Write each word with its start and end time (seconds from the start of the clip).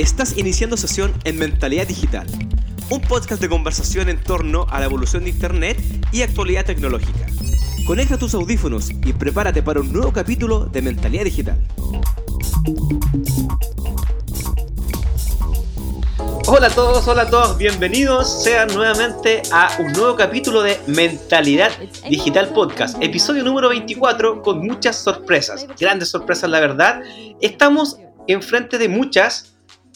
Estás 0.00 0.38
iniciando 0.38 0.78
sesión 0.78 1.12
en 1.24 1.38
Mentalidad 1.38 1.86
Digital, 1.86 2.26
un 2.88 3.02
podcast 3.02 3.38
de 3.42 3.50
conversación 3.50 4.08
en 4.08 4.18
torno 4.18 4.66
a 4.70 4.80
la 4.80 4.86
evolución 4.86 5.24
de 5.24 5.28
Internet 5.28 5.78
y 6.10 6.22
actualidad 6.22 6.64
tecnológica. 6.64 7.26
Conecta 7.86 8.16
tus 8.16 8.32
audífonos 8.32 8.88
y 8.88 9.12
prepárate 9.12 9.62
para 9.62 9.80
un 9.80 9.92
nuevo 9.92 10.10
capítulo 10.10 10.64
de 10.64 10.80
Mentalidad 10.80 11.24
Digital. 11.24 11.62
Hola 16.46 16.68
a 16.68 16.70
todos, 16.70 17.06
hola 17.06 17.22
a 17.24 17.30
todos, 17.30 17.58
bienvenidos 17.58 18.42
sean 18.42 18.68
nuevamente 18.72 19.42
a 19.52 19.68
un 19.80 19.92
nuevo 19.92 20.16
capítulo 20.16 20.62
de 20.62 20.80
Mentalidad 20.86 21.72
Digital 22.08 22.54
Podcast, 22.54 22.96
episodio 23.02 23.44
número 23.44 23.68
24 23.68 24.40
con 24.40 24.66
muchas 24.66 24.96
sorpresas, 24.96 25.66
grandes 25.78 26.08
sorpresas 26.08 26.48
la 26.48 26.60
verdad. 26.60 27.02
Estamos 27.42 27.98
enfrente 28.26 28.78
de 28.78 28.88
muchas 28.88 29.49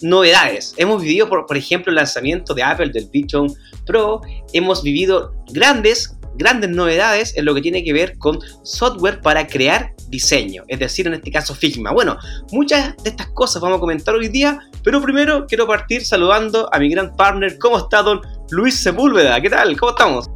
novedades. 0.05 0.75
Hemos 0.77 1.02
vivido, 1.02 1.28
por, 1.28 1.47
por 1.47 1.56
ejemplo, 1.56 1.91
el 1.91 1.97
lanzamiento 1.97 2.55
de 2.55 2.62
Apple 2.62 2.91
del 2.91 3.09
Vision 3.10 3.52
Pro, 3.87 4.20
hemos 4.52 4.83
vivido 4.83 5.34
grandes, 5.51 6.16
grandes 6.37 6.70
novedades 6.70 7.37
en 7.37 7.47
lo 7.47 7.55
que 7.55 7.62
tiene 7.62 7.83
que 7.83 7.92
ver 7.92 8.19
con 8.19 8.38
software 8.62 9.20
para 9.20 9.47
crear 9.47 9.95
diseño, 10.09 10.62
es 10.69 10.78
decir, 10.78 11.06
en 11.06 11.14
este 11.14 11.30
caso 11.33 11.55
Figma. 11.55 11.92
Bueno, 11.92 12.16
muchas 12.52 12.97
de 13.02 13.11
estas 13.11 13.28
cosas 13.28 13.62
vamos 13.62 13.78
a 13.78 13.80
comentar 13.80 14.14
hoy 14.14 14.28
día, 14.28 14.61
pero 14.83 15.01
primero 15.01 15.47
quiero 15.47 15.66
partir 15.66 16.05
saludando 16.05 16.69
a 16.73 16.78
mi 16.78 16.89
gran 16.91 17.16
partner. 17.16 17.59
¿Cómo 17.59 17.78
está 17.78 18.02
don 18.02 18.20
Luis 18.50 18.77
Sepúlveda? 18.77 19.41
¿Qué 19.41 19.50
tal? 19.50 19.77
¿Cómo 19.78 19.91
estamos? 19.91 20.30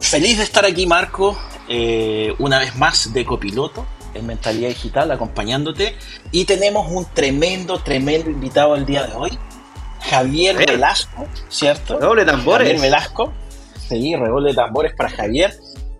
Feliz 0.00 0.38
de 0.38 0.44
estar 0.44 0.64
aquí, 0.64 0.84
Marco, 0.86 1.38
eh, 1.68 2.34
una 2.38 2.58
vez 2.58 2.76
más 2.76 3.12
de 3.12 3.24
copiloto 3.24 3.86
en 4.16 4.26
Mentalidad 4.26 4.68
Digital, 4.68 5.10
acompañándote. 5.10 5.94
Y 6.32 6.44
tenemos 6.44 6.90
un 6.90 7.06
tremendo, 7.14 7.78
tremendo 7.78 8.30
invitado 8.30 8.74
el 8.74 8.86
día 8.86 9.04
de 9.04 9.14
hoy, 9.14 9.38
Javier 10.00 10.56
Velasco, 10.56 11.26
¿cierto? 11.48 11.98
Doble 11.98 12.24
tambores. 12.24 12.68
Javier 12.68 12.80
Velasco. 12.80 13.32
Sí, 13.88 14.14
redoble 14.16 14.50
de 14.50 14.54
tambores 14.56 14.92
para 14.94 15.10
Javier. 15.10 15.54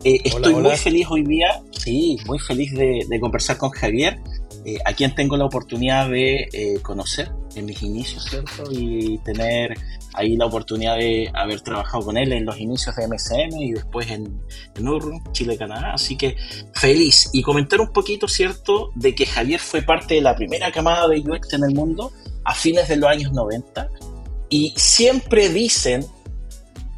Eh, 0.05 0.21
estoy 0.25 0.55
hola. 0.55 0.69
muy 0.69 0.77
feliz 0.77 1.07
hoy 1.11 1.23
día, 1.23 1.63
sí, 1.71 2.19
muy 2.27 2.39
feliz 2.39 2.73
de, 2.75 3.05
de 3.09 3.21
conversar 3.21 3.57
con 3.57 3.71
Javier, 3.71 4.21
eh, 4.65 4.79
a 4.85 4.93
quien 4.93 5.15
tengo 5.15 5.37
la 5.37 5.45
oportunidad 5.45 6.09
de 6.09 6.49
eh, 6.53 6.79
conocer 6.83 7.31
en 7.57 7.67
mis 7.67 7.83
inicios, 7.83 8.25
¿cierto? 8.25 8.71
Y 8.71 9.19
tener 9.19 9.75
ahí 10.15 10.37
la 10.37 10.47
oportunidad 10.47 10.97
de 10.97 11.31
haber 11.35 11.61
trabajado 11.61 12.07
con 12.07 12.17
él 12.17 12.33
en 12.33 12.45
los 12.45 12.59
inicios 12.59 12.95
de 12.97 13.07
MSM 13.09 13.57
y 13.61 13.73
después 13.73 14.11
en, 14.11 14.41
en 14.75 14.89
Urrum, 14.89 15.23
Chile-Canadá. 15.33 15.95
Así 15.95 16.17
que 16.17 16.37
feliz. 16.75 17.31
Y 17.33 17.43
comentar 17.43 17.81
un 17.81 17.93
poquito, 17.93 18.29
¿cierto?, 18.29 18.91
de 18.95 19.15
que 19.15 19.27
Javier 19.27 19.61
fue 19.61 19.83
parte 19.83 20.15
de 20.15 20.21
la 20.21 20.35
primera 20.37 20.71
camada 20.71 21.09
de 21.09 21.21
UX 21.21 21.53
en 21.53 21.65
el 21.65 21.75
mundo 21.75 22.13
a 22.45 22.55
fines 22.55 22.89
de 22.89 22.97
los 22.97 23.09
años 23.11 23.33
90. 23.33 23.91
Y 24.49 24.73
siempre 24.77 25.49
dicen, 25.49 26.07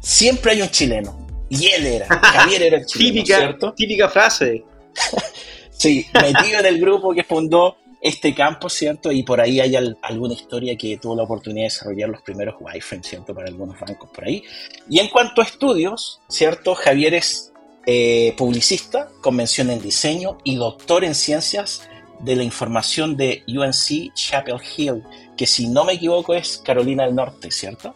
siempre 0.01 0.51
hay 0.51 0.61
un 0.61 0.69
chileno. 0.69 1.27
Y 1.49 1.67
él 1.67 1.87
era, 1.87 2.05
Javier 2.07 2.61
era 2.61 2.77
el 2.77 2.85
chileno, 2.87 3.13
Típica, 3.13 3.37
¿cierto? 3.37 3.73
típica 3.73 4.09
frase. 4.09 4.63
Sí, 5.79 6.05
metido 6.13 6.59
en 6.59 6.65
el 6.65 6.81
grupo 6.81 7.13
que 7.13 7.23
fundó 7.23 7.77
este 8.01 8.33
campo, 8.33 8.69
¿cierto? 8.69 9.11
Y 9.11 9.23
por 9.23 9.41
ahí 9.41 9.59
hay 9.59 9.75
al- 9.75 9.97
alguna 10.01 10.33
historia 10.33 10.77
que 10.77 10.97
tuvo 10.97 11.15
la 11.15 11.23
oportunidad 11.23 11.63
de 11.63 11.69
desarrollar 11.73 12.09
los 12.09 12.21
primeros 12.21 12.55
wireframes, 12.59 13.07
¿cierto? 13.07 13.33
Para 13.33 13.47
algunos 13.47 13.79
bancos 13.79 14.09
por 14.11 14.25
ahí. 14.25 14.43
Y 14.89 14.99
en 14.99 15.09
cuanto 15.09 15.41
a 15.41 15.45
estudios, 15.45 16.21
¿cierto? 16.29 16.75
Javier 16.75 17.13
es 17.15 17.51
eh, 17.85 18.33
publicista, 18.37 19.09
convención 19.21 19.69
en 19.69 19.81
diseño 19.81 20.37
y 20.43 20.55
doctor 20.55 21.03
en 21.03 21.15
ciencias 21.15 21.81
de 22.19 22.35
la 22.35 22.43
información 22.43 23.15
de 23.15 23.43
UNC 23.47 24.13
Chapel 24.13 24.57
Hill, 24.77 25.03
que 25.37 25.47
si 25.47 25.67
no 25.67 25.85
me 25.85 25.93
equivoco 25.93 26.33
es 26.33 26.57
Carolina 26.57 27.05
del 27.05 27.15
Norte, 27.15 27.49
¿cierto? 27.49 27.95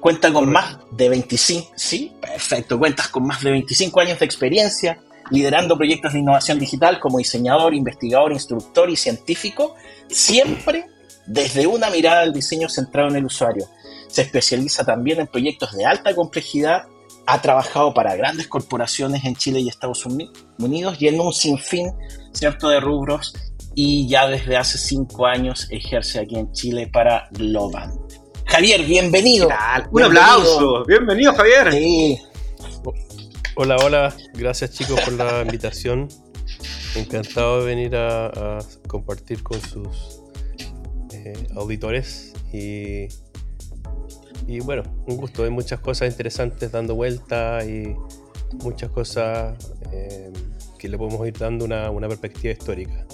Cuenta 0.00 0.32
con 0.32 0.48
más 0.50 0.78
de 0.92 1.08
25, 1.08 1.72
sí, 1.74 2.12
perfecto, 2.20 2.78
cuentas 2.78 3.08
con 3.08 3.26
más 3.26 3.42
de 3.42 3.50
25 3.50 4.00
años 4.00 4.18
de 4.20 4.24
experiencia 4.24 5.00
liderando 5.30 5.76
proyectos 5.76 6.12
de 6.12 6.18
innovación 6.20 6.58
digital 6.58 7.00
como 7.00 7.18
diseñador, 7.18 7.74
investigador, 7.74 8.32
instructor 8.32 8.90
y 8.90 8.96
científico, 8.96 9.74
siempre 10.08 10.86
desde 11.26 11.66
una 11.66 11.90
mirada 11.90 12.20
al 12.20 12.32
diseño 12.32 12.68
centrado 12.68 13.08
en 13.08 13.16
el 13.16 13.24
usuario. 13.24 13.66
Se 14.08 14.22
especializa 14.22 14.84
también 14.84 15.20
en 15.20 15.26
proyectos 15.26 15.72
de 15.72 15.84
alta 15.86 16.14
complejidad, 16.14 16.84
ha 17.26 17.40
trabajado 17.40 17.94
para 17.94 18.14
grandes 18.16 18.46
corporaciones 18.48 19.24
en 19.24 19.34
Chile 19.34 19.60
y 19.60 19.68
Estados 19.68 20.04
Uni- 20.04 20.30
Unidos 20.58 20.96
y 21.00 21.08
en 21.08 21.18
un 21.20 21.32
sinfín 21.32 21.90
cierto 22.32 22.68
de 22.68 22.80
rubros 22.80 23.32
y 23.74 24.06
ya 24.08 24.28
desde 24.28 24.56
hace 24.56 24.76
cinco 24.78 25.26
años 25.26 25.66
ejerce 25.70 26.20
aquí 26.20 26.36
en 26.36 26.52
Chile 26.52 26.88
para 26.92 27.28
Globant. 27.32 27.94
Javier, 28.46 28.82
bienvenido. 28.84 29.48
Un 29.48 29.54
Bienvenido. 29.94 30.06
aplauso. 30.22 30.84
Bienvenido, 30.84 31.34
Javier. 31.34 31.72
Sí, 31.72 32.18
Hola, 33.56 33.76
hola. 33.76 34.14
Gracias 34.34 34.72
chicos 34.72 35.00
por 35.00 35.12
la 35.14 35.42
invitación. 35.42 36.08
Encantado 36.94 37.60
de 37.60 37.66
venir 37.66 37.96
a, 37.96 38.58
compartir 38.88 39.42
con 39.42 39.60
sus 39.60 40.20
eh, 41.12 41.46
auditores. 41.54 42.32
Y, 42.52 43.08
y 44.46 44.60
bueno, 44.60 44.82
un 45.06 45.16
gusto. 45.16 45.44
Hay 45.44 45.50
muchas 45.50 45.80
cosas 45.80 46.08
interesantes 46.10 46.70
dando 46.72 46.94
vuelta 46.94 47.64
y 47.64 47.94
muchas 48.62 48.90
cosas 48.90 49.56
eh, 49.92 50.32
que 50.78 50.88
le 50.88 50.98
podemos 50.98 51.26
ir 51.26 51.36
dando 51.36 51.64
una, 51.64 51.90
una 51.90 52.08
perspectiva 52.08 52.52
histórica. 52.52 53.06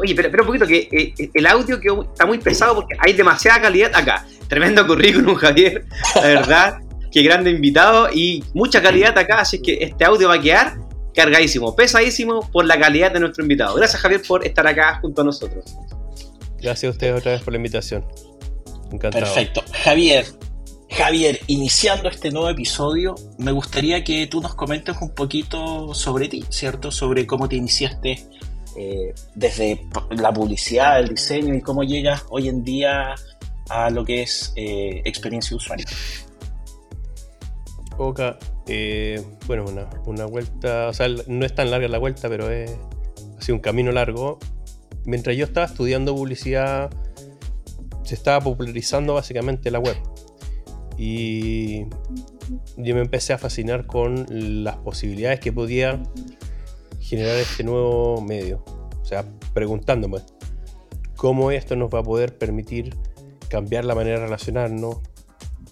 Oye, 0.00 0.14
pero, 0.14 0.30
pero 0.30 0.42
un 0.44 0.46
poquito 0.46 0.66
que 0.66 0.88
eh, 1.18 1.30
el 1.34 1.46
audio 1.46 1.80
quedó- 1.80 2.04
está 2.04 2.24
muy 2.24 2.38
pesado 2.38 2.76
porque 2.76 2.94
hay 2.98 3.12
demasiada 3.12 3.60
calidad 3.62 3.90
acá. 3.94 4.24
Tremendo 4.48 4.86
currículum, 4.86 5.34
Javier. 5.36 5.84
La 6.14 6.20
verdad, 6.22 6.78
qué 7.10 7.22
grande 7.22 7.50
invitado 7.50 8.08
y 8.12 8.44
mucha 8.54 8.82
calidad 8.82 9.16
acá, 9.18 9.40
así 9.40 9.60
que 9.60 9.78
este 9.80 10.04
audio 10.04 10.28
va 10.28 10.34
a 10.34 10.40
quedar 10.40 10.78
cargadísimo, 11.14 11.74
pesadísimo 11.74 12.48
por 12.52 12.64
la 12.64 12.78
calidad 12.78 13.12
de 13.12 13.20
nuestro 13.20 13.42
invitado. 13.42 13.74
Gracias, 13.74 14.00
Javier, 14.00 14.22
por 14.26 14.46
estar 14.46 14.66
acá 14.66 14.98
junto 15.00 15.22
a 15.22 15.24
nosotros. 15.24 15.64
Gracias 16.60 16.88
a 16.88 16.92
ustedes 16.92 17.18
otra 17.18 17.32
vez 17.32 17.42
por 17.42 17.52
la 17.52 17.56
invitación. 17.56 18.04
Encantado. 18.92 19.24
Perfecto. 19.24 19.62
Javier, 19.84 20.26
Javier, 20.90 21.40
iniciando 21.46 22.08
este 22.08 22.30
nuevo 22.30 22.50
episodio, 22.50 23.14
me 23.38 23.52
gustaría 23.52 24.02
que 24.02 24.26
tú 24.26 24.40
nos 24.40 24.54
comentes 24.54 24.96
un 25.00 25.14
poquito 25.14 25.94
sobre 25.94 26.28
ti, 26.28 26.44
¿cierto? 26.50 26.90
Sobre 26.90 27.26
cómo 27.26 27.48
te 27.48 27.56
iniciaste 27.56 28.18
eh, 28.76 29.14
desde 29.34 29.86
la 30.10 30.32
publicidad, 30.32 31.00
el 31.00 31.08
diseño 31.08 31.54
y 31.54 31.60
cómo 31.60 31.82
llegas 31.84 32.24
hoy 32.30 32.48
en 32.48 32.64
día 32.64 33.14
a 33.68 33.90
lo 33.90 34.04
que 34.04 34.22
es 34.22 34.52
eh, 34.56 35.00
experiencia 35.04 35.50
de 35.50 35.56
usuario. 35.56 35.86
Oca, 38.02 38.38
eh, 38.66 39.22
bueno, 39.46 39.66
una, 40.06 40.24
vuelta, 40.24 40.88
o 40.88 40.94
sea, 40.94 41.06
no 41.26 41.44
es 41.44 41.54
tan 41.54 41.70
larga 41.70 41.86
la 41.86 41.98
vuelta, 41.98 42.30
pero 42.30 42.50
es, 42.50 42.74
ha 43.36 43.42
sido 43.42 43.56
un 43.56 43.60
camino 43.60 43.92
largo. 43.92 44.38
Mientras 45.04 45.36
yo 45.36 45.44
estaba 45.44 45.66
estudiando 45.66 46.14
publicidad, 46.14 46.90
se 48.02 48.14
estaba 48.14 48.40
popularizando 48.40 49.12
básicamente 49.12 49.70
la 49.70 49.80
web. 49.80 49.96
Y 50.96 51.80
yo 52.78 52.94
me 52.94 53.02
empecé 53.02 53.34
a 53.34 53.38
fascinar 53.38 53.86
con 53.86 54.24
las 54.64 54.78
posibilidades 54.78 55.40
que 55.40 55.52
podía 55.52 56.02
generar 57.00 57.36
este 57.36 57.64
nuevo 57.64 58.22
medio. 58.22 58.64
O 59.02 59.04
sea, 59.04 59.26
preguntándome 59.52 60.20
cómo 61.16 61.50
esto 61.50 61.76
nos 61.76 61.92
va 61.92 61.98
a 61.98 62.02
poder 62.02 62.38
permitir 62.38 62.96
cambiar 63.50 63.84
la 63.84 63.94
manera 63.94 64.20
de 64.20 64.24
relacionarnos, 64.24 65.00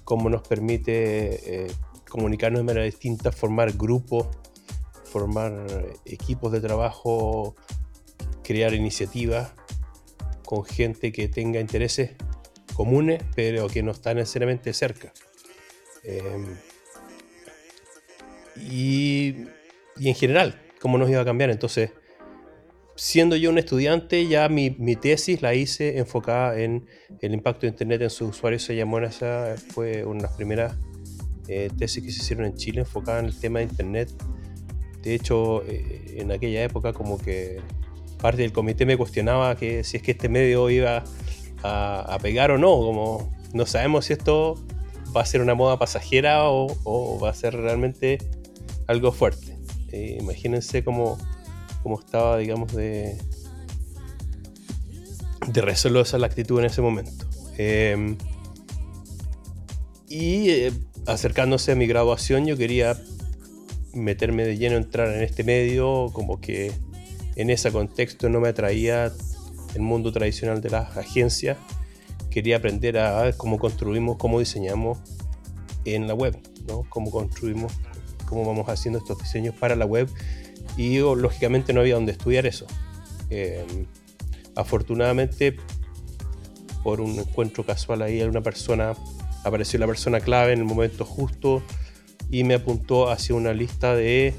cómo 0.05 0.29
nos 0.29 0.47
permite 0.47 1.65
eh, 1.65 1.71
comunicarnos 2.09 2.61
de 2.61 2.65
manera 2.65 2.85
distinta, 2.85 3.33
formar 3.33 3.73
grupos, 3.73 4.29
formar 5.05 5.67
equipos 6.05 6.53
de 6.53 6.61
trabajo, 6.61 7.55
crear 8.43 8.75
iniciativas 8.75 9.53
con 10.45 10.65
gente 10.65 11.13
que 11.13 11.29
tenga 11.29 11.61
intereses 11.61 12.13
comunes, 12.75 13.23
pero 13.35 13.69
que 13.69 13.83
no 13.83 13.93
están 13.93 14.17
necesariamente 14.17 14.73
cerca. 14.73 15.13
Eh, 16.05 16.47
y, 18.57 19.45
y 19.99 20.09
en 20.09 20.15
general, 20.15 20.61
cómo 20.81 20.97
nos 20.99 21.11
iba 21.11 21.21
a 21.21 21.25
cambiar. 21.25 21.51
Entonces, 21.51 21.91
siendo 22.95 23.37
yo 23.37 23.51
un 23.51 23.59
estudiante, 23.59 24.27
ya 24.27 24.49
mi, 24.49 24.71
mi 24.71 24.97
tesis 24.97 25.43
la 25.43 25.55
hice 25.55 25.99
enfocada 25.99 26.59
en 26.59 26.87
el 27.21 27.35
impacto 27.35 27.63
de 27.63 27.69
Internet 27.69 28.03
en 28.03 28.11
sus 28.11 28.31
usuarios. 28.31 28.63
Se 28.63 28.75
llamó 28.75 28.99
en 28.99 29.05
esa, 29.05 29.55
fue 29.73 30.05
una 30.05 30.19
de 30.19 30.23
las 30.23 30.33
primeras 30.33 30.77
eh, 31.49 31.71
tesis 31.77 32.05
que 32.05 32.11
se 32.13 32.23
hicieron 32.23 32.47
en 32.47 32.55
Chile 32.55 32.81
enfocada 32.81 33.21
en 33.21 33.27
el 33.27 33.39
tema 33.39 33.59
de 33.61 33.67
Internet. 33.67 34.11
De 35.03 35.15
hecho, 35.15 35.65
eh, 35.65 36.17
en 36.19 36.33
aquella 36.33 36.63
época 36.63 36.93
como 36.93 37.19
que 37.19 37.61
parte 38.21 38.43
del 38.43 38.53
comité 38.53 38.85
me 38.85 38.97
cuestionaba 38.97 39.57
que 39.57 39.85
si 39.85 39.97
es 39.97 40.03
que 40.03 40.13
este 40.13 40.29
medio 40.29 40.69
iba 40.71 41.05
a, 41.63 42.01
a 42.15 42.19
pegar 42.19 42.51
o 42.51 42.59
no, 42.59 42.69
como 42.69 43.33
no 43.53 43.67
sabemos 43.67 44.07
si 44.07 44.13
esto 44.13 44.55
va 45.17 45.23
a 45.23 45.25
ser 45.25 45.41
una 45.41 45.55
moda 45.55 45.79
pasajera 45.79 46.51
o, 46.51 46.67
o 46.85 47.19
va 47.21 47.31
a 47.31 47.35
ser 47.35 47.55
realmente 47.57 48.19
algo 48.87 49.13
fuerte. 49.13 49.57
Eh, 49.93 50.19
imagínense 50.21 50.85
cómo, 50.85 51.19
cómo 51.83 51.99
estaba, 51.99 52.39
digamos, 52.39 52.75
de, 52.75 53.19
de 55.47 55.71
esa 55.71 56.19
la 56.19 56.27
actitud 56.27 56.59
en 56.61 56.67
ese 56.67 56.83
momento. 56.83 57.27
Em, 57.57 58.17
y 60.09 60.51
eh, 60.51 60.73
acercándose 61.09 61.73
a 61.73 61.75
mi 61.75 61.87
graduación, 61.87 62.47
yo 62.47 62.57
quería 62.57 63.01
meterme 63.95 64.45
de 64.45 64.59
lleno, 64.59 64.77
entrar 64.77 65.09
en 65.09 65.23
este 65.23 65.43
medio, 65.43 66.11
como 66.13 66.41
que 66.41 66.71
en 67.37 67.51
ese 67.51 67.73
contexto 67.73 68.29
no 68.29 68.41
me 68.41 68.49
atraía 68.49 69.11
el 69.75 69.81
mundo 69.81 70.13
tradicional 70.13 70.61
de 70.61 70.71
las 70.71 70.97
agencias. 70.97 71.57
Quería 72.31 72.59
aprender 72.59 72.99
a 72.99 73.23
ver 73.23 73.37
cómo 73.37 73.59
construimos, 73.59 74.19
cómo 74.19 74.39
diseñamos 74.39 74.99
en 75.87 76.07
la 76.07 76.15
web, 76.15 76.39
¿no? 76.67 76.85
cómo 76.91 77.11
construimos, 77.11 77.73
cómo 78.27 78.45
vamos 78.45 78.69
haciendo 78.69 78.99
estos 78.99 79.19
diseños 79.19 79.55
para 79.55 79.77
la 79.77 79.87
web. 79.87 80.09
Y 80.77 80.99
lógicamente 80.99 81.73
no 81.73 81.81
había 81.81 81.95
donde 81.95 82.13
estudiar 82.13 82.45
eso. 82.45 82.67
Em, 83.31 83.87
afortunadamente, 84.55 85.57
por 86.85 87.01
un 87.01 87.19
encuentro 87.19 87.65
casual 87.65 88.03
ahí, 88.03 88.23
una 88.23 88.43
persona 88.43 88.95
apareció 89.49 89.79
la 89.79 89.87
persona 89.87 90.21
clave 90.21 90.53
en 90.53 90.61
el 90.61 90.65
momento 90.65 91.05
justo 91.05 91.63
y 92.31 92.45
me 92.45 92.55
apuntó 92.55 93.11
hacia 93.11 93.35
una 93.35 93.53
lista 93.53 93.95
de 93.95 94.35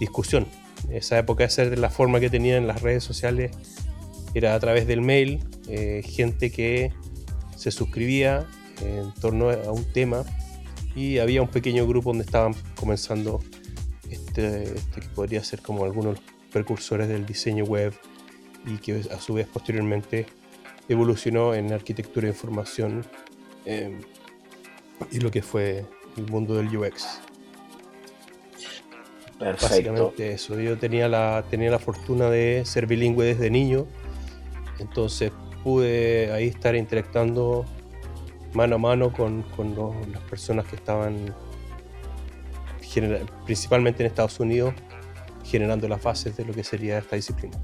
discusión. 0.00 0.46
Esa 0.90 1.18
época 1.18 1.44
de 1.44 1.50
ser 1.50 1.70
de 1.70 1.76
la 1.76 1.90
forma 1.90 2.20
que 2.20 2.30
tenía 2.30 2.56
en 2.56 2.66
las 2.66 2.82
redes 2.82 3.04
sociales 3.04 3.52
era 4.34 4.54
a 4.54 4.60
través 4.60 4.86
del 4.86 5.00
mail, 5.00 5.44
eh, 5.68 6.02
gente 6.04 6.50
que 6.50 6.92
se 7.56 7.70
suscribía 7.70 8.46
en 8.82 9.12
torno 9.14 9.50
a 9.50 9.72
un 9.72 9.84
tema 9.92 10.24
y 10.94 11.18
había 11.18 11.42
un 11.42 11.48
pequeño 11.48 11.86
grupo 11.86 12.10
donde 12.10 12.24
estaban 12.24 12.54
comenzando 12.74 13.40
este, 14.10 14.74
este 14.74 15.00
que 15.00 15.08
podría 15.08 15.42
ser 15.42 15.62
como 15.62 15.84
algunos 15.84 16.18
precursores 16.52 17.08
del 17.08 17.26
diseño 17.26 17.64
web 17.64 17.94
y 18.66 18.78
que 18.78 19.02
a 19.10 19.20
su 19.20 19.34
vez 19.34 19.46
posteriormente 19.46 20.26
evolucionó 20.88 21.54
en 21.54 21.72
arquitectura 21.72 22.26
de 22.26 22.32
información 22.32 23.04
eh, 23.64 23.98
y 25.10 25.20
lo 25.20 25.30
que 25.30 25.42
fue 25.42 25.84
el 26.16 26.30
mundo 26.30 26.54
del 26.54 26.74
UX. 26.76 27.20
Perfecto. 29.38 29.66
Básicamente 29.68 30.32
eso. 30.32 30.58
Yo 30.58 30.78
tenía 30.78 31.08
la, 31.08 31.44
tenía 31.50 31.70
la 31.70 31.78
fortuna 31.78 32.30
de 32.30 32.62
ser 32.64 32.86
bilingüe 32.86 33.26
desde 33.26 33.50
niño, 33.50 33.86
entonces 34.78 35.30
pude 35.62 36.32
ahí 36.32 36.48
estar 36.48 36.74
interactuando 36.74 37.64
mano 38.54 38.76
a 38.76 38.78
mano 38.78 39.12
con, 39.12 39.42
con 39.42 39.74
las 40.12 40.22
personas 40.22 40.66
que 40.66 40.76
estaban 40.76 41.34
principalmente 43.44 44.02
en 44.02 44.06
Estados 44.06 44.40
Unidos 44.40 44.74
generando 45.44 45.86
las 45.86 46.02
bases 46.02 46.36
de 46.36 46.44
lo 46.44 46.52
que 46.52 46.64
sería 46.64 46.98
esta 46.98 47.16
disciplina. 47.16 47.58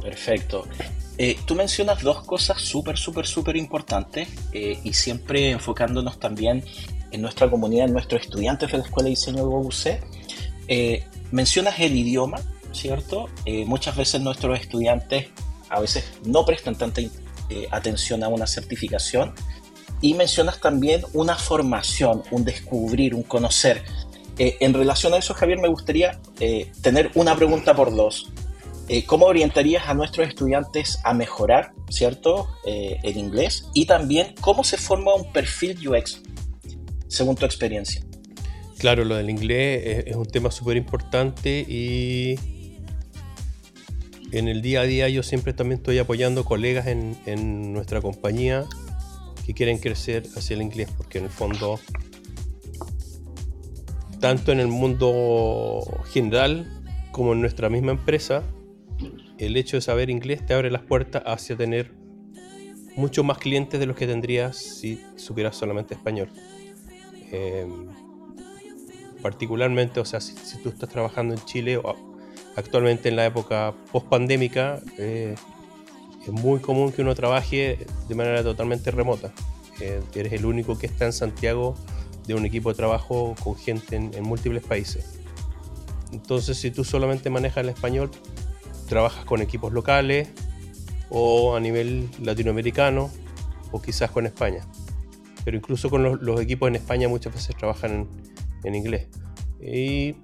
Perfecto. 0.00 0.66
Eh, 1.18 1.38
tú 1.46 1.54
mencionas 1.54 2.02
dos 2.02 2.22
cosas 2.24 2.60
súper, 2.60 2.98
súper, 2.98 3.26
súper 3.26 3.56
importantes 3.56 4.28
eh, 4.52 4.78
y 4.84 4.92
siempre 4.92 5.50
enfocándonos 5.50 6.20
también 6.20 6.62
en 7.10 7.22
nuestra 7.22 7.48
comunidad, 7.48 7.86
en 7.86 7.94
nuestros 7.94 8.22
estudiantes 8.22 8.70
de 8.70 8.78
la 8.78 8.84
Escuela 8.84 9.04
de 9.04 9.10
Diseño 9.10 9.38
de 9.38 9.44
UBC. 9.44 10.00
Eh, 10.68 11.04
mencionas 11.30 11.78
el 11.78 11.96
idioma, 11.96 12.38
¿cierto? 12.72 13.30
muchas 13.64 13.96
veces 13.96 14.20
nuestros 14.20 14.60
estudiantes 14.60 15.28
a 15.70 15.80
veces 15.80 16.04
no 16.26 16.44
prestan 16.44 16.74
tanta 16.74 17.00
atención 17.70 18.22
a 18.22 18.28
una 18.28 18.46
certificación 18.46 19.32
y 20.02 20.12
mencionas 20.12 20.60
también 20.60 21.02
una 21.14 21.36
formación, 21.36 22.22
un 22.30 22.44
descubrir, 22.44 23.14
un 23.14 23.22
conocer. 23.22 23.82
en 24.36 24.74
relación 24.74 25.14
a 25.14 25.16
eso, 25.16 25.32
Javier, 25.32 25.58
me 25.58 25.68
gustaría 25.68 26.20
tener 26.82 27.10
una 27.14 27.34
pregunta 27.34 27.74
por 27.74 27.94
dos. 27.96 28.30
Eh, 28.88 29.04
¿cómo 29.04 29.26
orientarías 29.26 29.88
a 29.88 29.94
nuestros 29.94 30.28
estudiantes 30.28 31.00
a 31.02 31.12
mejorar, 31.12 31.72
¿cierto?, 31.90 32.48
eh, 32.64 32.98
el 33.02 33.16
inglés 33.16 33.68
y 33.74 33.86
también 33.86 34.34
cómo 34.40 34.62
se 34.62 34.76
forma 34.76 35.12
un 35.14 35.32
perfil 35.32 35.76
UX, 35.88 36.22
según 37.08 37.34
tu 37.34 37.44
experiencia. 37.44 38.02
Claro, 38.78 39.04
lo 39.04 39.16
del 39.16 39.28
inglés 39.28 40.04
es, 40.06 40.14
un 40.14 40.26
tema 40.26 40.52
súper 40.52 40.76
importante 40.76 41.64
y 41.66 42.36
en 44.30 44.46
el 44.46 44.62
día 44.62 44.82
a 44.82 44.84
día 44.84 45.08
yo 45.08 45.24
siempre 45.24 45.52
también 45.52 45.78
estoy 45.78 45.98
apoyando 45.98 46.44
colegas 46.44 46.86
en, 46.86 47.16
en 47.26 47.72
nuestra 47.72 48.00
compañía 48.00 48.66
que 49.44 49.54
quieren 49.54 49.78
crecer 49.78 50.24
hacia 50.36 50.54
el 50.54 50.62
inglés, 50.62 50.90
porque 50.96 51.18
en 51.18 51.24
el 51.24 51.30
fondo, 51.30 51.80
tanto 54.20 54.52
en 54.52 54.60
el 54.60 54.68
mundo 54.68 55.82
general 56.12 56.70
como 57.10 57.32
en 57.32 57.40
nuestra 57.40 57.68
misma 57.68 57.92
empresa, 57.92 58.44
el 59.38 59.56
hecho 59.56 59.76
de 59.76 59.80
saber 59.80 60.10
inglés 60.10 60.44
te 60.44 60.54
abre 60.54 60.70
las 60.70 60.82
puertas 60.82 61.22
hacia 61.26 61.56
tener 61.56 61.92
mucho 62.96 63.22
más 63.22 63.38
clientes 63.38 63.78
de 63.78 63.86
los 63.86 63.96
que 63.96 64.06
tendrías 64.06 64.56
si 64.56 65.02
supieras 65.16 65.56
solamente 65.56 65.94
español. 65.94 66.30
Em, 67.30 67.88
particularmente, 69.20 70.00
o 70.00 70.04
sea, 70.04 70.20
si, 70.20 70.34
tú 70.62 70.70
estás 70.70 70.88
trabajando 70.88 71.34
en 71.34 71.44
Chile 71.44 71.76
o 71.76 71.94
actualmente 72.56 73.08
en 73.08 73.16
la 73.16 73.26
época 73.26 73.74
post-pandémica, 73.92 74.80
eh, 74.96 75.34
es 76.22 76.32
muy 76.32 76.60
común 76.60 76.92
que 76.92 77.02
uno 77.02 77.14
trabaje 77.14 77.86
de 78.08 78.14
manera 78.14 78.42
totalmente 78.42 78.90
remota. 78.90 79.32
Eh, 79.80 80.00
eres 80.14 80.32
el 80.32 80.46
único 80.46 80.78
que 80.78 80.86
está 80.86 81.04
en 81.04 81.12
Santiago 81.12 81.74
de 82.26 82.34
un 82.34 82.46
equipo 82.46 82.70
de 82.70 82.76
trabajo 82.76 83.34
con 83.44 83.56
gente 83.56 83.96
en 83.96 84.22
múltiples 84.22 84.64
países. 84.64 85.20
Entonces, 86.12 86.56
si 86.56 86.70
tú 86.70 86.82
solamente 86.82 87.30
manejas 87.30 87.58
el 87.58 87.68
español, 87.68 88.10
trabajas 88.86 89.24
con 89.24 89.42
equipos 89.42 89.72
locales 89.72 90.28
o 91.10 91.54
a 91.56 91.60
nivel 91.60 92.08
latinoamericano 92.20 93.10
o 93.72 93.80
quizás 93.80 94.10
con 94.10 94.26
España. 94.26 94.66
Pero 95.44 95.56
incluso 95.56 95.90
con 95.90 96.24
los, 96.24 96.40
equipos 96.40 96.68
en 96.68 96.76
España 96.76 97.08
muchas 97.08 97.34
veces 97.34 97.56
trabajan 97.56 98.08
en, 98.64 98.74
inglés. 98.74 99.08
Y 99.60 100.16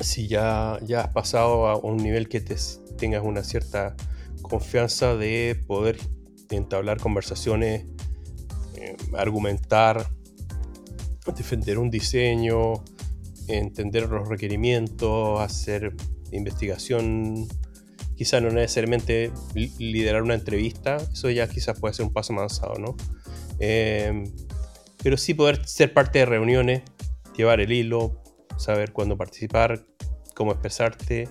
si 0.00 0.28
ya, 0.28 0.78
ya 0.82 1.02
has 1.02 1.08
pasado 1.08 1.66
a 1.66 1.76
un 1.76 1.98
nivel 1.98 2.28
que 2.28 2.40
te, 2.40 2.56
tengas 2.96 3.22
una 3.24 3.42
cierta 3.42 3.94
confianza 4.40 5.14
de 5.16 5.62
poder 5.66 5.98
entablar 6.50 6.98
conversaciones, 6.98 7.84
eh, 8.76 8.96
argumentar, 9.16 10.08
defender 11.36 11.78
un 11.78 11.90
diseño, 11.90 12.82
entender 13.48 14.08
los 14.08 14.28
requerimientos, 14.28 15.40
hacer 15.40 15.94
investigación, 16.32 17.48
quizá 18.16 18.40
no 18.40 18.50
necesariamente 18.50 19.30
liderar 19.78 20.22
una 20.22 20.34
entrevista, 20.34 20.96
eso 20.96 21.30
ya 21.30 21.48
quizás 21.48 21.78
puede 21.78 21.94
ser 21.94 22.06
un 22.06 22.12
paso 22.12 22.32
más 22.32 22.62
avanzado, 22.62 22.74
¿no? 22.78 22.96
Eh, 23.60 24.24
pero 25.02 25.16
sí 25.16 25.34
poder 25.34 25.66
ser 25.66 25.92
parte 25.92 26.18
de 26.18 26.26
reuniones, 26.26 26.82
llevar 27.36 27.60
el 27.60 27.72
hilo, 27.72 28.22
saber 28.56 28.92
cuándo 28.92 29.16
participar, 29.16 29.84
cómo 30.34 30.52
expresarte, 30.52 31.28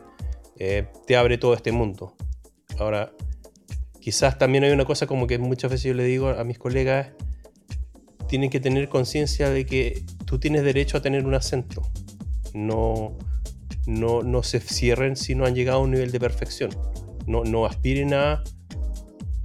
eh, 0.57 0.87
te 1.05 1.17
abre 1.17 1.37
todo 1.37 1.53
este 1.53 1.71
mundo. 1.71 2.15
Ahora, 2.79 3.11
quizás 3.99 4.37
también 4.37 4.63
hay 4.63 4.71
una 4.71 4.85
cosa 4.85 5.07
como 5.07 5.27
que 5.27 5.37
muchas 5.37 5.71
veces 5.71 5.85
yo 5.85 5.93
le 5.93 6.03
digo 6.03 6.29
a 6.29 6.43
mis 6.43 6.57
colegas, 6.57 7.09
tienen 8.27 8.49
que 8.49 8.59
tener 8.59 8.89
conciencia 8.89 9.49
de 9.49 9.65
que 9.65 10.03
tú 10.25 10.39
tienes 10.39 10.63
derecho 10.63 10.97
a 10.97 11.01
tener 11.01 11.25
un 11.25 11.33
acento. 11.33 11.81
No, 12.53 13.17
no, 13.87 14.43
se 14.43 14.59
cierren 14.59 15.15
si 15.15 15.33
no 15.33 15.45
han 15.45 15.55
llegado 15.55 15.79
a 15.79 15.81
un 15.81 15.91
nivel 15.91 16.11
de 16.11 16.19
perfección. 16.19 16.69
No, 17.25 17.43
no 17.43 17.65
aspiren 17.65 18.13
a 18.13 18.43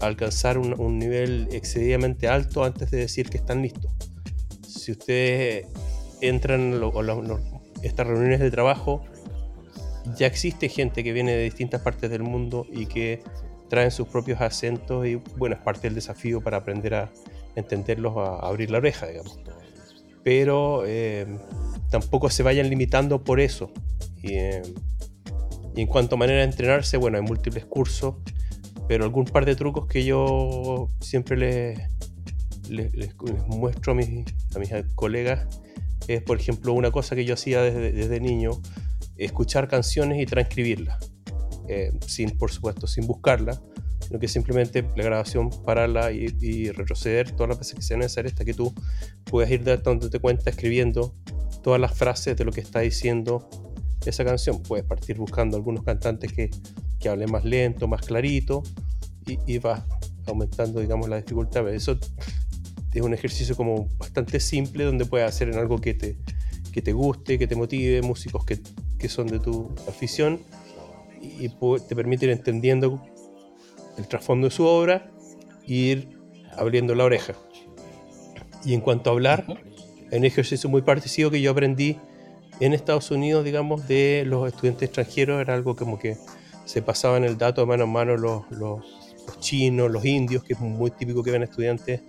alcanzar 0.01 0.59
un, 0.59 0.99
nivel 0.99 1.49
excesivamente 1.53 2.29
alto 2.29 2.65
antes 2.65 2.91
de 2.91 2.99
decir 2.99 3.31
que 3.31 3.39
están 3.39 3.63
listos. 3.63 3.91
Si 4.67 4.93
ustedes 4.93 5.67
entran 6.21 6.75
a 6.75 7.41
estas 7.83 8.07
reuniones 8.07 8.41
de 8.41 8.51
trabajo, 8.51 9.05
ya 10.17 10.27
existe 10.27 10.69
gente 10.69 11.05
que 11.05 11.13
viene 11.13 11.33
de 11.33 11.45
distintas 11.45 11.81
partes 11.81 12.11
del 12.11 12.23
mundo 12.23 12.67
y 12.71 12.87
que 12.87 13.23
traen 13.69 13.93
sus 13.93 14.09
propios 14.09 14.41
acentos 14.41 15.07
y 15.07 15.15
bueno, 15.37 15.55
es 15.55 15.63
parte 15.63 15.83
del 15.83 15.95
desafío 15.95 16.41
para 16.41 16.59
aprender 16.59 16.95
a 16.95 17.13
entenderlos, 17.55 18.17
a, 18.17 18.37
abrir 18.41 18.71
la 18.71 18.79
oreja, 18.79 19.07
digamos. 19.07 19.39
Pero 20.25 20.83
eh, 20.87 21.27
tampoco 21.91 22.29
se 22.29 22.43
vayan 22.43 22.69
limitando 22.69 23.23
por 23.23 23.41
eso. 23.41 23.71
Eh, 24.23 24.63
y, 25.75 25.81
en 25.81 25.87
cuanto 25.87 26.17
a 26.17 26.19
manera 26.19 26.41
de 26.41 26.45
entrenarse, 26.45 26.97
bueno, 26.97 27.19
hay 27.19 27.25
múltiples 27.25 27.65
cursos, 27.65 28.17
pero 28.89 29.05
algún 29.05 29.25
par 29.25 29.45
de 29.47 29.57
trucos 29.57 29.87
que 29.87 30.05
yo 30.05 30.89
siempre 31.01 31.37
les, 31.37 31.79
les, 32.69 33.15
muestro 33.47 33.93
a 33.93 33.95
mis, 33.97 34.25
a 34.55 34.59
mis 34.59 34.71
colegas 34.95 35.47
es, 36.09 36.23
por 36.23 36.39
ejemplo, 36.39 36.73
una 36.73 36.91
cosa 36.91 37.15
que 37.15 37.25
yo 37.25 37.35
hacía 37.35 37.63
desde, 37.63 37.93
desde 37.93 38.21
niño, 38.21 38.61
escuchar 39.17 39.69
canciones 39.69 40.21
y 40.21 40.27
transcribirlas, 40.27 41.13
eh, 41.69 41.93
sin, 42.07 42.37
por 42.37 42.51
supuesto, 42.51 42.87
sin 42.87 43.07
buscarlas, 43.07 43.63
sino 44.01 44.19
que 44.19 44.29
simplemente 44.29 44.83
la 44.97 45.05
grabación 45.05 45.51
pararla 45.65 46.13
y, 46.13 46.27
y, 46.41 46.71
retroceder 46.71 47.31
todas 47.31 47.51
las 47.51 47.59
veces 47.59 47.75
que 47.77 47.83
sea 47.83 47.97
necesario 47.97 48.31
hasta 48.31 48.45
que 48.45 48.55
tú 48.55 48.75
puedas 49.25 49.51
ir 49.51 49.63
dándote 49.63 50.19
cuenta 50.19 50.51
escribiendo 50.51 51.15
todas 51.63 51.81
las 51.81 51.97
frases 51.97 52.37
de 52.37 52.45
lo 52.45 52.53
que 52.53 52.61
está 52.61 52.81
diciendo 52.81 53.49
esa 54.11 54.25
canción. 54.25 54.63
Puedes 54.63 54.85
partir 54.85 55.17
buscando 55.17 55.57
algunos 55.57 55.85
cantantes 55.85 56.33
que, 56.33 56.51
que 56.99 57.09
hablen 57.09 57.31
más 57.31 57.45
lento, 57.45 57.89
más 57.89 58.03
clarito, 58.03 58.63
y, 59.27 59.59
vas 59.59 59.83
aumentando, 60.27 60.81
digamos, 60.81 61.09
la 61.09 61.17
dificultad. 61.17 61.69
Eso 61.73 61.99
es 62.93 63.03
un 63.03 63.15
ejercicio 63.15 63.57
como 63.57 63.89
bastante 63.99 64.41
simple 64.41 64.85
donde 64.85 65.05
puedes 65.05 65.29
hacer 65.29 65.49
en 65.49 65.59
algo 65.59 65.81
que 65.81 65.95
te, 65.95 66.17
que 66.73 66.83
te 66.83 66.93
guste, 66.93 67.39
que 67.39 67.47
te 67.47 67.55
motive, 67.55 68.03
músicos 68.03 68.45
que, 68.45 68.61
que 68.99 69.09
son 69.09 69.27
de 69.29 69.39
tu 69.39 69.75
afición 69.89 70.41
y, 71.23 71.49
te 71.87 71.95
permite 71.95 72.27
ir 72.27 72.33
entendiendo 72.33 73.03
el 73.97 74.09
trasfondo 74.09 74.49
de 74.49 74.51
su 74.51 74.65
obra 74.65 75.11
e 75.67 75.73
ir 75.73 76.19
abriendo 76.57 76.95
la 76.95 77.05
oreja. 77.05 77.35
Y 78.65 78.75
en 78.75 78.81
cuanto 78.81 79.11
a 79.11 79.13
hablar, 79.13 79.45
hay 80.11 80.19
un 80.19 80.25
ejercicio 80.25 80.69
muy 80.69 80.83
parecido 80.83 81.31
que 81.31 81.41
yo 81.41 81.51
aprendí 81.51 81.99
en 82.65 82.75
Estados 82.75 83.11
Unidos, 83.11 83.45
digamos, 83.45 83.89
de 83.89 84.23
los 84.25 84.47
estudiantes 84.47 84.85
extranjeros, 84.85 85.41
era 85.41 85.55
algo 85.55 85.75
como 85.75 85.99
que 85.99 86.17
se 86.65 86.81
pasaban 86.81 87.25
el 87.25 87.37
dato 87.37 87.61
de 87.61 87.67
mano 87.67 87.85
a 87.85 87.87
mano 87.87 88.17
los, 88.17 88.49
los, 88.53 88.85
chinos, 89.41 89.91
los 89.91 90.05
indios, 90.05 90.45
que 90.45 90.53
es 90.53 90.61
muy 90.61 90.93
típico 90.93 91.25
que 91.25 91.33
ven 91.33 91.43
estudiantes 91.43 92.03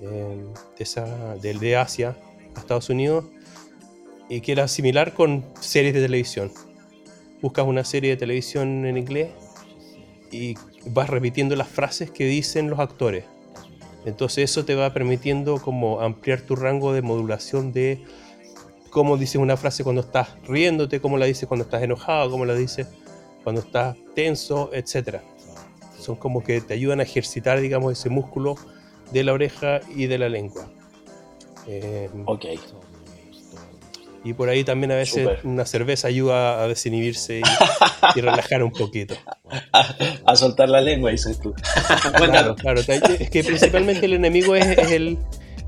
eh, 0.00 0.44
de, 0.78 0.84
esa, 0.84 1.34
de, 1.34 1.76
Asia 1.76 2.16
a 2.54 2.60
Estados 2.60 2.88
Unidos, 2.88 3.24
y 4.28 4.40
que 4.42 4.52
era 4.52 4.68
similar 4.68 5.12
con 5.12 5.44
series 5.58 5.94
de 5.94 6.02
televisión. 6.02 6.52
Buscas 7.42 7.66
una 7.66 7.82
serie 7.82 8.10
de 8.10 8.16
televisión 8.16 8.86
en 8.86 8.96
inglés 8.96 9.30
y 10.30 10.54
vas 10.86 11.10
repitiendo 11.10 11.56
las 11.56 11.68
frases 11.68 12.12
que 12.12 12.26
dicen 12.26 12.70
los 12.70 12.78
actores. 12.78 13.24
Entonces 14.04 14.50
eso 14.50 14.64
te 14.64 14.76
va 14.76 14.94
permitiendo 14.94 15.60
como 15.60 16.00
ampliar 16.00 16.42
tu 16.42 16.54
rango 16.54 16.92
de 16.92 17.02
modulación 17.02 17.72
de 17.72 18.04
cómo 18.90 19.16
dices 19.16 19.36
una 19.36 19.56
frase 19.56 19.84
cuando 19.84 20.02
estás 20.02 20.28
riéndote, 20.46 21.00
cómo 21.00 21.16
la 21.16 21.26
dices 21.26 21.48
cuando 21.48 21.64
estás 21.64 21.82
enojado, 21.82 22.30
cómo 22.30 22.44
la 22.44 22.54
dices 22.54 22.88
cuando 23.42 23.62
estás 23.62 23.96
tenso, 24.14 24.70
etc. 24.72 25.18
Son 25.98 26.16
como 26.16 26.42
que 26.42 26.60
te 26.60 26.74
ayudan 26.74 27.00
a 27.00 27.04
ejercitar, 27.04 27.60
digamos, 27.60 27.98
ese 27.98 28.10
músculo 28.10 28.56
de 29.12 29.24
la 29.24 29.32
oreja 29.32 29.80
y 29.94 30.06
de 30.06 30.18
la 30.18 30.28
lengua. 30.28 30.68
Eh, 31.66 32.10
ok. 32.26 32.46
Y 34.22 34.34
por 34.34 34.50
ahí 34.50 34.64
también 34.64 34.92
a 34.92 34.96
veces 34.96 35.26
una 35.44 35.64
cerveza 35.64 36.08
ayuda 36.08 36.62
a 36.62 36.68
desinhibirse 36.68 37.40
y, 37.40 38.20
relajar 38.20 38.62
un 38.62 38.70
poquito. 38.70 39.14
A, 39.72 40.36
soltar 40.36 40.68
la 40.68 40.82
lengua, 40.82 41.10
dices 41.10 41.40
tú. 41.40 41.54
claro, 42.16 42.54
claro. 42.54 42.80
Es 42.80 43.30
que 43.30 43.42
principalmente 43.42 44.04
el 44.04 44.12
enemigo 44.12 44.54
es, 44.54 44.92
el, 44.92 45.18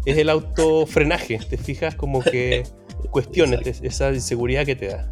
es 0.05 0.19
el 0.19 0.29
autofrenaje. 0.29 1.39
Te 1.39 1.57
fijas 1.57 1.95
como 1.95 2.23
que 2.23 2.65
cuestiones, 3.13 3.81
esa 3.83 4.13
inseguridad 4.13 4.67
que 4.67 4.75
te 4.75 4.89
da. 4.89 5.09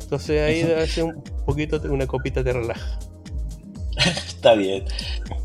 Entonces 0.00 0.40
ahí 0.40 0.62
hace 0.62 1.02
un 1.02 1.22
poquito, 1.44 1.80
una 1.90 2.06
copita 2.06 2.44
te 2.44 2.52
relaja. 2.52 2.98
Está 4.28 4.54
bien. 4.54 4.84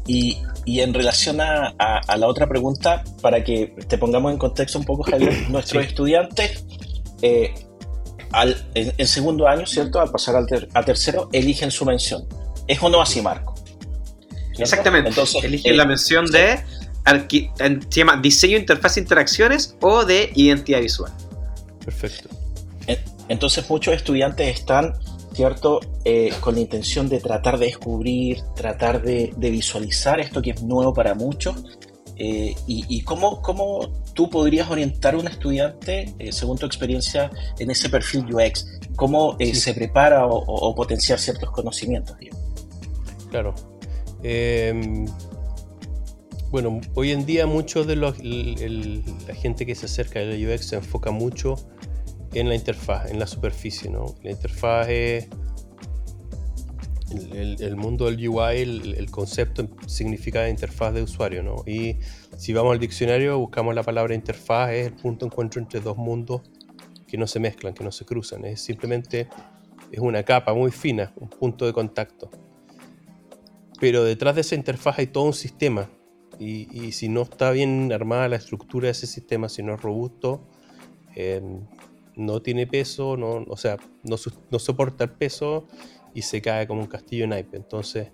Y, 0.05 0.37
en 0.65 0.93
relación 0.93 1.41
a, 1.41 1.73
la 2.15 2.27
otra 2.27 2.47
pregunta, 2.47 3.03
para 3.21 3.43
que 3.43 3.73
te 3.87 3.97
pongamos 3.97 4.31
en 4.31 4.37
contexto 4.37 4.77
un 4.77 4.85
poco, 4.85 5.03
Javier, 5.03 5.33
nuestros 5.49 5.83
estudiantes 5.85 6.65
eh, 7.21 7.53
en, 8.75 9.07
segundo 9.07 9.47
año, 9.47 9.65
¿cierto? 9.65 9.99
Al 9.99 10.11
pasar 10.11 10.35
al 10.35 10.45
a 10.73 10.83
tercero, 10.83 11.29
eligen 11.31 11.71
su 11.71 11.85
mención. 11.85 12.27
¿Es 12.67 12.81
o 12.81 12.89
no 12.89 13.01
así, 13.01 13.21
Marco? 13.21 13.55
Exactamente. 14.57 15.09
Entonces, 15.09 15.43
eligen 15.43 15.75
la 15.75 15.85
mención 15.85 16.25
de 16.27 16.59
se 17.05 17.99
llama 17.99 18.17
diseño, 18.17 18.57
interfaz, 18.57 18.97
interacciones 18.97 19.75
o 19.81 20.05
de 20.05 20.31
identidad 20.35 20.79
visual. 20.79 21.11
Perfecto. 21.83 22.29
Entonces 23.29 23.69
muchos 23.69 23.93
estudiantes 23.93 24.47
están, 24.47 24.93
¿cierto?, 25.33 25.79
eh, 26.03 26.33
con 26.41 26.55
la 26.55 26.61
intención 26.61 27.07
de 27.07 27.19
tratar 27.19 27.57
de 27.57 27.67
descubrir, 27.67 28.41
tratar 28.55 29.01
de, 29.01 29.33
visualizar 29.37 30.19
esto 30.19 30.41
que 30.41 30.51
es 30.51 30.61
nuevo 30.61 30.93
para 30.93 31.15
muchos. 31.15 31.55
Eh, 32.15 32.53
y, 32.67 33.01
cómo, 33.01 33.41
cómo, 33.41 34.03
tú 34.13 34.29
podrías 34.29 34.69
orientar 34.69 35.15
a 35.15 35.17
un 35.17 35.27
estudiante, 35.27 36.13
eh, 36.19 36.31
según 36.31 36.57
tu 36.57 36.65
experiencia, 36.65 37.31
en 37.57 37.71
ese 37.71 37.89
perfil 37.89 38.25
UX? 38.33 38.67
¿Cómo 38.95 39.35
se 39.39 39.73
prepara 39.73 40.27
o, 40.27 40.75
potenciar 40.75 41.19
ciertos 41.19 41.49
conocimientos? 41.49 42.15
Claro. 43.31 43.55
Bueno, 46.53 46.81
hoy 46.93 47.09
en 47.09 47.25
día 47.25 47.47
mucho 47.47 47.83
de 47.83 47.95
los, 47.95 48.23
la 48.23 49.33
gente 49.33 49.65
que 49.65 49.73
se 49.73 49.87
acerca 49.87 50.19
al 50.19 50.33
UX 50.33 50.67
se 50.67 50.75
enfoca 50.75 51.09
mucho 51.09 51.55
en 52.35 52.47
la 52.47 52.53
interfaz, 52.53 53.09
en 53.09 53.17
la 53.17 53.25
superficie, 53.25 53.89
¿no? 53.89 54.13
La 54.21 54.29
interfaz 54.29 54.87
es 54.87 55.29
el, 57.09 57.75
mundo 57.75 58.05
del 58.05 58.29
UI, 58.29 58.59
el, 58.59 59.09
concepto 59.09 59.67
significa 59.87 60.47
interfaz 60.47 60.93
de 60.93 61.01
usuario, 61.01 61.41
¿no? 61.41 61.63
Y 61.65 61.97
si 62.37 62.53
vamos 62.53 62.73
al 62.73 62.79
diccionario, 62.79 63.39
buscamos 63.39 63.73
la 63.73 63.81
palabra 63.81 64.13
interfaz, 64.13 64.73
es 64.73 64.85
el 64.85 64.93
punto 64.93 65.25
de 65.25 65.31
encuentro 65.31 65.59
entre 65.59 65.79
dos 65.79 65.97
mundos 65.97 66.43
que 67.07 67.17
no 67.17 67.25
se 67.25 67.39
mezclan, 67.39 67.73
que 67.73 67.83
no 67.83 67.91
se 67.91 68.05
cruzan. 68.05 68.45
Es 68.45 68.61
simplemente 68.61 69.27
es 69.91 69.99
una 69.99 70.21
capa 70.21 70.53
muy 70.53 70.69
fina, 70.69 71.13
un 71.15 71.29
punto 71.29 71.65
de 71.65 71.73
contacto. 71.73 72.29
Pero 73.79 74.03
detrás 74.03 74.35
de 74.35 74.41
esa 74.41 74.53
interfaz 74.53 74.99
hay 74.99 75.07
todo 75.07 75.23
un 75.23 75.33
sistema. 75.33 75.89
Y, 76.43 76.91
si 76.91 77.09
no 77.09 77.21
está 77.21 77.51
bien 77.51 77.91
armada 77.93 78.27
la 78.27 78.35
estructura 78.35 78.87
de 78.87 78.91
ese 78.91 79.07
sistema, 79.07 79.49
si 79.49 79.63
no 79.63 79.75
es 79.75 79.81
robusto, 79.81 80.41
eh, 81.15 81.41
no 82.15 82.41
tiene 82.41 82.67
peso, 82.67 83.17
no, 83.17 83.45
o 83.47 83.57
sea, 83.57 83.77
no, 84.03 84.17
no, 84.51 84.59
soporta 84.59 85.05
el 85.05 85.11
peso 85.11 85.67
y 86.13 86.23
se 86.23 86.41
cae 86.41 86.67
como 86.67 86.81
un 86.81 86.87
castillo 86.87 87.23
en 87.23 87.31
naipe. 87.31 87.57
Entonces, 87.57 88.09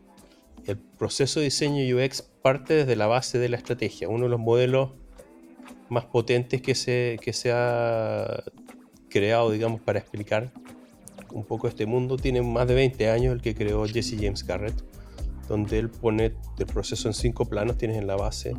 el 0.66 0.78
proceso 0.78 1.40
de 1.40 1.46
diseño 1.46 1.84
UX 1.96 2.22
parte 2.22 2.74
desde 2.74 2.96
la 2.96 3.08
base 3.08 3.40
de 3.40 3.50
la 3.50 3.58
estrategia. 3.58 4.08
Uno 4.08 4.26
de 4.26 4.30
los 4.30 4.40
modelos 4.40 4.92
más 5.90 6.06
potentes 6.06 6.62
que 6.62 6.76
se, 6.76 7.18
que 7.22 7.34
se 7.34 7.52
ha 7.52 8.44
creado, 9.10 9.52
digamos, 9.52 9.82
para 9.82 10.00
explicar 10.00 10.52
un 11.32 11.44
poco 11.44 11.68
este 11.68 11.86
mundo 11.86 12.18
tiene 12.18 12.42
más 12.42 12.68
de 12.68 12.76
20 12.76 13.10
años, 13.10 13.34
el 13.34 13.42
que 13.42 13.56
creó 13.56 13.86
Jesse 13.86 14.16
James 14.20 14.46
Garrett, 14.46 14.76
donde 15.50 15.80
él 15.80 15.90
pone 15.90 16.36
el 16.58 16.66
proceso 16.68 17.10
en 17.10 17.14
cinco 17.14 17.46
planos, 17.46 17.78
tienes 17.78 17.98
en 17.98 18.08
la 18.08 18.16
base, 18.16 18.56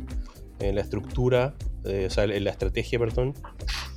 en 0.59 0.75
la 0.75 0.81
estructura, 0.81 1.55
eh, 1.85 2.05
o 2.07 2.09
sea, 2.11 2.25
en 2.25 2.43
la 2.43 2.51
estrategia, 2.51 2.99
perdón, 2.99 3.33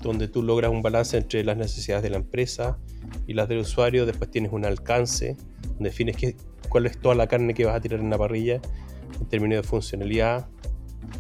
donde 0.00 0.28
tú 0.28 0.42
logras 0.42 0.70
un 0.70 0.80
balance 0.80 1.18
entre 1.18 1.44
las 1.44 1.56
necesidades 1.56 2.02
de 2.02 2.10
la 2.10 2.16
empresa 2.16 2.78
y 3.26 3.34
las 3.34 3.48
del 3.48 3.58
usuario, 3.58 4.06
después 4.06 4.30
tienes 4.30 4.52
un 4.52 4.64
alcance, 4.64 5.36
defines 5.78 6.16
qué, 6.16 6.36
cuál 6.68 6.86
es 6.86 6.98
toda 6.98 7.14
la 7.14 7.26
carne 7.26 7.52
que 7.52 7.64
vas 7.64 7.76
a 7.76 7.80
tirar 7.80 8.00
en 8.00 8.08
la 8.08 8.16
parrilla 8.16 8.60
en 9.20 9.26
términos 9.26 9.62
de 9.62 9.68
funcionalidad 9.68 10.48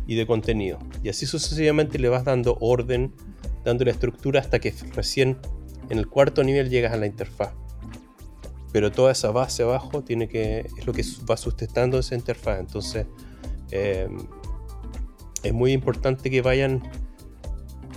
y 0.06 0.14
de 0.14 0.26
contenido. 0.26 0.78
Y 1.02 1.08
así 1.08 1.26
sucesivamente 1.26 1.98
le 1.98 2.08
vas 2.08 2.24
dando 2.24 2.56
orden, 2.60 3.12
dando 3.64 3.84
la 3.84 3.90
estructura 3.90 4.40
hasta 4.40 4.60
que 4.60 4.72
recién 4.94 5.38
en 5.90 5.98
el 5.98 6.06
cuarto 6.08 6.42
nivel 6.44 6.70
llegas 6.70 6.92
a 6.92 6.96
la 6.96 7.06
interfaz. 7.06 7.52
Pero 8.74 8.90
toda 8.90 9.12
esa 9.12 9.30
base 9.30 9.62
abajo 9.62 10.02
tiene 10.02 10.26
que, 10.26 10.66
es 10.76 10.84
lo 10.84 10.92
que 10.92 11.04
va 11.30 11.36
sustentando 11.36 11.96
esa 11.96 12.16
interfaz. 12.16 12.58
Entonces, 12.58 13.06
eh, 13.70 14.08
es 15.44 15.52
muy 15.52 15.70
importante 15.70 16.28
que 16.28 16.42
vayan 16.42 16.82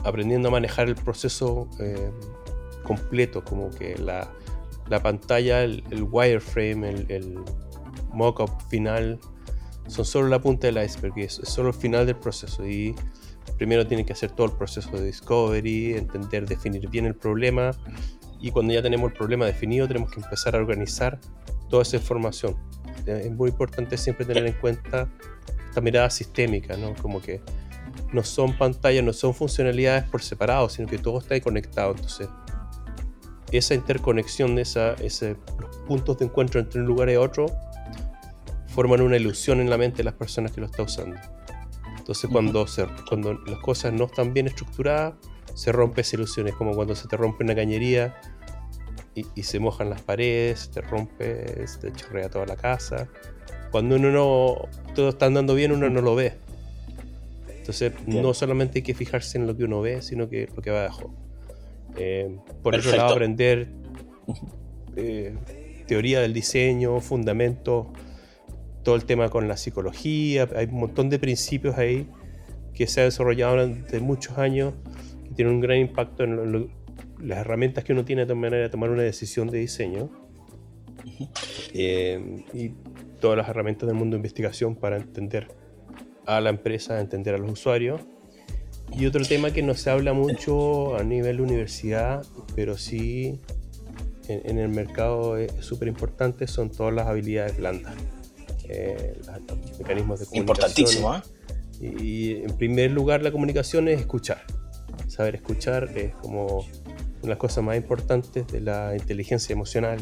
aprendiendo 0.03 0.50
a 0.50 0.51
manejar 0.51 0.88
el 0.88 0.93
proceso 0.93 1.67
eh, 1.79 2.12
completo, 2.84 3.43
como 3.43 3.72
que 3.72 3.98
la, 3.98 4.31
pantalla, 5.01 5.63
el, 5.63 5.84
wireframe, 6.12 6.88
el, 6.88 7.05
el 7.10 7.39
mockup 8.13 8.62
final, 8.69 9.19
son 9.88 10.05
solo 10.05 10.27
la 10.27 10.39
punta 10.39 10.67
del 10.67 10.77
iceberg, 10.84 11.17
es, 11.17 11.41
solo 11.43 11.69
el 11.69 11.74
final 11.74 12.05
del 12.05 12.17
proceso. 12.17 12.67
Y 12.67 12.93
primero 13.57 13.88
tienen 13.88 14.05
que 14.05 14.13
hacer 14.13 14.29
todo 14.29 14.46
el 14.46 14.53
proceso 14.53 14.91
de 14.91 15.05
discovery, 15.05 15.96
entender, 15.96 16.48
definir 16.48 16.88
bien 16.88 17.07
el 17.07 17.15
problema. 17.15 17.72
Y 18.39 18.51
cuando 18.51 18.74
ya 18.74 18.82
tenemos 18.82 19.12
el 19.12 19.17
problema 19.17 19.46
definido, 19.46 19.88
tenemos 19.88 20.12
que 20.12 20.20
empezar 20.20 20.56
a 20.56 20.60
organizar 20.60 21.20
toda 21.70 21.84
esa 21.84 21.98
información. 21.98 22.56
Es 23.06 23.32
muy 23.32 23.50
importante 23.50 23.98
siempre 23.98 24.25
tener 24.25 24.46
en 24.46 24.53
cuenta 24.53 25.10
esta 25.70 25.82
mirada 25.82 26.10
sistémica, 26.10 26.75
¿no? 26.77 26.94
Como 26.96 27.22
que 27.22 27.41
no 28.13 28.24
son 28.24 28.58
pantallas, 28.58 29.03
no 29.03 29.13
son 29.13 29.34
funcionalidades 29.34 30.03
por 30.06 30.22
separado, 30.22 30.70
sino 30.70 30.88
que 30.88 30.98
todo 30.98 31.20
está 31.20 31.34
ahí 31.34 31.41
conectado. 31.41 31.91
Entonces, 31.91 32.29
esa 33.51 33.74
interconexión 33.74 34.56
de 34.56 34.63
esa, 34.63 34.94
ese, 34.96 35.38
los 35.60 35.75
puntos 35.88 36.17
de 36.17 36.25
encuentro 36.25 36.60
entre 36.60 36.82
un 36.82 36.88
lugar 36.88 37.10
y 37.10 37.15
otro 37.15 37.48
forman 38.67 39.01
una 39.01 39.17
ilusión 39.17 39.60
en 39.60 39.70
la 39.70 39.77
mente 39.77 39.98
de 39.98 40.03
las 40.03 40.13
personas 40.13 40.51
que 40.51 40.62
lo 40.62 40.67
están 40.67 40.86
usando. 40.86 41.20
Entonces, 41.98 42.29
cuando, 42.29 42.67
se, 42.67 42.86
cuando 43.08 43.34
las 43.34 43.60
cosas 43.60 43.94
no 43.94 44.06
están 44.06 44.34
bien 44.34 44.48
estructuradas, 44.48 45.15
se 45.58 45.72
rompe 45.72 46.02
esa 46.02 46.16
ilusión. 46.16 46.48
Es 46.48 46.54
como 46.54 46.74
cuando 46.76 46.96
se 46.96 47.08
te 47.08 47.18
rompe 47.18 47.44
una 47.44 47.56
cañería 47.56 48.16
y, 49.16 49.42
se 49.42 49.60
mojan 49.60 49.90
las 49.90 50.04
paredes, 50.04 50.70
te 50.70 50.82
rompe, 50.82 51.68
se 51.68 51.80
te 51.80 51.92
chorrea 51.92 52.30
toda 52.30 52.46
la 52.46 52.56
casa. 52.56 53.08
Cuando 53.72 53.96
uno 53.96 54.12
no, 54.12 54.70
todo 54.94 55.10
está 55.10 55.26
andando 55.26 55.56
bien, 55.56 55.72
uno 55.72 55.90
no 55.90 56.02
lo 56.02 56.14
ve. 56.14 56.34
Entonces, 57.50 57.92
no 58.06 58.36
solamente 58.36 58.80
hay 58.80 58.84
que 58.84 58.94
fijarse 58.94 59.40
en 59.40 59.48
lo 59.48 59.58
que 59.58 59.64
uno 59.64 59.82
ve, 59.82 60.04
sino 60.04 60.30
que 60.30 60.48
lo 60.56 60.62
que 60.62 60.70
va 60.70 60.86
abajo. 60.86 61.12
Eh, 61.96 62.38
por 62.62 62.76
eso 62.76 62.90
otro 62.90 62.98
lado, 63.00 63.14
aprender 63.14 63.70
eh, 64.96 65.36
teoría 65.88 66.22
del 66.22 66.34
diseño, 66.34 67.02
fundamentos, 67.02 67.88
todo 68.84 68.96
el 68.96 69.06
tema 69.06 69.30
con 69.30 69.48
la 69.48 69.58
psicología, 69.58 70.48
hay 70.56 70.68
un 70.68 70.82
montón 70.82 71.10
de 71.10 71.18
principios 71.18 71.80
ahí 71.80 72.08
que 72.76 72.86
se 72.86 73.02
ha 73.02 73.06
desarrollado 73.06 73.54
durante 73.54 74.00
muchos 74.00 74.38
años, 74.38 74.76
que 75.27 75.36
tienen 75.36 75.55
un 75.55 75.62
gran 75.62 75.77
impacto 75.77 76.24
en 76.24 76.69
las 77.19 77.39
herramientas 77.39 77.84
que 77.84 77.93
uno 77.93 78.05
tiene 78.05 78.25
de 78.25 78.36
manera 78.36 78.63
de 78.63 78.69
tomar 78.69 78.89
una 78.89 79.03
decisión 79.03 79.50
de 79.50 79.60
diseño. 79.60 80.10
Eh, 81.74 82.43
y 82.53 82.72
todas 83.19 83.38
las 83.38 83.50
herramientas 83.50 83.88
del 83.88 83.96
mundo 83.96 84.15
de 84.15 84.19
investigación 84.19 84.75
para 84.75 84.98
entender 84.98 85.48
a 86.25 86.41
la 86.41 86.50
empresa, 86.50 87.00
entender 87.00 87.36
a 87.36 87.38
los 87.38 87.51
usuarios. 87.51 88.01
Y 88.91 89.05
otro 89.05 89.24
tema 89.25 89.51
que 89.51 89.62
no 89.62 89.74
se 89.74 89.89
habla 89.89 90.13
mucho 90.13 90.96
a 90.96 91.03
nivel 91.03 91.41
universidad, 91.41 92.25
pero 92.55 92.77
sí 92.77 93.39
en, 94.27 94.57
el 94.57 94.69
mercado 94.69 95.38
es 95.38 95.51
súper 95.60 95.88
importante, 95.88 96.48
son 96.48 96.72
todas 96.72 96.93
las 96.93 97.07
habilidades 97.07 97.57
blandas. 97.57 97.93
Eh, 98.69 99.19
los 99.25 99.79
mecanismos 99.79 100.19
de 100.19 100.25
comunicación. 100.25 100.38
Importantísimo, 100.38 101.15
¿eh? 101.15 101.22
Y, 101.79 102.36
en 102.43 102.57
primer 102.57 102.91
lugar 102.91 103.22
la 103.22 103.31
comunicación 103.31 103.88
es 103.88 104.00
escuchar. 104.00 104.43
Saber 105.08 105.36
escuchar 105.36 105.92
es 105.96 106.14
como 106.16 106.60
una 106.60 107.22
de 107.22 107.30
las 107.30 107.38
cosas 107.38 107.64
más 107.64 107.78
importantes 107.78 108.48
de 108.48 108.62
la 108.62 108.96
inteligencia 108.96 109.54
emocional. 109.54 110.00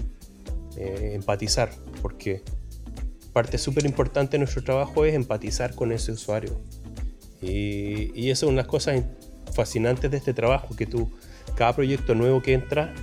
Eh, 0.78 1.14
empatizar, 1.16 1.72
porque 2.02 2.42
parte 3.32 3.58
súper 3.58 3.86
importante 3.86 4.34
de 4.34 4.40
nuestro 4.40 4.64
trabajo 4.64 5.06
es 5.06 5.14
empatizar 5.14 5.74
con 5.74 5.92
ese 5.92 6.12
usuario. 6.12 6.60
Y, 7.42 8.12
y 8.14 8.30
eso 8.30 8.46
es 8.46 8.50
una 8.50 8.62
de 8.62 8.64
las 8.64 8.68
cosas 8.68 9.04
fascinantes 9.54 10.12
de 10.12 10.18
este 10.18 10.34
trabajo, 10.34 10.76
que 10.76 10.86
tú, 10.86 11.10
cada 11.56 11.74
proyecto 11.74 12.14
nuevo 12.14 12.42
que 12.42 12.54
entra, 12.54 12.94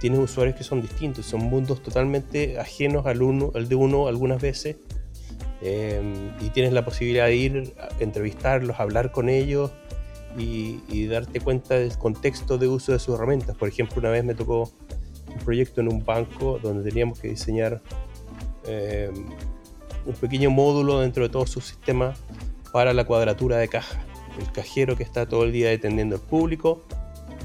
tienes 0.00 0.20
usuarios 0.20 0.54
que 0.56 0.62
son 0.62 0.80
distintos, 0.80 1.26
son 1.26 1.40
mundos 1.40 1.82
totalmente 1.82 2.58
ajenos 2.60 3.06
al, 3.06 3.22
uno, 3.22 3.50
al 3.54 3.68
de 3.68 3.74
uno 3.74 4.06
algunas 4.06 4.40
veces, 4.40 4.76
Em, 5.60 6.30
y 6.40 6.50
tienes 6.50 6.72
la 6.72 6.84
posibilidad 6.84 7.26
de 7.26 7.36
ir 7.36 7.74
a 7.78 7.88
entrevistarlos, 8.02 8.78
hablar 8.78 9.10
con 9.10 9.28
ellos 9.28 9.72
y, 10.36 11.06
darte 11.06 11.40
cuenta 11.40 11.74
del 11.74 11.96
contexto 11.96 12.58
de 12.58 12.68
uso 12.68 12.92
de 12.92 12.98
sus 12.98 13.14
herramientas. 13.14 13.56
Por 13.56 13.68
ejemplo, 13.68 13.98
una 13.98 14.10
vez 14.10 14.24
me 14.24 14.34
tocó 14.34 14.70
un 15.26 15.38
proyecto 15.44 15.80
en 15.80 15.92
un 15.92 16.04
banco 16.04 16.58
donde 16.62 16.88
teníamos 16.88 17.18
que 17.18 17.28
diseñar 17.28 17.82
em, 18.66 19.26
un 20.06 20.14
pequeño 20.14 20.50
módulo 20.50 21.00
dentro 21.00 21.24
de 21.24 21.28
todo 21.28 21.46
su 21.46 21.60
sistema 21.60 22.14
para 22.72 22.92
la 22.92 23.04
cuadratura 23.04 23.56
de 23.56 23.68
caja. 23.68 24.04
El 24.38 24.50
cajero 24.52 24.96
que 24.96 25.02
está 25.02 25.26
todo 25.26 25.44
el 25.44 25.52
día 25.52 25.72
atendiendo 25.72 26.16
al 26.16 26.22
público, 26.22 26.82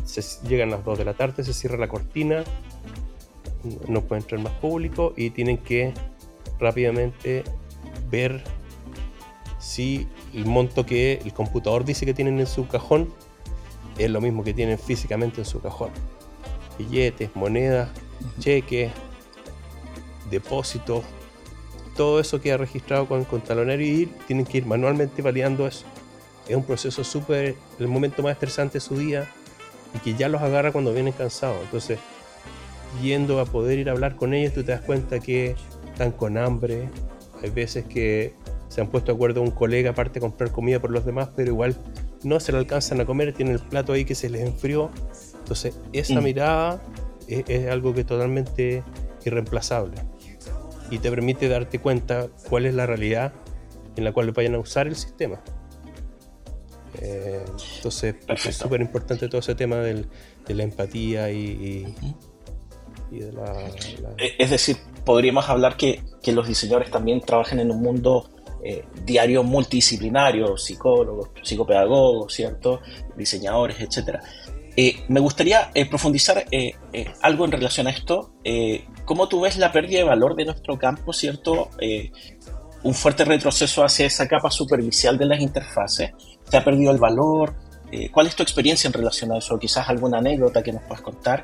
se, 0.05 0.21
llegan 0.47 0.69
las 0.69 0.83
2 0.83 0.97
de 0.97 1.05
la 1.05 1.13
tarde, 1.13 1.43
se 1.43 1.53
cierra 1.53 1.77
la 1.77 1.87
cortina, 1.87 2.43
no 3.87 4.01
puede 4.01 4.21
entrar 4.21 4.41
más 4.41 4.53
público 4.53 5.13
y 5.15 5.29
tienen 5.29 5.57
que 5.57 5.93
rápidamente 6.59 7.43
ver 8.09 8.43
si 9.63 10.09
el 10.33 10.45
monto 10.45 10.85
que 10.85 11.21
el 11.23 11.33
computador 11.33 11.85
dice 11.85 12.05
que 12.05 12.13
tienen 12.13 12.39
en 12.41 12.47
su 12.47 12.67
cajón 12.67 13.13
es 13.97 14.09
lo 14.11 14.19
mismo 14.19 14.43
que 14.43 14.53
tienen 14.53 14.77
físicamente 14.77 15.39
en 15.39 15.45
su 15.45 15.61
cajón. 15.61 15.91
Billetes, 16.77 17.33
monedas, 17.33 17.89
cheques, 18.39 18.91
depósitos, 20.29 21.03
todo 21.95 22.19
eso 22.19 22.41
queda 22.41 22.57
registrado 22.57 23.07
con, 23.07 23.23
con 23.23 23.39
talonero 23.39 23.81
y 23.81 24.07
tienen 24.27 24.45
que 24.45 24.57
ir 24.57 24.65
manualmente 24.65 25.21
validando 25.21 25.65
eso. 25.65 25.85
Es 26.47 26.57
un 26.57 26.65
proceso 26.65 27.03
súper, 27.05 27.55
el 27.79 27.87
momento 27.87 28.21
más 28.21 28.33
estresante 28.33 28.73
de 28.73 28.79
su 28.81 28.97
día 28.97 29.29
y 29.95 29.99
que 29.99 30.13
ya 30.15 30.27
los 30.27 30.41
agarra 30.41 30.73
cuando 30.73 30.93
vienen 30.93 31.13
cansados. 31.13 31.61
Entonces, 31.63 31.99
yendo 33.01 33.39
a 33.39 33.45
poder 33.45 33.79
ir 33.79 33.87
a 33.87 33.93
hablar 33.93 34.17
con 34.17 34.33
ellos, 34.33 34.53
tú 34.53 34.63
te 34.63 34.73
das 34.73 34.81
cuenta 34.81 35.21
que 35.21 35.55
están 35.89 36.11
con 36.11 36.37
hambre, 36.37 36.89
hay 37.41 37.49
veces 37.49 37.85
que 37.85 38.33
se 38.73 38.81
han 38.81 38.87
puesto 38.87 39.11
de 39.11 39.15
acuerdo 39.15 39.43
un 39.43 39.51
colega 39.51 39.91
aparte 39.91 40.15
de 40.15 40.21
comprar 40.21 40.51
comida 40.51 40.79
por 40.79 40.89
los 40.89 41.05
demás, 41.05 41.29
pero 41.35 41.51
igual 41.51 41.75
no 42.23 42.39
se 42.39 42.51
lo 42.51 42.57
alcanzan 42.57 42.99
a 43.01 43.05
comer, 43.05 43.31
tienen 43.31 43.53
el 43.53 43.59
plato 43.59 43.93
ahí 43.93 44.03
que 44.03 44.15
se 44.15 44.31
les 44.31 44.41
enfrió. 44.41 44.89
Entonces, 45.37 45.79
esa 45.91 46.19
mm. 46.19 46.23
mirada 46.23 46.81
es, 47.27 47.67
algo 47.67 47.93
que 47.93 48.01
es 48.01 48.07
totalmente 48.07 48.83
irreemplazable 49.25 49.97
y 50.89 50.97
te 50.97 51.11
permite 51.11 51.47
darte 51.49 51.77
cuenta 51.77 52.29
cuál 52.49 52.65
es 52.65 52.73
la 52.73 52.87
realidad 52.87 53.33
en 53.95 54.05
la 54.05 54.11
cual 54.11 54.31
vayan 54.31 54.55
a 54.55 54.57
usar 54.57 54.87
el 54.87 54.95
sistema. 54.95 55.39
Eh, 56.99 57.45
entonces, 57.77 58.15
es 58.27 58.55
súper 58.57 58.81
importante 58.81 59.27
todo 59.27 59.37
ese 59.37 59.53
tema 59.53 59.75
de 59.75 60.07
la 60.47 60.63
empatía 60.63 61.29
y, 61.29 61.93
de 63.11 63.31
la, 63.33 63.53
e, 64.17 64.33
Es 64.39 64.49
decir, 64.49 64.77
podríamos 65.05 65.47
hablar 65.47 65.77
que, 65.77 66.01
que 66.23 66.31
los 66.31 66.47
diseñadores 66.47 66.89
también 66.89 67.21
trabajan 67.21 67.59
en 67.59 67.69
un 67.69 67.79
mundo 67.79 68.31
eh, 68.65 68.85
diario 69.03 69.43
multidisciplinario, 69.43 70.57
psicólogos, 70.57 71.31
psicopedagogos, 71.41 72.33
¿cierto? 72.33 72.79
Diseñadores, 73.17 73.81
etc. 73.81 74.19
Eh, 74.77 75.03
me 75.09 75.19
gustaría 75.19 75.69
eh, 75.73 75.85
profundizar 75.85 76.45
algo 77.21 77.45
en 77.45 77.51
relación 77.51 77.87
a 77.87 77.89
esto. 77.89 78.33
¿Cómo 79.05 79.27
tú 79.27 79.41
ves 79.41 79.57
la 79.57 79.71
pérdida 79.71 79.99
de 79.99 80.05
valor 80.05 80.35
de 80.35 80.45
nuestro 80.45 80.77
campo, 80.77 81.11
¿cierto? 81.11 81.69
un 82.83 82.93
fuerte 82.93 83.23
retroceso 83.23 83.83
hacia 83.83 84.05
esa 84.05 84.27
capa 84.27 84.51
superficial 84.51 85.17
de 85.17 85.25
las 85.25 85.39
interfaces. 85.39 86.11
¿Se 86.49 86.57
ha 86.57 86.63
perdido 86.63 86.91
el 86.91 86.97
valor? 86.97 87.55
¿Cuál 88.11 88.27
es 88.27 88.35
tu 88.35 88.43
experiencia 88.43 88.87
en 88.87 88.93
relación 88.93 89.31
a 89.31 89.37
eso? 89.37 89.57
Quizás 89.57 89.87
alguna 89.87 90.17
anécdota 90.17 90.61
que 90.61 90.73
nos 90.73 90.83
puedas 90.83 91.01
contar 91.01 91.43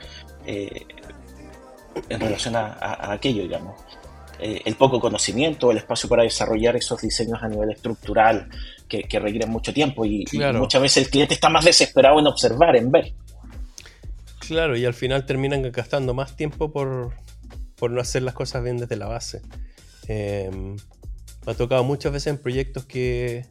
en 2.08 2.20
relación 2.20 2.56
a, 2.56 3.12
aquello, 3.12 3.44
digamos. 3.44 3.76
Eh, 4.42 4.62
el 4.64 4.76
poco 4.76 5.02
conocimiento, 5.02 5.70
el 5.70 5.78
espacio 5.78 6.08
para 6.08 6.24
desarrollar 6.24 6.76
esos 6.78 7.02
diseños 7.02 7.40
a 7.42 7.50
nivel 7.50 7.72
estructural 7.72 8.48
que, 8.88 9.04
requieren 9.20 9.50
mucho 9.50 9.74
tiempo 9.74 10.06
y, 10.06 10.26
muchas 10.54 10.82
veces 10.82 11.06
el 11.06 11.10
cliente 11.10 11.34
está 11.34 11.50
más 11.50 11.66
desesperado 11.66 12.20
en 12.20 12.28
observar, 12.28 12.78
en 12.78 12.90
ver. 12.90 13.14
Claro, 14.40 14.78
y 14.78 14.86
al 14.86 14.94
final 14.94 15.26
terminan 15.26 15.70
gastando 15.72 16.14
más 16.14 16.38
tiempo 16.38 16.72
por, 16.72 17.14
no 17.82 18.02
hacer 18.02 18.24
las 18.24 18.34
cosas 18.34 18.64
bien 18.64 18.78
desde 18.78 18.96
la 18.96 19.08
base. 19.08 19.42
Em, 20.08 20.78
me 21.46 21.52
ha 21.52 21.54
tocado 21.54 21.84
muchas 21.84 22.14
veces 22.14 22.28
en 22.28 22.38
proyectos 22.38 22.86
que 22.86 23.46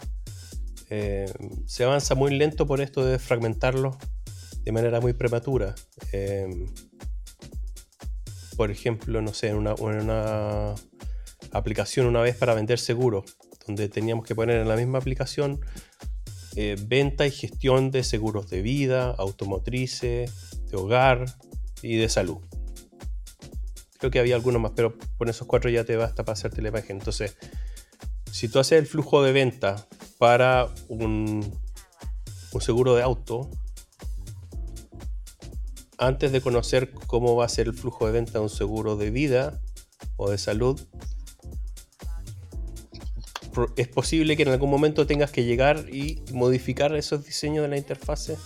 em, 0.88 1.66
se 1.66 1.84
avanza 1.84 2.14
muy 2.14 2.34
lento 2.34 2.66
por 2.66 2.80
esto 2.80 3.04
de 3.04 3.18
fragmentarlo 3.18 3.98
de 4.64 4.72
manera 4.72 5.00
muy 5.00 5.12
prematura. 5.12 5.74
Em, 6.12 6.66
por 8.58 8.72
ejemplo, 8.72 9.22
no 9.22 9.32
sé, 9.32 9.50
en 9.50 9.56
una, 9.56 10.74
aplicación 11.52 12.06
una 12.06 12.20
vez 12.20 12.36
para 12.36 12.54
vender 12.54 12.80
seguros, 12.80 13.36
donde 13.64 13.88
teníamos 13.88 14.26
que 14.26 14.34
poner 14.34 14.60
en 14.60 14.68
la 14.68 14.74
misma 14.74 14.98
aplicación 14.98 15.60
eh, 16.56 16.74
venta 16.84 17.24
y 17.24 17.30
gestión 17.30 17.92
de 17.92 18.02
seguros 18.02 18.50
de 18.50 18.60
vida, 18.60 19.14
automotrices, 19.16 20.32
de 20.68 20.76
hogar 20.76 21.26
y 21.82 21.98
de 21.98 22.08
salud. 22.08 22.38
Creo 23.98 24.10
que 24.10 24.18
había 24.18 24.34
algunos 24.34 24.60
más, 24.60 24.72
pero 24.74 24.98
con 25.18 25.28
esos 25.28 25.46
cuatro 25.46 25.70
ya 25.70 25.84
te 25.84 25.94
basta 25.94 26.24
para 26.24 26.32
hacerte 26.32 26.60
la 26.60 26.70
imagen. 26.70 26.96
Entonces, 26.98 27.36
si 28.32 28.48
tú 28.48 28.58
haces 28.58 28.80
el 28.80 28.86
flujo 28.86 29.22
de 29.22 29.30
venta 29.30 29.86
para 30.18 30.66
un, 30.88 31.48
un 32.50 32.60
seguro 32.60 32.96
de 32.96 33.02
auto, 33.02 33.48
antes 35.98 36.32
de 36.32 36.40
conocer 36.40 36.92
cómo 37.06 37.36
va 37.36 37.44
a 37.44 37.48
ser 37.48 37.66
el 37.66 37.74
flujo 37.74 38.06
de 38.06 38.12
venta 38.12 38.32
de 38.32 38.40
un 38.40 38.48
seguro 38.48 38.96
de 38.96 39.10
vida 39.10 39.60
o 40.16 40.30
de 40.30 40.38
salud, 40.38 40.80
es 43.76 43.88
posible 43.88 44.36
que 44.36 44.44
en 44.44 44.50
algún 44.50 44.70
momento 44.70 45.06
tengas 45.06 45.32
que 45.32 45.44
llegar 45.44 45.86
y 45.92 46.22
modificar 46.32 46.94
esos 46.94 47.24
diseños 47.24 47.62
de 47.62 47.68
la 47.68 47.76
interfase 47.76 48.36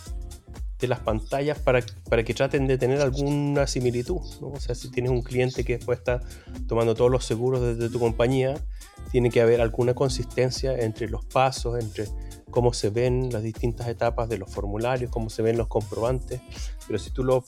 de 0.79 0.89
las 0.89 1.01
pantallas 1.01 1.59
para, 1.59 1.81
para 2.09 2.25
que 2.25 2.35
traten 2.35 2.67
de 2.67 2.77
tener 2.77 3.01
alguna 3.01 3.67
similitud. 3.67 4.21
O 4.41 4.59
sea, 4.59 4.75
si 4.75 4.91
tienes 4.91 5.13
un 5.13 5.23
cliente 5.23 5.65
que 5.65 5.77
después 5.77 5.99
está 5.99 6.21
tomando 6.67 6.95
todos 6.95 7.11
los 7.11 7.25
seguros 7.25 7.61
desde 7.61 7.91
tu 7.91 8.01
compañía, 8.01 8.55
tiene 9.11 9.31
que 9.31 9.41
haber 9.41 9.61
alguna 9.61 9.95
consistencia 9.95 10.77
entre 10.77 11.09
los 11.09 11.25
pasos, 11.25 11.79
entre 11.79 12.09
cómo 12.53 12.73
se 12.73 12.91
ven 12.91 13.31
las 13.33 13.43
distintas 13.43 13.89
etapas 13.89 14.29
de 14.29 14.39
los 14.39 14.49
formularios, 14.49 15.11
cómo 15.11 15.29
se 15.29 15.43
ven 15.43 15.59
los 15.59 15.67
comprobantes, 15.67 16.41
pero 16.87 17.01
si 17.01 17.11
tú 17.11 17.25
los 17.25 17.45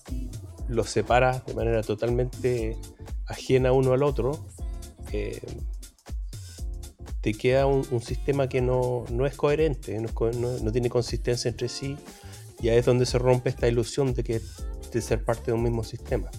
lo 0.66 0.84
separas 0.84 1.44
de 1.46 1.54
manera 1.54 1.82
totalmente 1.82 2.76
ajena 3.26 3.72
uno 3.72 3.92
al 3.92 4.02
otro, 4.02 4.46
eh, 5.12 5.40
te 7.20 7.34
queda 7.34 7.66
un, 7.66 8.00
sistema 8.02 8.48
que 8.48 8.60
no, 8.60 9.04
es 9.26 9.36
coherente, 9.36 9.98
no, 10.00 10.72
tiene 10.72 10.90
consistencia 10.90 11.48
entre 11.48 11.68
sí, 11.68 11.96
y 12.60 12.68
ahí 12.68 12.78
es 12.78 12.86
donde 12.86 13.06
se 13.06 13.18
rompe 13.18 13.50
esta 13.50 13.68
ilusión 13.68 14.14
de 14.14 14.24
que 14.24 14.40
de 14.92 15.00
ser 15.00 15.24
parte 15.24 15.46
de 15.46 15.52
un 15.52 15.62
mismo 15.62 15.84
sistema. 15.84 16.30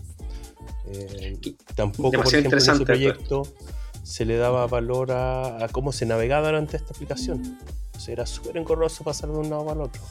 Eh, 0.88 1.40
tampoco, 1.76 2.12
por 2.12 2.28
ejemplo, 2.28 2.52
en 2.52 2.58
ese 2.58 2.86
proyecto 2.86 3.44
se 4.04 4.26
le 4.26 4.38
daba 4.38 4.68
valor 4.68 5.12
a, 5.12 5.66
a, 5.66 5.70
cómo 5.70 5.92
se 5.92 6.06
navegaba 6.06 6.48
durante 6.48 6.78
esta 6.78 6.94
aplicación 6.94 7.58
era 8.08 8.26
súper 8.26 8.58
engorroso 8.58 9.04
pasar 9.04 9.30
de 9.32 9.38
un 9.38 9.50
lado 9.50 9.70
al 9.70 9.82
otro. 9.82 10.02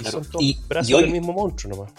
Y 0.00 0.04
son 0.04 0.24
todos 0.24 0.68
brazos 0.68 1.00
del 1.00 1.10
mismo 1.10 1.32
monstruo 1.32 1.76
nomás. 1.76 1.92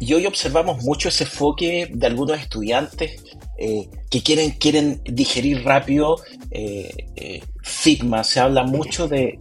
Y 0.00 0.14
hoy 0.14 0.26
observamos 0.26 0.82
mucho 0.82 1.08
ese 1.08 1.24
enfoque 1.24 1.88
de 1.92 2.06
algunos 2.06 2.38
estudiantes, 2.40 3.22
eh, 3.56 3.88
que 4.10 4.22
quieren, 4.22 4.52
quieren 4.52 5.00
digerir 5.04 5.64
rápido 5.64 6.16
eh, 6.50 7.42
Figma. 7.62 8.24
Se 8.24 8.40
habla 8.40 8.64
mucho 8.64 9.08
de, 9.08 9.38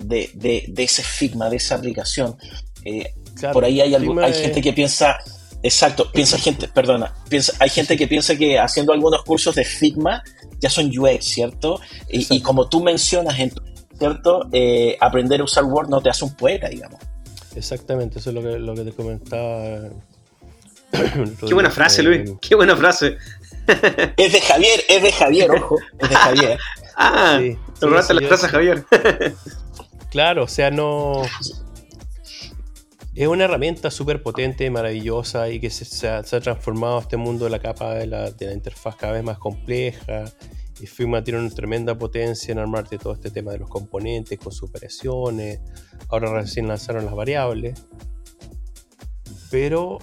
ese 0.78 1.04
Figma, 1.04 1.50
de 1.50 1.58
esa 1.58 1.76
aplicación. 1.76 2.38
por 3.54 3.66
ahí 3.66 3.82
hay, 3.82 3.96
hay 3.96 4.34
gente 4.34 4.62
que 4.62 4.74
piensa, 4.74 5.18
exacto, 5.64 6.12
piensa 6.12 6.38
gente, 6.40 6.68
perdona, 6.68 7.14
piensa, 7.30 7.54
hay 7.60 7.70
gente 7.70 7.98
que 7.98 8.08
piensa 8.08 8.36
que 8.36 8.60
haciendo 8.60 8.94
algunos 8.94 9.24
cursos 9.24 9.56
de 9.56 9.66
Figma 9.66 10.24
ya 10.60 10.70
son 10.70 10.92
UX, 10.98 11.26
¿cierto? 11.26 11.80
Y, 12.10 12.36
y, 12.36 12.42
como 12.42 12.68
tú 12.70 12.84
mencionas 12.84 13.40
en 13.40 13.52
¿cierto? 13.98 14.50
aprender 15.00 15.42
a 15.42 15.44
usar 15.44 15.64
Word 15.64 15.90
no 15.90 16.02
te 16.02 16.10
hace 16.10 16.26
un 16.26 16.36
poeta, 16.36 16.70
digamos. 16.70 17.00
Exactamente, 17.56 18.20
eso 18.20 18.30
es 18.30 18.36
lo 18.36 18.42
que, 18.42 18.60
lo 18.60 18.76
que 18.76 18.84
te 18.84 18.92
comentaba. 18.92 19.90
Qué 21.48 21.54
buena 21.54 21.72
frase, 21.72 22.04
Luis. 22.04 22.32
Qué 22.40 22.56
buena 22.56 22.76
frase. 22.76 23.18
Es 24.16 24.32
de 24.32 24.42
Javier, 24.42 24.82
es 24.88 25.04
de 25.04 25.12
Javier, 25.12 25.52
ojo. 25.52 25.78
Es 26.00 26.10
de 26.10 26.16
Javier. 26.16 26.60
ah, 26.98 27.40
sí, 27.40 27.58
te 27.80 27.88
la 27.90 28.28
frase 28.28 28.48
Javier. 28.48 28.86
claro, 30.12 30.44
o 30.44 30.48
sea, 30.48 30.72
no. 30.72 31.24
Es 33.18 33.28
una 33.28 33.46
herramienta 33.46 33.90
súper 33.90 34.22
potente, 34.22 34.70
maravillosa 34.70 35.50
y 35.50 35.60
que 35.60 35.72
se, 35.72 36.08
ha, 36.08 36.22
transformado 36.22 37.00
este 37.00 37.18
mundo 37.18 37.46
de 37.46 37.50
la 37.50 37.58
capa 37.58 37.96
de 37.96 38.06
la, 38.06 38.32
interfaz 38.54 38.96
cada 38.96 39.14
vez 39.14 39.24
más 39.24 39.40
compleja 39.40 40.26
y 40.80 40.86
Figma 40.86 41.24
tiene 41.24 41.40
una 41.40 41.50
tremenda 41.50 41.98
potencia 41.98 42.52
en 42.52 42.60
armarte 42.60 43.00
todo 43.00 43.14
este 43.14 43.32
tema 43.32 43.54
de 43.54 43.58
los 43.58 43.70
componentes 43.70 44.38
con 44.38 44.52
superaciones. 44.52 45.62
Ahora 46.10 46.32
recién 46.32 46.68
lanzaron 46.68 47.06
las 47.06 47.16
variables. 47.16 47.82
Pero 49.50 49.98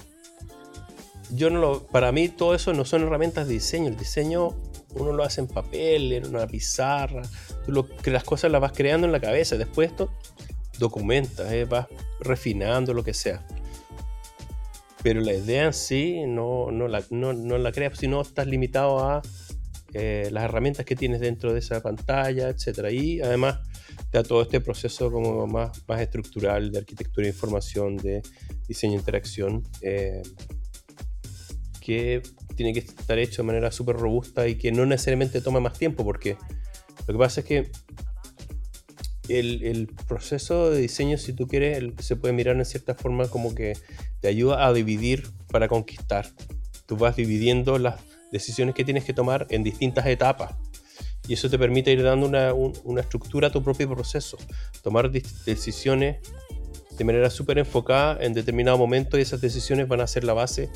yo 1.31 1.49
no 1.49 1.61
lo, 1.61 1.87
para 1.87 2.11
mí 2.11 2.27
todo 2.27 2.53
eso 2.53 2.73
no 2.73 2.83
son 2.83 3.03
herramientas 3.03 3.47
de 3.47 3.53
diseño. 3.53 3.87
El 3.87 3.95
diseño 3.95 4.49
uno 4.93 5.13
lo 5.13 5.23
hace 5.23 5.39
en 5.39 5.47
papel, 5.47 6.11
en 6.11 6.27
una 6.27 6.47
pizarra. 6.47 7.21
Tú 7.65 7.87
las 8.11 8.25
cosas 8.25 8.51
las 8.51 8.59
vas 8.59 8.73
creando 8.73 9.07
en 9.07 9.13
la 9.13 9.21
cabeza. 9.21 9.55
Después 9.55 9.91
esto 9.91 10.11
documentas, 10.77 11.51
eh, 11.51 11.65
vas 11.65 11.87
refinando 12.19 12.93
lo 12.93 13.03
que 13.03 13.13
sea. 13.13 13.45
Pero 15.03 15.21
la 15.21 15.33
idea 15.33 15.65
en 15.65 15.73
sí 15.73 16.23
no, 16.27 16.71
no, 16.71 16.87
la, 16.87 17.03
no, 17.11 17.33
no 17.33 17.57
la 17.57 17.71
creas, 17.71 17.97
sino 17.97 18.21
estás 18.21 18.47
limitado 18.47 18.99
a 18.99 19.21
eh, 19.93 20.29
las 20.31 20.43
herramientas 20.43 20.85
que 20.85 20.95
tienes 20.95 21.21
dentro 21.21 21.53
de 21.53 21.59
esa 21.59 21.81
pantalla, 21.81 22.49
etcétera. 22.49 22.91
Y 22.91 23.21
además 23.21 23.59
da 24.11 24.23
todo 24.23 24.41
este 24.41 24.59
proceso 24.59 25.11
como 25.11 25.47
más, 25.47 25.83
más 25.87 26.01
estructural 26.01 26.71
de 26.71 26.79
arquitectura 26.79 27.23
de 27.25 27.33
información, 27.33 27.97
de 27.97 28.21
diseño 28.67 28.93
de 28.93 28.99
interacción, 28.99 29.63
eh, 29.81 30.21
que 31.79 32.21
tiene 32.55 32.73
que 32.73 32.79
estar 32.79 33.17
hecho 33.19 33.41
de 33.41 33.47
manera 33.47 33.71
súper 33.71 33.95
robusta 33.95 34.47
y 34.47 34.55
que 34.55 34.71
no 34.71 34.85
necesariamente 34.85 35.39
toma 35.39 35.59
más 35.59 35.77
tiempo, 35.77 36.03
porque 36.03 36.35
lo 37.07 37.13
que 37.13 37.17
pasa 37.19 37.41
es 37.41 37.45
que 37.45 37.71
el, 39.29 39.89
proceso 40.07 40.69
de 40.69 40.79
diseño, 40.79 41.17
si 41.17 41.33
tú 41.33 41.47
quieres, 41.47 41.83
se 41.99 42.15
puede 42.15 42.33
mirar 42.33 42.55
en 42.55 42.65
cierta 42.65 42.95
forma 42.95 43.27
como 43.27 43.53
que 43.55 43.77
te 44.21 44.27
ayuda 44.27 44.65
a 44.65 44.73
dividir 44.73 45.27
para 45.51 45.67
conquistar. 45.67 46.27
Tú 46.85 46.97
vas 46.97 47.15
dividiendo 47.15 47.77
las 47.79 47.99
decisiones 48.31 48.75
que 48.75 48.83
tienes 48.83 49.03
que 49.03 49.13
tomar 49.13 49.47
en 49.49 49.63
distintas 49.63 50.05
etapas. 50.05 50.55
Y 51.27 51.33
eso 51.33 51.49
te 51.49 51.57
permite 51.57 51.91
ir 51.91 52.03
dando 52.03 52.27
una, 52.27 52.99
estructura 52.99 53.47
a 53.47 53.51
tu 53.51 53.63
propio 53.63 53.89
proceso. 53.89 54.37
Tomar 54.83 55.11
decisiones 55.11 56.17
de 56.97 57.03
manera 57.03 57.29
súper 57.29 57.57
enfocada 57.57 58.23
en 58.23 58.33
determinado 58.33 58.77
momento 58.77 59.17
y 59.17 59.21
esas 59.21 59.41
decisiones 59.41 59.87
van 59.87 60.01
a 60.01 60.07
ser 60.07 60.23
la 60.23 60.33
base 60.33 60.69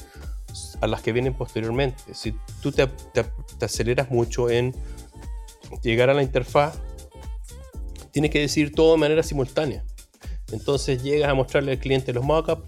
a 0.81 0.87
las 0.87 1.01
que 1.01 1.11
vienen 1.11 1.33
posteriormente. 1.33 2.13
Si 2.13 2.33
tú 2.61 2.71
te, 2.71 2.87
aceleras 3.61 4.09
mucho 4.09 4.49
en 4.49 4.73
llegar 5.83 6.09
a 6.09 6.13
la 6.13 6.23
interfaz, 6.23 6.79
tienes 8.11 8.31
que 8.31 8.39
decir 8.39 8.73
todo 8.73 8.93
de 8.93 8.97
manera 8.97 9.23
simultánea. 9.23 9.83
Entonces 10.51 11.03
llegas 11.03 11.29
a 11.29 11.33
mostrarle 11.33 11.73
al 11.73 11.79
cliente 11.79 12.13
los 12.13 12.23
mockups 12.23 12.63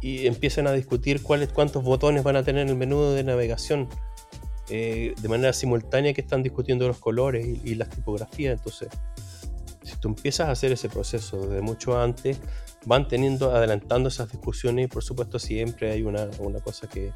y 0.00 0.26
empiezan 0.26 0.66
a 0.66 0.72
discutir 0.72 1.22
cuáles, 1.22 1.48
cuántos 1.48 1.82
botones 1.82 2.22
van 2.22 2.36
a 2.36 2.42
tener 2.42 2.62
en 2.62 2.68
el 2.68 2.76
menú 2.76 3.10
de 3.10 3.24
navegación 3.24 3.88
eh, 4.70 5.14
de 5.20 5.28
manera 5.28 5.52
simultánea 5.52 6.12
que 6.12 6.20
están 6.20 6.42
discutiendo 6.42 6.86
los 6.86 6.98
colores 6.98 7.46
y, 7.64 7.74
las 7.74 7.88
tipografías. 7.88 8.58
Entonces, 8.58 8.88
si 9.82 9.96
tú 9.96 10.08
empiezas 10.08 10.48
a 10.48 10.50
hacer 10.50 10.72
ese 10.72 10.88
proceso 10.88 11.48
desde 11.48 11.62
mucho 11.62 11.98
antes, 11.98 12.38
van 12.84 13.08
teniendo, 13.08 13.54
adelantando 13.54 14.08
esas 14.08 14.30
discusiones 14.30 14.84
y 14.84 14.88
por 14.88 15.02
supuesto 15.02 15.38
siempre 15.38 15.90
hay 15.92 16.02
una, 16.02 16.28
una 16.38 16.60
cosa 16.60 16.86
que, 16.88 17.12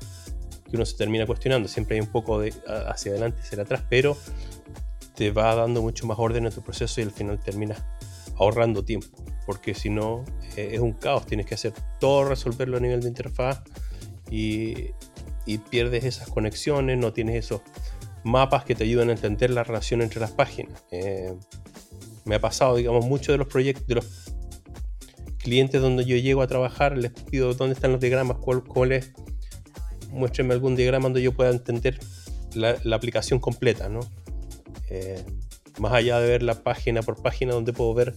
uno 0.72 0.86
se 0.86 0.96
termina 0.96 1.26
cuestionando, 1.26 1.68
siempre 1.68 1.96
hay 1.96 2.00
un 2.00 2.06
poco 2.06 2.40
de 2.40 2.54
hacia 2.88 3.12
adelante 3.12 3.40
y 3.42 3.44
hacia 3.44 3.62
atrás, 3.62 3.84
pero 3.90 4.16
te 5.14 5.30
va 5.30 5.54
dando 5.54 5.82
mucho 5.82 6.06
más 6.06 6.18
orden 6.18 6.46
en 6.46 6.52
tu 6.52 6.62
proceso 6.62 7.00
y 7.00 7.04
al 7.04 7.10
final 7.10 7.38
terminas 7.38 7.82
ahorrando 8.36 8.84
tiempo, 8.84 9.08
porque 9.46 9.74
si 9.74 9.90
no 9.90 10.24
eh, 10.56 10.70
es 10.72 10.80
un 10.80 10.92
caos, 10.92 11.26
tienes 11.26 11.46
que 11.46 11.54
hacer 11.54 11.72
todo, 12.00 12.24
resolverlo 12.24 12.76
a 12.76 12.80
nivel 12.80 13.00
de 13.00 13.08
interfaz 13.08 13.62
y 14.30 14.92
pierdes 15.68 16.04
esas 16.04 16.28
conexiones, 16.28 16.96
no 16.96 17.12
tienes 17.12 17.44
esos 17.44 17.60
mapas 18.24 18.64
que 18.64 18.74
te 18.74 18.84
ayudan 18.84 19.08
a 19.08 19.12
entender 19.12 19.50
la 19.50 19.64
relación 19.64 20.02
entre 20.02 20.20
las 20.20 20.30
páginas. 20.30 20.84
Eh, 20.90 21.34
me 22.24 22.36
ha 22.36 22.40
pasado, 22.40 22.76
digamos, 22.76 23.04
muchos 23.06 23.28
de 23.28 23.38
los 23.38 23.48
proyectos, 23.48 23.86
de 23.86 23.96
los 23.96 24.06
clientes 25.38 25.80
donde 25.80 26.04
yo 26.04 26.16
llego 26.16 26.42
a 26.42 26.46
trabajar, 26.46 26.96
les 26.96 27.10
pido 27.10 27.52
dónde 27.54 27.74
están 27.74 27.92
los 27.92 28.00
diagramas, 28.00 28.36
cuál, 28.38 28.92
es, 28.92 29.12
muéstrenme 30.10 30.54
algún 30.54 30.76
diagrama 30.76 31.04
donde 31.04 31.22
yo 31.22 31.32
pueda 31.32 31.50
entender 31.50 31.98
la, 32.54 32.78
aplicación 32.94 33.40
completa, 33.40 33.88
¿no? 33.88 34.00
Eh, 34.94 35.24
más 35.78 35.94
allá 35.94 36.20
de 36.20 36.28
ver 36.28 36.42
la 36.42 36.62
página 36.62 37.02
por 37.02 37.22
página 37.22 37.54
donde 37.54 37.72
puedo 37.72 37.94
ver 37.94 38.14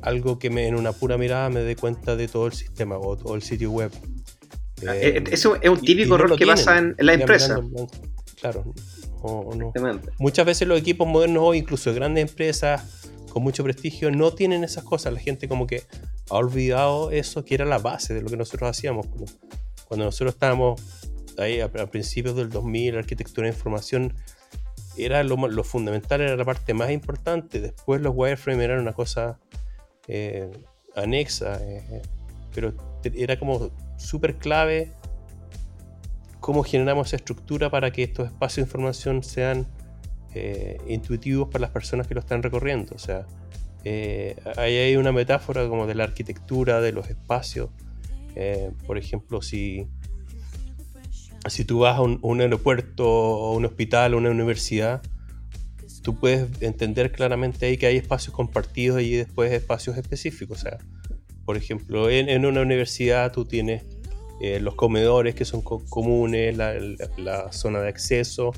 algo 0.00 0.38
que 0.38 0.48
me, 0.48 0.66
en 0.66 0.76
una 0.76 0.92
pura 0.92 1.18
mirada 1.18 1.50
me 1.50 1.60
dé 1.60 1.76
cuenta 1.76 2.16
de 2.16 2.26
todo 2.26 2.46
el 2.46 2.54
sistema 2.54 2.96
o 2.96 3.16
todo 3.18 3.34
el 3.34 3.42
sitio 3.42 3.70
web. 3.70 3.92
Ah, 4.86 4.96
eh, 4.96 5.22
eso 5.30 5.56
es 5.60 5.68
un 5.68 5.80
típico 5.80 6.14
error 6.14 6.38
que 6.38 6.46
pasa 6.46 6.78
en, 6.78 6.94
la 6.98 7.12
empresa. 7.14 7.60
claro. 8.40 8.64
Muchas 10.18 10.46
veces 10.46 10.68
los 10.68 10.78
equipos 10.78 11.06
modernos 11.06 11.42
o 11.44 11.54
incluso 11.54 11.92
grandes 11.92 12.30
empresas 12.30 13.02
con 13.30 13.42
mucho 13.42 13.64
prestigio 13.64 14.10
no 14.10 14.32
tienen 14.32 14.64
esas 14.64 14.84
cosas. 14.84 15.12
La 15.12 15.20
gente 15.20 15.48
como 15.48 15.66
que 15.66 15.82
ha 16.30 16.34
olvidado 16.36 17.10
eso 17.10 17.44
que 17.44 17.54
era 17.56 17.64
la 17.64 17.78
base 17.78 18.14
de 18.14 18.22
lo 18.22 18.28
que 18.28 18.36
nosotros 18.36 18.70
hacíamos. 18.70 19.06
Cuando 19.86 20.06
nosotros 20.06 20.34
estábamos 20.34 20.80
ahí 21.36 21.60
a, 21.60 21.68
principios 21.90 22.36
del 22.36 22.48
2000, 22.48 22.94
la 22.94 23.00
arquitectura 23.00 23.48
de 23.48 23.54
información 23.54 24.14
era 24.98 25.22
lo, 25.22 25.64
fundamental, 25.64 26.20
era 26.20 26.36
la 26.36 26.44
parte 26.44 26.74
más 26.74 26.90
importante. 26.90 27.60
Después 27.60 28.00
los 28.00 28.12
wireframe 28.14 28.64
eran 28.64 28.80
una 28.80 28.92
cosa 28.92 29.38
eh, 30.06 30.50
anexa, 30.96 31.58
eh, 31.62 32.02
pero 32.54 32.74
era 33.14 33.38
como 33.38 33.70
súper 33.96 34.36
clave 34.36 34.92
cómo 36.40 36.62
generamos 36.62 37.12
estructura 37.12 37.70
para 37.70 37.90
que 37.90 38.02
estos 38.04 38.26
espacios 38.26 38.66
de 38.66 38.68
información 38.70 39.22
sean 39.22 39.66
eh, 40.34 40.78
intuitivos 40.86 41.48
para 41.48 41.62
las 41.62 41.70
personas 41.70 42.06
que 42.06 42.14
lo 42.14 42.20
están 42.20 42.42
recorriendo. 42.42 42.94
O 42.94 42.98
sea, 42.98 43.26
eh, 43.84 44.36
ahí 44.56 44.76
hay 44.76 44.96
una 44.96 45.12
metáfora 45.12 45.68
como 45.68 45.86
de 45.86 45.94
la 45.94 46.04
arquitectura, 46.04 46.80
de 46.80 46.92
los 46.92 47.08
espacios. 47.10 47.70
Eh, 48.34 48.70
por 48.86 48.98
ejemplo, 48.98 49.42
si, 49.42 49.88
si 51.48 51.64
tú 51.64 51.80
vas 51.80 51.96
a 51.96 52.02
un, 52.02 52.40
aeropuerto 52.40 53.52
un 53.52 53.64
hospital 53.64 54.14
una 54.14 54.30
universidad, 54.30 55.02
tú 56.02 56.18
puedes 56.18 56.48
entender 56.62 57.12
claramente 57.12 57.66
ahí 57.66 57.76
que 57.76 57.86
hay 57.86 57.96
espacios 57.96 58.34
compartidos 58.34 59.02
y 59.02 59.14
después 59.14 59.52
espacios 59.52 59.96
específicos. 59.96 60.58
O 60.58 60.60
sea, 60.62 60.78
por 61.44 61.56
ejemplo, 61.56 62.10
en, 62.10 62.44
una 62.44 62.60
universidad 62.60 63.32
tú 63.32 63.44
tienes 63.44 63.84
eh, 64.40 64.60
los 64.60 64.74
comedores 64.74 65.34
que 65.34 65.44
son 65.44 65.62
comunes, 65.62 66.56
la, 66.56 67.52
zona 67.52 67.80
de 67.80 67.88
acceso, 67.88 68.52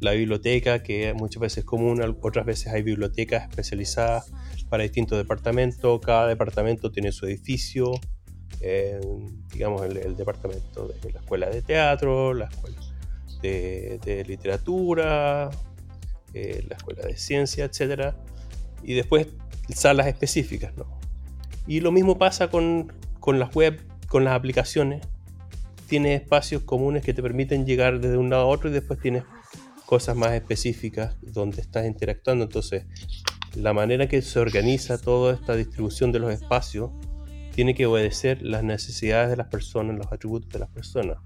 la 0.00 0.12
biblioteca 0.12 0.82
que 0.82 1.12
muchas 1.14 1.40
veces 1.40 1.58
es 1.58 1.64
común, 1.64 2.00
otras 2.22 2.46
veces 2.46 2.72
hay 2.72 2.82
bibliotecas 2.82 3.48
especializadas 3.48 4.32
para 4.68 4.82
distintos 4.82 5.18
departamentos, 5.18 6.00
cada 6.00 6.28
departamento 6.28 6.90
tiene 6.90 7.12
su 7.12 7.26
edificio, 7.26 7.92
digamos 9.52 9.82
el, 9.82 10.16
departamento 10.16 10.88
de 10.88 11.12
la 11.12 11.20
escuela 11.20 11.48
de 11.48 11.62
teatro, 11.62 12.34
la 12.34 12.46
escuela 12.46 12.78
de, 13.42 14.24
literatura, 14.26 15.50
eh, 16.34 16.64
la 16.68 16.76
escuela 16.76 17.02
de 17.02 17.16
ciencia, 17.16 17.64
etc. 17.64 18.14
Y 18.82 18.94
después 18.94 19.28
salas 19.74 20.06
específicas, 20.06 20.76
¿no? 20.76 20.86
Y 21.66 21.80
lo 21.80 21.90
mismo 21.92 22.18
pasa 22.18 22.48
con, 22.48 22.92
las 23.26 23.54
web, 23.54 23.80
con 24.08 24.24
las 24.24 24.34
aplicaciones. 24.34 25.06
Tienes 25.88 26.20
espacios 26.20 26.62
comunes 26.62 27.04
que 27.04 27.14
te 27.14 27.22
permiten 27.22 27.66
llegar 27.66 28.00
desde 28.00 28.16
un 28.16 28.30
lado 28.30 28.42
a 28.42 28.46
otro 28.46 28.70
y 28.70 28.72
después 28.72 29.00
tienes 29.00 29.24
cosas 29.84 30.16
más 30.16 30.32
específicas 30.32 31.16
donde 31.22 31.60
estás 31.60 31.86
interactuando. 31.86 32.44
Entonces, 32.44 32.84
la 33.54 33.72
manera 33.72 34.08
que 34.08 34.22
se 34.22 34.38
organiza 34.38 34.98
toda 34.98 35.34
esta 35.34 35.56
distribución 35.56 36.12
de 36.12 36.18
los 36.18 36.32
espacios 36.32 36.90
tiene 37.56 37.74
que 37.74 37.86
obedecer 37.86 38.42
las 38.42 38.62
necesidades 38.62 39.30
de 39.30 39.36
las 39.36 39.46
personas, 39.46 39.96
los 39.96 40.12
atributos 40.12 40.50
de 40.50 40.58
las 40.58 40.68
personas. 40.68 41.16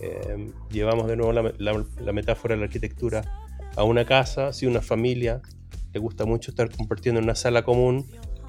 Eh, 0.00 0.50
llevamos 0.70 1.06
de 1.06 1.16
nuevo 1.16 1.34
la, 1.34 2.12
metáfora 2.14 2.54
de 2.54 2.60
la 2.60 2.64
arquitectura 2.64 3.22
a 3.76 3.84
una 3.84 4.06
casa, 4.06 4.54
si 4.54 4.64
una 4.64 4.80
familia 4.80 5.42
le 5.92 6.00
gusta 6.00 6.24
mucho 6.24 6.50
estar 6.50 6.74
compartiendo 6.74 7.18
en 7.18 7.24
una 7.24 7.34
sala 7.34 7.62
común, 7.62 8.06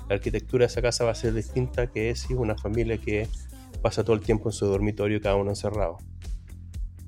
la 0.07 0.15
arquitectura 0.15 0.63
de 0.63 0.67
esa 0.67 0.81
casa 0.81 1.03
va 1.03 1.11
a 1.11 1.15
ser 1.15 1.33
distinta 1.33 1.87
que 1.87 2.15
si 2.15 2.33
una 2.33 2.55
familia 2.55 2.97
que 2.97 3.27
pasa 3.81 4.05
todo 4.05 4.15
el 4.15 4.21
tiempo 4.21 4.47
en 4.47 4.53
su 4.53 4.65
dormitorio, 4.65 5.19
cada 5.19 5.35
uno 5.35 5.49
encerrado. 5.49 5.97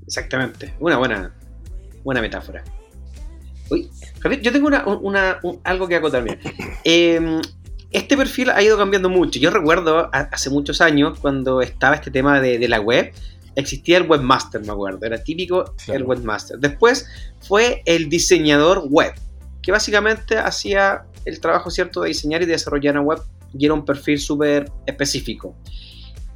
Exactamente, 0.05 0.73
una 0.82 0.97
buena, 0.97 1.34
buena 2.03 2.19
metáfora. 2.19 2.62
Uy, 3.71 3.89
Javier, 4.19 4.41
yo 4.41 4.51
tengo 4.51 4.67
una, 4.67 5.39
algo 5.63 5.88
que 5.88 5.95
acotar. 5.95 6.25
Eh, 6.84 7.41
este 7.91 8.15
perfil 8.15 8.49
ha 8.49 8.62
ido 8.62 8.78
cambiando 8.78 9.10
mucho. 9.10 9.39
Yo 9.39 9.49
recuerdo 9.49 10.10
hace 10.13 10.49
muchos 10.49 10.82
años, 10.82 11.19
cuando 11.19 11.62
estaba 11.62 11.95
este 11.95 12.12
tema 12.12 12.39
de, 12.39 12.67
la 12.67 12.80
web, 12.80 13.12
existía 13.56 13.97
el 13.97 14.08
webmaster, 14.08 14.62
me 14.62 14.71
acuerdo. 14.71 15.06
Era 15.06 15.23
típico 15.23 15.73
el 15.88 16.04
webmaster. 16.04 16.60
Después 16.60 17.08
fue 17.41 17.82
el 17.86 18.10
diseñador 18.10 18.86
web, 18.89 19.13
que 19.62 19.71
básicamente 19.71 20.38
hacía 20.38 21.04
el 21.25 21.39
trabajo 21.39 21.69
cierto 21.71 22.02
de 22.02 22.10
diseñar 22.10 22.41
y 22.43 22.45
desarrollar 22.45 22.95
una 22.95 23.02
web 23.02 23.19
y 23.58 23.65
era 23.65 23.73
un 23.73 23.86
perfil 23.86 24.19
súper 24.19 24.71
específico. 24.86 25.56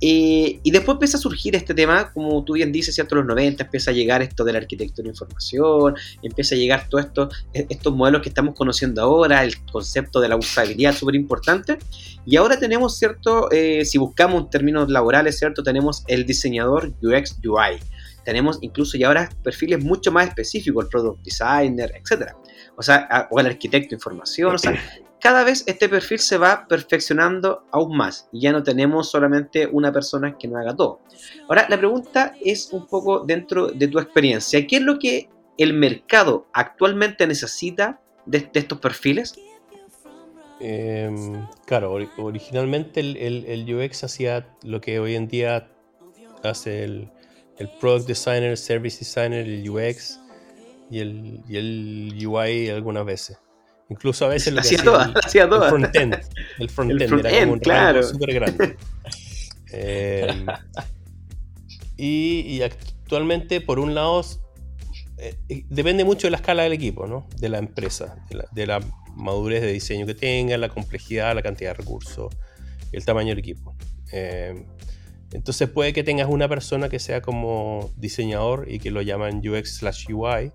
Eh, 0.02 0.60
y 0.64 0.72
después 0.72 0.96
empieza 0.96 1.18
a 1.18 1.20
surgir 1.22 1.56
este 1.56 1.74
tema, 1.74 2.12
como 2.12 2.44
tú 2.44 2.54
bien 2.54 2.72
dices, 2.72 2.94
¿cierto? 2.94 3.16
Los 3.16 3.26
90 3.26 3.64
empieza 3.64 3.92
a 3.92 3.94
llegar 3.94 4.22
esto 4.22 4.44
de 4.44 4.52
la 4.52 4.60
arquitectura 4.60 5.04
de 5.04 5.12
información, 5.12 5.96
empieza 6.22 6.56
a 6.56 6.58
llegar 6.58 6.90
todos 6.90 7.06
estos, 7.06 7.46
e, 7.54 7.66
estos 7.70 7.96
modelos 7.96 8.22
que 8.22 8.30
estamos 8.30 8.54
conociendo 8.56 9.02
ahora, 9.02 9.44
el 9.44 9.64
concepto 9.66 10.20
de 10.20 10.28
la 10.28 10.36
usabilidad 10.36 10.94
súper 10.94 11.16
importante. 11.16 11.78
Y 12.26 12.36
ahora 12.36 12.60
tenemos, 12.60 12.98
¿cierto? 12.98 13.50
Eh, 13.52 13.86
si 13.86 13.98
buscamos 13.98 14.50
términos 14.50 14.90
laborales, 14.90 15.38
¿cierto? 15.40 15.64
Tenemos 15.64 16.04
el 16.08 16.26
diseñador 16.26 16.94
UX 17.02 17.40
UI. 17.44 17.80
Tenemos 18.24 18.60
incluso 18.62 18.98
ya 18.98 19.08
ahora 19.08 19.30
perfiles 19.44 19.84
mucho 19.84 20.12
más 20.12 20.28
específicos, 20.28 20.86
el 20.86 20.90
product 20.90 21.24
designer, 21.24 21.94
etc. 21.96 22.32
O 22.78 22.82
sea, 22.82 23.28
o 23.30 23.40
el 23.40 23.48
arquitecto 23.48 23.90
de 23.90 23.96
información. 23.96 24.56
O 24.56 24.58
sea, 24.58 24.74
cada 25.24 25.46
vez 25.46 25.64
este 25.68 25.88
perfil 25.88 26.20
se 26.20 26.38
va 26.38 26.68
perfeccionando 26.68 27.66
aún 27.72 27.96
más 27.96 28.28
y 28.34 28.42
ya 28.42 28.52
no 28.52 28.62
tenemos 28.62 29.10
solamente 29.10 29.66
una 29.66 29.90
persona 29.94 30.38
que 30.38 30.50
no 30.50 30.58
haga 30.58 30.76
todo. 30.76 31.00
Ahora, 31.48 31.66
la 31.70 31.78
pregunta 31.78 32.34
es 32.44 32.74
un 32.74 32.88
poco 32.88 33.22
dentro 33.22 33.68
de 33.68 33.88
tu 33.88 34.00
experiencia. 34.00 34.68
¿Qué 34.68 34.76
es 34.76 34.82
lo 34.82 35.00
que 35.00 35.30
el 35.58 35.76
mercado 35.76 36.48
actualmente 36.52 37.26
necesita 37.26 38.02
de, 38.26 38.50
estos 38.54 38.80
perfiles? 38.80 39.34
Em, 40.60 41.48
claro, 41.66 41.94
originalmente 42.18 43.00
el, 43.00 43.74
UX 43.74 44.04
hacía 44.04 44.54
lo 44.62 44.82
que 44.82 45.00
hoy 45.00 45.16
en 45.16 45.30
día 45.30 45.72
hace 46.44 46.84
el, 46.84 47.10
Product 47.80 48.10
Designer, 48.10 48.50
el 48.50 48.58
Service 48.58 49.00
Designer, 49.00 49.48
el 49.48 49.70
UX 49.70 50.20
y 50.92 51.00
el, 51.00 51.40
y 51.48 51.56
el 51.56 52.28
UI 52.28 52.70
algunas 52.70 53.06
veces. 53.06 53.38
Incluso 53.90 54.26
a 54.26 54.30
veces 54.30 54.54
lo 54.54 54.62
que 54.62 54.68
hacía, 55.24 55.44
el 55.44 55.50
frontend. 55.50 56.18
El 56.60 56.70
frontend 56.70 57.26
era 57.26 57.40
como 57.42 57.54
un 57.54 57.60
claro. 57.60 58.04
súper 58.04 58.34
grande. 58.34 58.78
Eh, 59.76 60.46
y, 61.98 62.62
actualmente, 62.62 63.60
por 63.60 63.80
un 63.80 63.96
lado, 63.96 64.24
eh, 65.18 65.66
depende 65.68 66.04
mucho 66.04 66.28
de 66.28 66.32
la 66.32 66.38
escala 66.38 66.62
del 66.62 66.74
equipo, 66.74 67.08
¿no? 67.08 67.28
De 67.40 67.50
la 67.50 67.58
empresa, 67.58 68.24
de 68.52 68.68
la, 68.68 68.82
madurez 69.16 69.62
de 69.62 69.72
diseño 69.72 70.06
que 70.06 70.14
tenga, 70.14 70.58
la 70.58 70.70
complejidad, 70.70 71.34
la 71.34 71.42
cantidad 71.42 71.72
de 71.72 71.76
recursos, 71.76 72.34
el 72.92 73.04
tamaño 73.04 73.30
del 73.30 73.40
equipo. 73.40 73.76
Eh, 74.12 74.64
entonces 75.32 75.68
puede 75.70 75.94
que 75.94 76.04
tengas 76.04 76.28
una 76.30 76.48
persona 76.48 76.90
que 76.90 77.00
sea 77.00 77.22
como 77.22 77.92
diseñador 77.96 78.72
y 78.72 78.78
que 78.78 78.92
lo 78.92 79.02
llaman 79.02 79.42
UX 79.48 79.78
slash 79.78 80.06
UI 80.12 80.52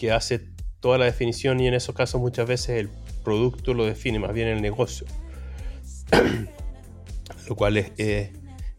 que 0.00 0.12
hace 0.12 0.40
toda 0.80 0.96
la 0.96 1.04
definición 1.04 1.60
y 1.60 1.68
en 1.68 1.74
esos 1.74 1.94
casos 1.94 2.22
muchas 2.22 2.48
veces 2.48 2.70
el 2.70 2.88
producto 3.22 3.74
lo 3.74 3.84
define 3.84 4.18
más 4.18 4.32
bien 4.32 4.48
el 4.48 4.62
negocio. 4.62 5.06
lo 7.48 7.54
cual 7.54 7.76
es, 7.76 8.30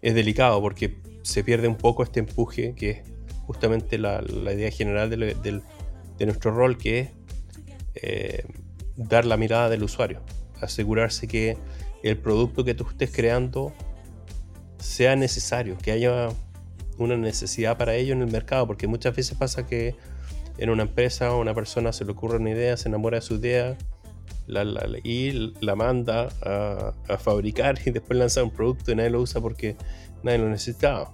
delicado 0.02 0.60
porque 0.62 0.98
se 1.22 1.44
pierde 1.44 1.68
un 1.68 1.76
poco 1.76 2.02
este 2.02 2.22
empuje 2.22 2.74
que 2.74 2.90
es 2.90 2.98
justamente 3.46 4.00
la, 4.00 4.24
idea 4.52 4.72
general 4.72 5.12
de, 5.12 5.62
de, 6.18 6.26
nuestro 6.26 6.56
rol 6.56 6.80
que 6.80 7.00
es 7.02 7.10
eh, 7.94 8.44
dar 8.96 9.26
la 9.26 9.38
mirada 9.38 9.70
del 9.70 9.84
usuario, 9.84 10.24
asegurarse 10.60 11.28
que 11.28 11.56
el 12.02 12.18
producto 12.18 12.64
que 12.64 12.74
tú 12.74 12.88
estés 12.90 13.12
creando 13.12 13.74
sea 14.80 15.16
necesario, 15.16 15.78
que 15.78 15.92
haya 15.92 16.30
una 16.98 17.16
necesidad 17.16 17.78
para 17.78 17.94
ello 17.94 18.14
en 18.14 18.24
el 18.24 18.32
mercado, 18.32 18.66
porque 18.66 18.88
muchas 18.88 19.16
veces 19.16 19.38
pasa 19.38 19.68
que 19.68 19.96
en 20.58 20.70
una 20.70 20.84
empresa 20.84 21.34
o 21.34 21.40
una 21.42 21.54
persona 21.54 21.94
se 21.94 22.06
le 22.06 22.12
ocurre 22.12 22.38
una 22.38 22.52
idea, 22.52 22.78
se 22.78 22.90
enamora 22.90 23.18
de 23.18 23.22
su 23.22 23.36
idea 23.36 23.78
la, 24.48 24.64
y 25.04 25.54
la 25.62 25.76
manda 25.76 26.30
a, 26.42 27.18
fabricar 27.18 27.80
y 27.86 27.92
después 27.92 28.18
lanza 28.18 28.44
un 28.44 28.52
producto 28.52 28.92
y 28.92 28.96
nadie 28.96 29.10
lo 29.10 29.22
usa 29.22 29.42
porque 29.42 29.76
nadie 30.24 30.40
lo 30.40 30.50
necesitaba. 30.50 31.12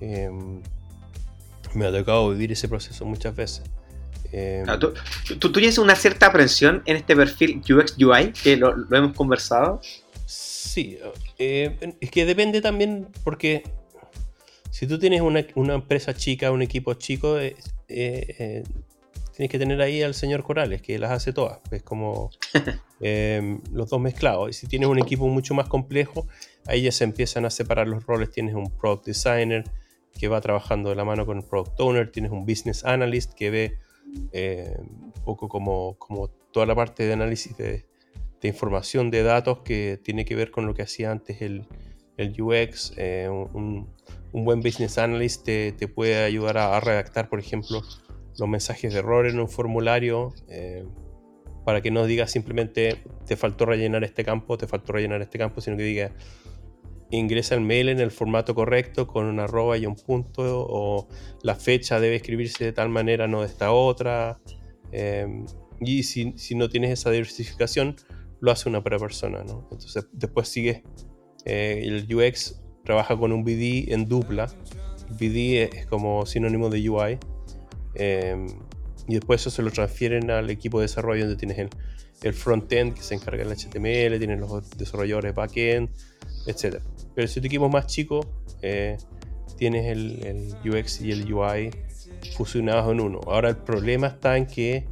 Em, 0.00 0.60
me 1.74 1.86
ha 1.86 1.92
tocado 1.92 2.30
vivir 2.30 2.52
ese 2.52 2.68
proceso 2.68 3.04
muchas 3.04 3.34
veces. 3.34 3.62
Em, 4.32 4.66
¿tú, 4.78 4.92
tú, 5.38 5.52
tienes 5.52 5.78
una 5.78 5.94
cierta 5.94 6.26
aprensión 6.26 6.82
en 6.86 6.96
este 6.96 7.14
perfil 7.14 7.62
UX 7.68 7.96
UI 7.98 8.32
que 8.32 8.56
lo, 8.56 8.74
hemos 8.90 9.14
conversado. 9.14 9.80
Sí, 10.26 10.98
eh, 11.38 11.94
es 12.00 12.10
que 12.10 12.26
depende 12.26 12.60
también 12.60 13.08
porque 13.24 13.62
si 14.70 14.86
tú 14.86 14.98
tienes 14.98 15.20
una, 15.20 15.46
una 15.54 15.74
empresa 15.74 16.14
chica, 16.14 16.50
un 16.50 16.62
equipo 16.62 16.94
chico, 16.94 17.38
eh, 17.38 17.56
eh, 17.88 18.62
tienes 19.34 19.50
que 19.50 19.58
tener 19.58 19.80
ahí 19.80 20.02
al 20.02 20.14
señor 20.14 20.42
Corales, 20.42 20.82
que 20.82 20.98
las 20.98 21.10
hace 21.12 21.32
todas. 21.32 21.60
Es 21.70 21.82
como 21.82 22.30
los 23.72 23.90
dos 23.90 24.00
mezclados. 24.00 24.50
Y 24.50 24.52
si 24.52 24.66
tienes 24.66 24.88
un 24.88 24.98
equipo 24.98 25.28
mucho 25.28 25.54
más 25.54 25.68
complejo, 25.68 26.26
ahí 26.66 26.82
ya 26.82 26.92
se 26.92 27.04
empiezan 27.04 27.44
a 27.44 27.50
separar 27.50 27.88
los 27.88 28.04
roles. 28.04 28.30
Tienes 28.30 28.54
un 28.54 28.70
product 28.70 29.06
designer 29.06 29.64
que 30.18 30.28
va 30.28 30.40
trabajando 30.40 30.90
de 30.90 30.96
la 30.96 31.04
mano 31.04 31.26
con 31.26 31.38
el 31.38 31.44
product 31.44 31.78
owner, 31.80 32.10
tienes 32.10 32.32
un 32.32 32.46
business 32.46 32.84
analyst 32.84 33.34
que 33.34 33.50
ve 33.50 33.78
eh, 34.32 34.74
un 34.78 35.12
poco 35.24 35.48
como, 35.48 35.96
como 35.98 36.28
toda 36.52 36.66
la 36.66 36.74
parte 36.74 37.04
de 37.04 37.12
análisis 37.12 37.56
de, 37.56 37.84
de, 38.40 38.48
información 38.48 39.10
de 39.10 39.22
datos 39.22 39.58
que 39.58 40.00
tiene 40.02 40.24
que 40.24 40.34
ver 40.34 40.50
con 40.50 40.66
lo 40.66 40.74
que 40.74 40.82
hacía 40.82 41.10
antes 41.10 41.42
el, 41.42 41.66
el 42.16 42.40
UX, 42.40 42.92
un, 43.52 43.88
un 44.32 44.44
buen 44.44 44.60
business 44.60 44.98
analyst 44.98 45.44
te, 45.44 45.88
puede 45.88 46.24
ayudar 46.24 46.58
a, 46.58 46.78
redactar, 46.80 47.28
por 47.28 47.38
ejemplo, 47.38 47.82
los 48.38 48.48
mensajes 48.48 48.92
de 48.92 48.98
error 48.98 49.26
en 49.26 49.40
un 49.40 49.48
formulario 49.48 50.34
eh, 50.48 50.84
para 51.64 51.80
que 51.80 51.90
no 51.90 52.06
diga 52.06 52.26
simplemente 52.26 53.02
te 53.26 53.36
faltó 53.36 53.66
rellenar 53.66 54.04
este 54.04 54.24
campo, 54.24 54.58
te 54.58 54.66
faltó 54.66 54.92
rellenar 54.92 55.22
este 55.22 55.38
campo, 55.38 55.60
sino 55.60 55.76
que 55.76 55.82
diga 55.82 56.12
ingresa 57.10 57.54
el 57.54 57.60
mail 57.60 57.88
en 57.88 58.00
el 58.00 58.10
formato 58.10 58.54
correcto 58.54 59.06
con 59.06 59.26
una 59.26 59.44
arroba 59.44 59.78
y 59.78 59.86
un 59.86 59.94
punto 59.94 60.66
o 60.68 61.08
la 61.42 61.54
fecha 61.54 62.00
debe 62.00 62.16
escribirse 62.16 62.64
de 62.64 62.72
tal 62.72 62.88
manera, 62.88 63.26
no 63.28 63.40
de 63.40 63.46
esta 63.46 63.72
otra. 63.72 64.40
Eh, 64.92 65.26
y 65.80 66.02
si, 66.02 66.34
no 66.54 66.68
tienes 66.68 66.90
esa 66.90 67.10
diversificación, 67.10 67.96
lo 68.40 68.50
hace 68.50 68.68
una 68.68 68.82
persona. 68.82 69.44
¿no? 69.44 69.68
Entonces 69.70 70.06
después 70.12 70.48
sigue 70.48 70.82
eh, 71.44 71.82
el 71.84 72.12
UX 72.14 72.62
trabaja 72.86 73.16
con 73.16 73.32
un 73.32 73.44
BD 73.44 73.92
en 73.92 74.08
dupla. 74.08 74.46
BD 75.10 75.68
es 75.76 75.86
como 75.86 76.24
sinónimo 76.24 76.70
de 76.70 76.88
UI. 76.88 77.18
Em, 77.94 78.46
y 79.06 79.14
después 79.14 79.42
eso 79.42 79.50
se 79.50 79.62
lo 79.62 79.70
transfieren 79.70 80.30
al 80.30 80.48
equipo 80.48 80.80
de 80.80 80.84
desarrollo 80.84 81.24
donde 81.24 81.36
tienes 81.36 81.58
el, 81.58 81.68
el 82.22 82.32
front-end 82.32 82.94
que 82.94 83.02
se 83.02 83.14
encarga 83.14 83.44
del 83.44 83.54
HTML, 83.54 84.18
tienes 84.18 84.40
los 84.40 84.70
desarrolladores 84.70 85.34
back-end, 85.34 85.90
etc. 86.46 86.80
Pero 87.14 87.28
si 87.28 87.40
tu 87.40 87.46
equipo 87.46 87.66
es 87.66 87.72
más 87.72 87.86
chico, 87.86 88.26
eh, 88.62 88.96
tienes 89.56 89.86
el, 89.86 90.54
UX 90.64 91.00
y 91.00 91.12
el 91.12 91.32
UI 91.32 91.70
fusionados 92.36 92.90
en 92.92 93.00
uno. 93.00 93.20
Ahora 93.26 93.50
el 93.50 93.56
problema 93.56 94.08
está 94.08 94.36
en 94.36 94.46
que 94.46 94.86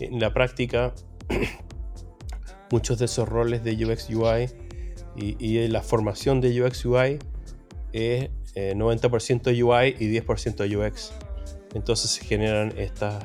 en 0.00 0.20
la 0.20 0.32
práctica 0.32 0.94
muchos 2.70 2.98
de 2.98 3.04
esos 3.04 3.28
roles 3.28 3.62
de 3.62 3.72
UX 3.84 4.10
UI 4.10 4.48
y, 5.16 5.68
la 5.68 5.82
formación 5.82 6.40
de 6.40 6.62
UX 6.62 6.84
UI 6.84 7.18
es 7.92 8.30
90% 8.54 9.46
eh, 9.46 9.62
UI 9.62 9.96
y 9.98 10.20
10% 10.20 10.88
UX. 10.88 11.12
Entonces 11.74 12.10
se 12.10 12.24
generan 12.24 12.72
estas, 12.76 13.24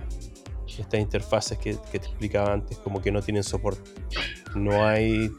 estas 0.67 0.99
interfaces 0.99 1.57
que, 1.57 1.73
te 1.73 1.97
explicaba 1.97 2.53
antes, 2.53 2.77
como 2.77 3.01
que 3.01 3.11
no 3.11 3.21
tienen 3.21 3.43
soporte. 3.43 3.89
No 4.55 4.85
hay, 4.85 5.31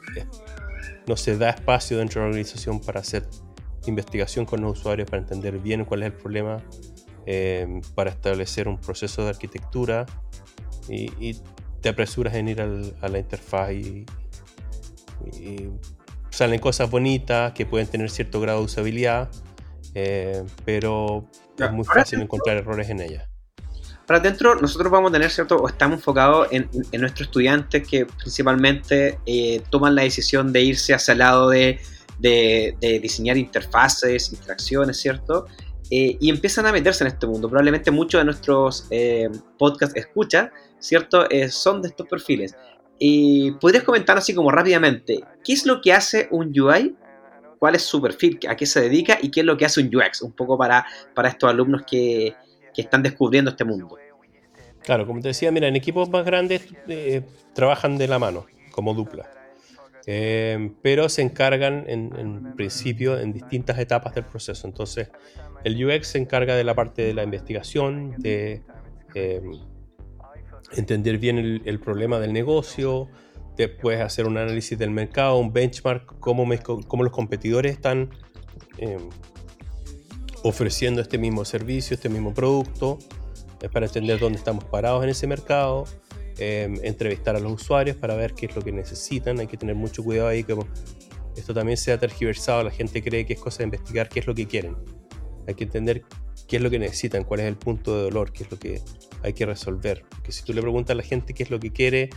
no 1.06 1.16
se 1.16 1.36
da 1.36 1.50
espacio 1.50 1.98
dentro 1.98 2.20
de 2.20 2.26
la 2.26 2.30
organización 2.30 2.80
para 2.80 3.00
hacer 3.00 3.26
investigación 3.86 4.44
con 4.44 4.60
los 4.60 4.78
usuarios, 4.78 5.08
para 5.08 5.22
entender 5.22 5.58
bien 5.58 5.84
cuál 5.84 6.02
es 6.02 6.06
el 6.06 6.12
problema, 6.12 6.62
eh, 7.26 7.80
para 7.94 8.10
establecer 8.10 8.68
un 8.68 8.78
proceso 8.78 9.22
de 9.24 9.30
arquitectura 9.30 10.06
y, 10.88 11.36
te 11.80 11.88
apresuras 11.88 12.34
en 12.34 12.46
ir 12.46 12.60
a 12.60 13.08
la 13.08 13.18
interfaz 13.18 13.72
y 13.72 14.04
salen 16.30 16.60
cosas 16.60 16.90
bonitas 16.90 17.52
que 17.52 17.66
pueden 17.66 17.86
tener 17.86 18.10
cierto 18.10 18.40
grado 18.40 18.60
de 18.60 18.64
usabilidad, 18.64 19.28
eh, 19.94 20.42
pero 20.64 21.28
es 21.58 21.72
muy 21.72 21.84
fácil 21.84 22.20
encontrar 22.20 22.56
errores 22.56 22.88
en 22.88 23.00
ellas. 23.00 23.28
Para 24.06 24.18
adentro, 24.18 24.56
nosotros 24.56 24.90
vamos 24.90 25.10
a 25.10 25.12
tener, 25.12 25.30
¿cierto? 25.30 25.56
O 25.56 25.68
estamos 25.68 25.98
enfocados 25.98 26.48
en, 26.50 26.68
nuestros 26.98 27.28
estudiantes 27.28 27.86
que 27.86 28.06
principalmente 28.06 29.18
eh, 29.24 29.62
toman 29.70 29.94
la 29.94 30.02
decisión 30.02 30.52
de 30.52 30.62
irse 30.62 30.94
hacia 30.94 31.12
el 31.12 31.18
lado 31.18 31.48
de, 31.48 31.78
diseñar 33.02 33.36
interfaces, 33.36 34.32
interacciones, 34.32 35.00
¿cierto? 35.00 35.46
Eh, 35.90 36.16
y 36.20 36.30
empiezan 36.30 36.66
a 36.66 36.72
meterse 36.72 37.04
en 37.04 37.08
este 37.08 37.26
mundo. 37.26 37.48
Probablemente 37.48 37.90
muchos 37.92 38.20
de 38.20 38.24
nuestros 38.24 38.88
podcast 39.58 39.96
escucha, 39.96 40.50
¿cierto? 40.80 41.26
son 41.50 41.82
de 41.82 41.88
estos 41.88 42.08
perfiles. 42.08 42.56
Y 43.02 43.52
¿Podrías 43.52 43.82
comentar 43.82 44.18
así 44.18 44.34
como 44.34 44.50
rápidamente, 44.50 45.24
qué 45.42 45.54
es 45.54 45.64
lo 45.64 45.80
que 45.80 45.90
hace 45.90 46.28
un 46.30 46.48
UI? 46.48 46.94
¿Cuál 47.58 47.74
es 47.74 47.82
su 47.82 48.00
perfil? 48.00 48.38
¿A 48.46 48.54
qué 48.54 48.66
se 48.66 48.82
dedica? 48.82 49.18
¿Y 49.22 49.30
qué 49.30 49.40
es 49.40 49.46
lo 49.46 49.56
que 49.56 49.64
hace 49.64 49.80
un 49.80 49.94
UX? 49.94 50.20
Un 50.20 50.32
poco 50.32 50.58
para, 50.58 50.84
para 51.14 51.30
estos 51.30 51.48
alumnos 51.48 51.82
que, 51.90 52.34
están 52.76 53.02
descubriendo 53.02 53.50
este 53.50 53.64
mundo. 53.64 53.98
Claro, 54.82 55.06
como 55.06 55.20
te 55.20 55.28
decía, 55.28 55.50
mira, 55.50 55.68
en 55.68 55.76
equipos 55.76 56.08
más 56.08 56.24
grandes 56.24 56.66
eh, 56.88 57.20
trabajan 57.54 57.98
de 57.98 58.08
la 58.08 58.18
mano, 58.18 58.46
como 58.70 58.94
dupla. 58.94 59.30
Eh, 60.06 60.72
pero 60.80 61.10
se 61.10 61.20
encargan 61.20 61.84
en, 61.86 62.54
principio 62.54 63.18
en 63.18 63.32
distintas 63.34 63.78
etapas 63.78 64.14
del 64.14 64.24
proceso. 64.24 64.66
Entonces, 64.66 65.10
el 65.64 65.84
UX 65.84 66.08
se 66.08 66.18
encarga 66.18 66.54
de 66.54 66.64
la 66.64 66.74
parte 66.74 67.02
de 67.02 67.12
la 67.12 67.22
investigación, 67.22 68.14
de 68.18 68.62
eh, 69.14 69.42
entender 70.72 71.18
bien 71.18 71.60
el, 71.64 71.80
problema 71.80 72.18
del 72.18 72.32
negocio, 72.32 73.08
después 73.56 74.00
hacer 74.00 74.26
un 74.26 74.36
análisis 74.36 74.78
del 74.78 74.90
mercado, 74.90 75.38
un 75.38 75.52
benchmark, 75.52 76.18
cómo, 76.20 76.46
los 76.46 77.12
competidores 77.12 77.72
están 77.72 78.10
em, 78.78 79.08
ofreciendo 80.42 81.02
este 81.02 81.18
mismo 81.18 81.44
servicio, 81.44 81.94
este 81.94 82.08
mismo 82.08 82.32
producto, 82.32 82.98
es 83.60 83.70
para 83.70 83.86
entender 83.86 84.18
dónde 84.18 84.38
estamos 84.38 84.64
parados 84.64 85.02
en 85.04 85.10
ese 85.10 85.26
mercado, 85.26 85.84
em, 86.38 86.76
entrevistar 86.82 87.36
a 87.36 87.40
los 87.40 87.52
usuarios 87.52 87.96
para 87.96 88.14
ver 88.14 88.34
qué 88.34 88.46
es 88.46 88.56
lo 88.56 88.62
que 88.62 88.72
necesitan, 88.72 89.38
hay 89.40 89.46
que 89.46 89.56
tener 89.56 89.74
mucho 89.74 90.02
cuidado 90.02 90.28
ahí, 90.28 90.44
que 90.44 90.56
esto 91.36 91.54
también 91.54 91.76
se 91.76 91.92
ha 91.92 91.98
tergiversado, 91.98 92.62
la 92.62 92.70
gente 92.70 93.02
cree 93.02 93.26
que 93.26 93.34
es 93.34 93.40
cosa 93.40 93.58
de 93.58 93.64
investigar 93.64 94.08
qué 94.08 94.20
es 94.20 94.26
lo 94.26 94.34
que 94.34 94.46
quieren, 94.46 94.76
hay 95.46 95.54
que 95.54 95.64
entender 95.64 96.04
qué 96.46 96.56
es 96.56 96.62
lo 96.62 96.70
que 96.70 96.78
necesitan, 96.78 97.24
cuál 97.24 97.40
es 97.40 97.46
el 97.46 97.56
punto 97.56 97.96
de 97.96 98.02
dolor, 98.04 98.32
qué 98.32 98.44
es 98.44 98.50
lo 98.50 98.58
que 98.58 98.80
hay 99.22 99.32
que 99.32 99.46
resolver. 99.46 100.04
Porque 100.08 100.32
si 100.32 100.44
tú 100.44 100.52
le 100.52 100.60
preguntas 100.60 100.94
a 100.94 100.96
la 100.96 101.02
gente 101.02 101.34
qué 101.34 101.42
es 101.42 101.50
lo 101.50 101.60
que 101.60 101.72
quiere, 101.72 102.10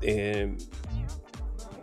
eh, 0.00 0.54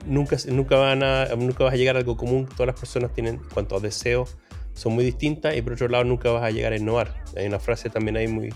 nunca, 0.06 0.38
nunca, 0.48 0.78
van 0.78 1.04
a, 1.04 1.26
nunca 1.36 1.63
vas 1.63 1.74
a 1.74 1.78
llegar 1.78 1.95
a 1.95 2.00
algo 2.00 2.17
común. 2.17 2.48
Todas 2.48 2.67
las 2.67 2.80
personas 2.80 3.13
tienen, 3.13 3.36
en 3.36 3.50
cuanto 3.50 3.76
a 3.76 3.80
deseos, 3.80 4.38
son 4.74 4.93
muy 4.93 5.04
distintas 5.04 5.56
y 5.56 5.62
por 5.62 5.74
otro 5.74 5.88
lado 5.89 6.04
nunca 6.04 6.32
vas 6.32 6.43
a 6.43 6.52
llegar 6.52 6.74
a 6.74 6.78
innovar. 6.78 7.24
Hay 7.36 7.45
una 7.45 7.60
frase 7.60 7.89
también 7.89 8.17
ahí 8.17 8.28
muy, 8.28 8.54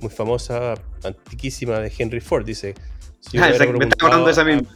muy 0.00 0.10
famosa, 0.10 0.74
antiquísima 1.02 1.78
de 1.78 1.92
Henry 1.96 2.20
Ford, 2.20 2.44
dice... 2.44 2.74
Si 3.20 3.38
ah, 3.38 3.48
me 3.48 3.88
hablando 4.00 4.26
de 4.26 4.32
esa 4.32 4.44
misma. 4.44 4.68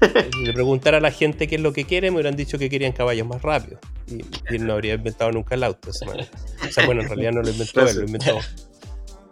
Le 0.44 0.52
preguntar 0.52 0.94
a 0.94 1.00
la 1.00 1.10
gente 1.10 1.46
qué 1.46 1.56
es 1.56 1.60
lo 1.60 1.72
que 1.72 1.84
quiere, 1.84 2.10
me 2.10 2.16
hubieran 2.16 2.36
dicho 2.36 2.58
que 2.58 2.68
querían 2.68 2.92
caballos 2.92 3.26
más 3.26 3.40
rápidos. 3.40 3.80
Y, 4.06 4.22
él 4.54 4.66
no 4.66 4.74
habría 4.74 4.94
inventado 4.94 5.32
nunca 5.32 5.54
el 5.54 5.64
auto. 5.64 5.90
O 5.90 5.92
sea, 5.92 6.86
bueno, 6.86 7.02
en 7.02 7.08
realidad 7.08 7.32
no 7.32 7.42
lo 7.42 7.50
inventó 7.50 7.86
él, 7.86 7.96
lo 7.96 8.04
inventó 8.04 8.38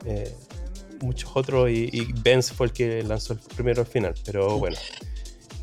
eh, 0.04 0.34
muchos 1.00 1.30
otros 1.34 1.70
y, 1.70 2.06
Benz 2.22 2.52
fue 2.52 2.66
el 2.66 2.72
que 2.72 3.02
lanzó 3.02 3.34
el 3.34 3.38
primero 3.38 3.82
al 3.82 3.87
final, 3.87 4.14
pero 4.24 4.58
bueno. 4.58 4.76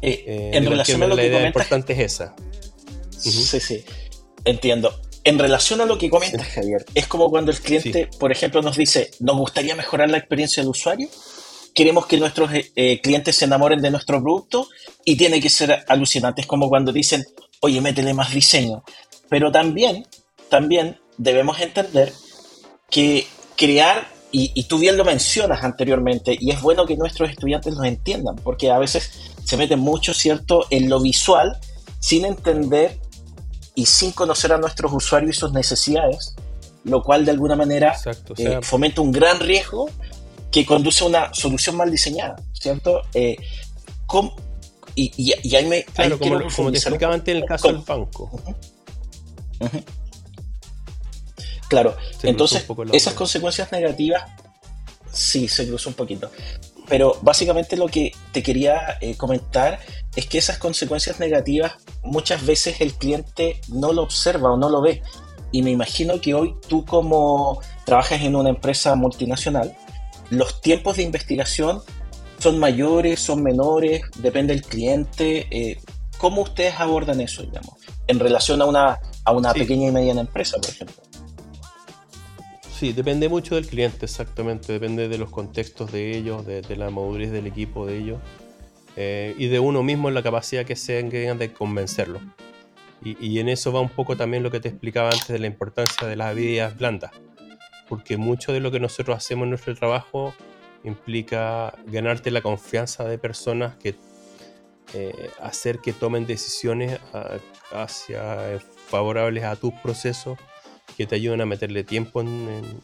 Eh, 0.01 0.23
eh, 0.27 0.51
en 0.53 0.65
relación 0.65 1.01
a 1.03 1.07
lo 1.07 1.15
la 1.15 1.21
que 1.21 1.27
idea 1.27 1.47
importante 1.47 1.93
es 1.93 1.99
esa. 1.99 2.35
Sí, 3.17 3.31
sí, 3.31 3.83
entiendo. 4.43 4.93
En 5.23 5.39
relación 5.39 5.81
a 5.81 5.85
lo 5.85 5.97
que 5.97 6.09
comentas, 6.09 6.47
Javier, 6.47 6.85
es 6.93 7.07
como 7.07 7.31
cuando 7.31 7.51
el 7.51 7.57
cliente, 7.59 8.07
por 8.19 8.31
ejemplo, 8.31 8.61
nos 8.61 8.77
dice, 8.77 9.09
nos 9.19 9.37
gustaría 9.37 9.75
mejorar 9.75 10.09
la 10.09 10.19
experiencia 10.19 10.61
del 10.61 10.69
usuario, 10.69 11.09
queremos 11.73 12.05
que 12.05 12.17
nuestros 12.17 12.51
clientes 13.01 13.35
se 13.35 13.45
enamoren 13.45 13.81
de 13.81 13.89
nuestro 13.89 14.21
producto 14.21 14.67
y 15.03 15.15
tiene 15.15 15.41
que 15.41 15.49
ser 15.49 15.83
alucinante. 15.87 16.41
Es 16.41 16.47
como 16.47 16.69
cuando 16.69 16.91
dicen, 16.91 17.25
oye, 17.61 17.81
métele 17.81 18.13
más 18.13 18.31
diseño. 18.31 18.83
Pero 19.29 19.51
también, 19.51 20.05
también 20.49 20.99
debemos 21.17 21.59
entender 21.59 22.13
que 22.89 23.25
crear 23.55 24.14
y, 24.31 24.63
tú 24.63 24.77
bien 24.79 24.97
lo 24.97 25.05
mencionas 25.05 25.63
anteriormente, 25.63 26.37
y 26.37 26.51
es 26.51 26.61
bueno 26.61 26.85
que 26.85 26.97
nuestros 26.97 27.29
estudiantes 27.29 27.73
lo 27.73 27.85
entiendan, 27.85 28.35
porque 28.35 28.69
a 28.69 28.77
veces 28.77 29.33
se 29.45 29.55
meten 29.55 29.79
mucho, 29.79 30.13
¿cierto?, 30.13 30.65
en 30.71 30.89
lo 30.89 30.99
visual, 30.99 31.57
sin 31.99 32.25
entender 32.25 32.99
y 33.75 33.85
sin 33.85 34.11
conocer 34.11 34.51
a 34.51 34.57
nuestros 34.57 34.91
usuarios 34.91 35.37
y 35.37 35.39
sus 35.39 35.53
necesidades, 35.53 36.35
lo 36.83 37.01
cual 37.01 37.23
de 37.23 37.31
alguna 37.31 37.55
manera 37.55 37.95
eh, 38.37 38.59
fomenta 38.61 39.01
un 39.01 39.11
gran 39.11 39.39
riesgo 39.39 39.89
que 40.51 40.65
conduce 40.65 41.03
a 41.03 41.07
una 41.07 41.33
solución 41.33 41.77
mal 41.77 41.89
diseñada, 41.89 42.35
¿cierto? 42.53 43.03
Eh, 43.13 43.37
y, 44.95 45.11
y, 45.17 45.55
ahí 45.55 45.65
me... 45.65 45.83
Claro, 45.83 46.19
como, 46.19 46.39
como, 46.55 46.71
te 46.71 46.77
explicaba 46.77 47.13
antes 47.13 47.35
en 47.35 47.41
el 47.41 47.47
caso 47.47 47.67
del 47.67 47.77
banco. 47.77 48.31
Claro, 51.67 51.95
entonces 52.23 52.65
esas 52.93 53.13
consecuencias 53.13 53.71
negativas, 53.71 54.23
sí, 55.11 55.47
se 55.47 55.67
cruzó 55.67 55.89
un 55.89 55.95
poquito. 55.95 56.29
Pero 56.87 57.17
básicamente 57.21 57.77
lo 57.77 57.87
que 57.87 58.13
te 58.31 58.43
quería 58.43 58.97
eh, 59.01 59.15
comentar 59.15 59.79
es 60.15 60.27
que 60.27 60.37
esas 60.37 60.59
consecuencias 60.59 61.19
negativas 61.19 61.73
muchas 62.03 62.45
veces 62.45 62.79
el 62.79 62.93
cliente 62.93 63.59
no 63.69 63.91
lo 63.91 64.03
observa 64.03 64.51
o 64.51 64.57
no 64.57 64.69
lo 64.69 64.81
ve. 64.81 65.01
Y 65.51 65.63
me 65.63 65.71
imagino 65.71 66.21
que 66.21 66.33
hoy 66.33 66.55
tú 66.67 66.85
como 66.85 67.59
trabajas 67.85 68.21
en 68.21 68.35
una 68.35 68.49
empresa 68.49 68.95
multinacional, 68.95 69.75
los 70.29 70.61
tiempos 70.61 70.97
de 70.97 71.03
investigación 71.03 71.81
son 72.39 72.59
mayores, 72.59 73.19
son 73.19 73.41
menores, 73.41 74.03
depende 74.17 74.53
del 74.53 74.63
cliente. 74.63 75.47
Eh, 75.49 75.79
¿Cómo 76.17 76.41
ustedes 76.41 76.75
abordan 76.79 77.21
eso, 77.21 77.41
digamos, 77.41 77.75
en 78.07 78.19
relación 78.19 78.61
a 78.61 78.65
una, 78.65 78.99
a 79.23 79.31
una 79.31 79.53
pequeña 79.53 79.89
y 79.89 79.91
mediana 79.91 80.21
empresa, 80.21 80.57
por 80.57 80.69
ejemplo? 80.69 81.04
Sí, 82.77 82.91
depende 82.91 83.29
mucho 83.29 83.55
del 83.55 83.67
cliente, 83.67 84.03
exactamente. 84.05 84.73
Depende 84.73 85.07
de 85.07 85.17
los 85.17 85.29
contextos 85.29 85.93
de 85.93 86.17
ellos, 86.17 86.45
de, 86.45 86.61
la 86.75 86.89
madurez 86.89 87.31
del 87.31 87.47
equipo 87.47 87.85
de 87.85 87.97
ellos 87.97 88.19
eh, 88.97 89.33
y 89.37 89.47
de 89.47 89.59
uno 89.59 89.81
mismo 89.81 90.09
en 90.09 90.13
la 90.13 90.21
capacidad 90.21 90.65
que 90.65 90.75
se 90.75 91.01
tengan 91.03 91.37
de 91.37 91.53
convencerlo. 91.53 92.19
Y, 93.01 93.39
en 93.39 93.47
eso 93.49 93.71
va 93.71 93.79
un 93.79 93.89
poco 93.89 94.17
también 94.17 94.43
lo 94.43 94.51
que 94.51 94.59
te 94.59 94.67
explicaba 94.67 95.11
antes 95.11 95.27
de 95.27 95.39
la 95.39 95.45
importancia 95.47 96.05
de 96.05 96.17
las 96.17 96.31
habilidades 96.31 96.75
blandas. 96.75 97.11
Porque 97.87 98.17
mucho 98.17 98.51
de 98.51 98.59
lo 98.59 98.71
que 98.71 98.81
nosotros 98.81 99.15
hacemos 99.15 99.43
en 99.43 99.51
nuestro 99.51 99.73
trabajo 99.75 100.33
implica 100.83 101.75
ganarte 101.85 102.29
la 102.29 102.41
confianza 102.41 103.05
de 103.05 103.17
personas 103.17 103.75
que 103.77 103.95
eh, 104.93 105.29
hacer 105.39 105.79
que 105.79 105.93
tomen 105.93 106.25
decisiones 106.25 106.99
hacia 107.71 108.59
favorables 108.87 109.45
a 109.45 109.55
tus 109.55 109.73
procesos 109.75 110.37
que 110.95 111.05
te 111.05 111.15
ayuden 111.15 111.41
a 111.41 111.45
meterle 111.45 111.83
tiempo 111.83 112.21
en, 112.21 112.81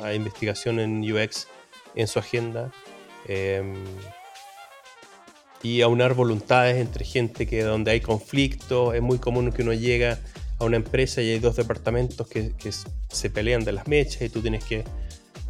a 0.00 0.14
investigación 0.14 0.80
en 0.80 1.00
UX 1.00 1.48
en 1.94 2.06
su 2.06 2.18
agenda 2.18 2.72
em, 3.26 3.74
y 5.62 5.82
aunar 5.82 6.14
voluntades 6.14 6.76
entre 6.76 7.04
gente 7.04 7.46
que 7.46 7.62
donde 7.62 7.92
hay 7.92 8.00
conflictos 8.00 8.94
es 8.94 9.02
muy 9.02 9.18
común 9.18 9.52
que 9.52 9.62
uno 9.62 9.72
llega 9.72 10.18
a 10.58 10.64
una 10.64 10.76
empresa 10.76 11.22
y 11.22 11.30
hay 11.30 11.38
dos 11.38 11.56
departamentos 11.56 12.26
que, 12.28 12.52
se 13.08 13.30
pelean 13.30 13.64
de 13.64 13.72
las 13.72 13.86
mechas 13.86 14.22
y 14.22 14.28
tú 14.30 14.40
tienes 14.40 14.64
que 14.64 14.84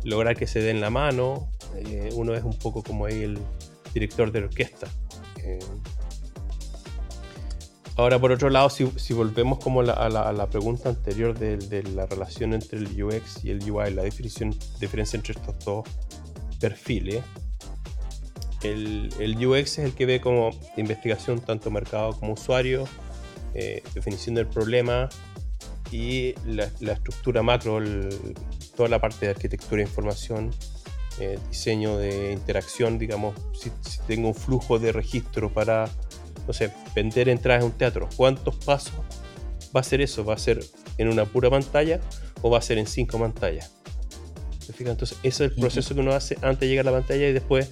lograr 0.02 0.36
que 0.36 0.46
se 0.46 0.60
den 0.60 0.80
la 0.80 0.90
mano 0.90 1.48
eh, 1.76 2.10
uno 2.14 2.34
es 2.34 2.42
un 2.42 2.58
poco 2.58 2.82
como 2.82 3.06
el 3.06 3.38
director 3.94 4.32
de 4.32 4.40
orquesta 4.40 4.88
em, 5.44 5.60
Ahora, 7.96 8.18
por 8.18 8.32
otro 8.32 8.48
lado, 8.48 8.70
si, 8.70 9.12
volvemos 9.12 9.58
como 9.58 9.82
a, 9.82 10.08
la, 10.08 10.46
pregunta 10.46 10.88
anterior 10.88 11.38
de, 11.38 11.82
la 11.94 12.06
relación 12.06 12.54
entre 12.54 12.78
el 12.78 13.02
UX 13.02 13.44
y 13.44 13.50
el 13.50 13.70
UI, 13.70 13.92
la 13.92 14.02
definición, 14.02 14.56
diferencia 14.80 15.18
entre 15.18 15.34
estos 15.34 15.58
dos 15.64 15.86
perfiles, 16.58 17.22
el, 18.62 19.10
UX 19.46 19.78
es 19.78 19.84
el 19.84 19.92
que 19.92 20.06
ve 20.06 20.20
como 20.20 20.50
investigación 20.76 21.40
tanto 21.40 21.70
mercado 21.70 22.12
como 22.18 22.32
usuario, 22.32 22.84
eh, 23.54 23.82
definición 23.94 24.36
del 24.36 24.46
problema 24.46 25.10
y 25.90 26.34
la, 26.46 26.64
estructura 26.92 27.42
macro, 27.42 27.78
toda 28.74 28.88
la 28.88 29.00
parte 29.00 29.26
de 29.26 29.32
arquitectura 29.32 29.82
de 29.82 29.88
información, 29.88 30.50
eh, 31.20 31.38
diseño 31.50 31.98
de 31.98 32.32
interacción, 32.32 32.98
digamos, 32.98 33.34
si 33.52 33.70
tengo 34.06 34.28
un 34.28 34.34
flujo 34.34 34.78
de 34.78 34.92
registro 34.92 35.52
para 35.52 35.90
no 36.46 36.52
sé, 36.52 36.72
vender 36.94 37.28
entradas 37.28 37.62
a 37.62 37.66
un 37.66 37.72
teatro, 37.72 38.08
¿cuántos 38.16 38.56
pasos 38.56 38.94
va 39.74 39.80
a 39.80 39.84
ser 39.84 40.00
eso? 40.00 40.24
¿Va 40.24 40.34
a 40.34 40.38
ser 40.38 40.64
en 40.98 41.08
una 41.08 41.24
pura 41.24 41.50
pantalla 41.50 42.00
o 42.42 42.50
va 42.50 42.58
a 42.58 42.62
ser 42.62 42.78
en 42.78 42.86
cinco 42.86 43.18
pantallas? 43.18 43.72
Entonces, 44.78 45.18
ese 45.22 45.44
es 45.44 45.50
el 45.52 45.56
proceso 45.56 45.94
que 45.94 46.00
uno 46.00 46.12
hace 46.12 46.36
antes 46.42 46.60
de 46.60 46.68
llegar 46.68 46.88
a 46.88 46.90
la 46.90 46.98
pantalla 46.98 47.28
y 47.28 47.32
después 47.32 47.70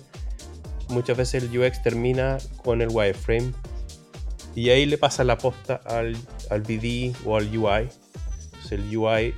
muchas 0.89 1.17
veces 1.17 1.43
el 1.43 1.59
UX 1.59 1.83
termina 1.83 2.39
con 2.63 2.83
el 2.83 2.89
wireframe 2.91 3.53
Y 4.55 4.71
ahí 4.71 4.87
le 4.87 4.99
pasa 4.99 5.25
la 5.25 5.39
posta 5.39 5.81
al, 5.85 6.17
al 6.51 6.63
BD 6.63 7.15
o 7.25 7.37
al 7.37 7.57
UI. 7.57 7.89
el 8.71 8.97
UI 8.97 9.35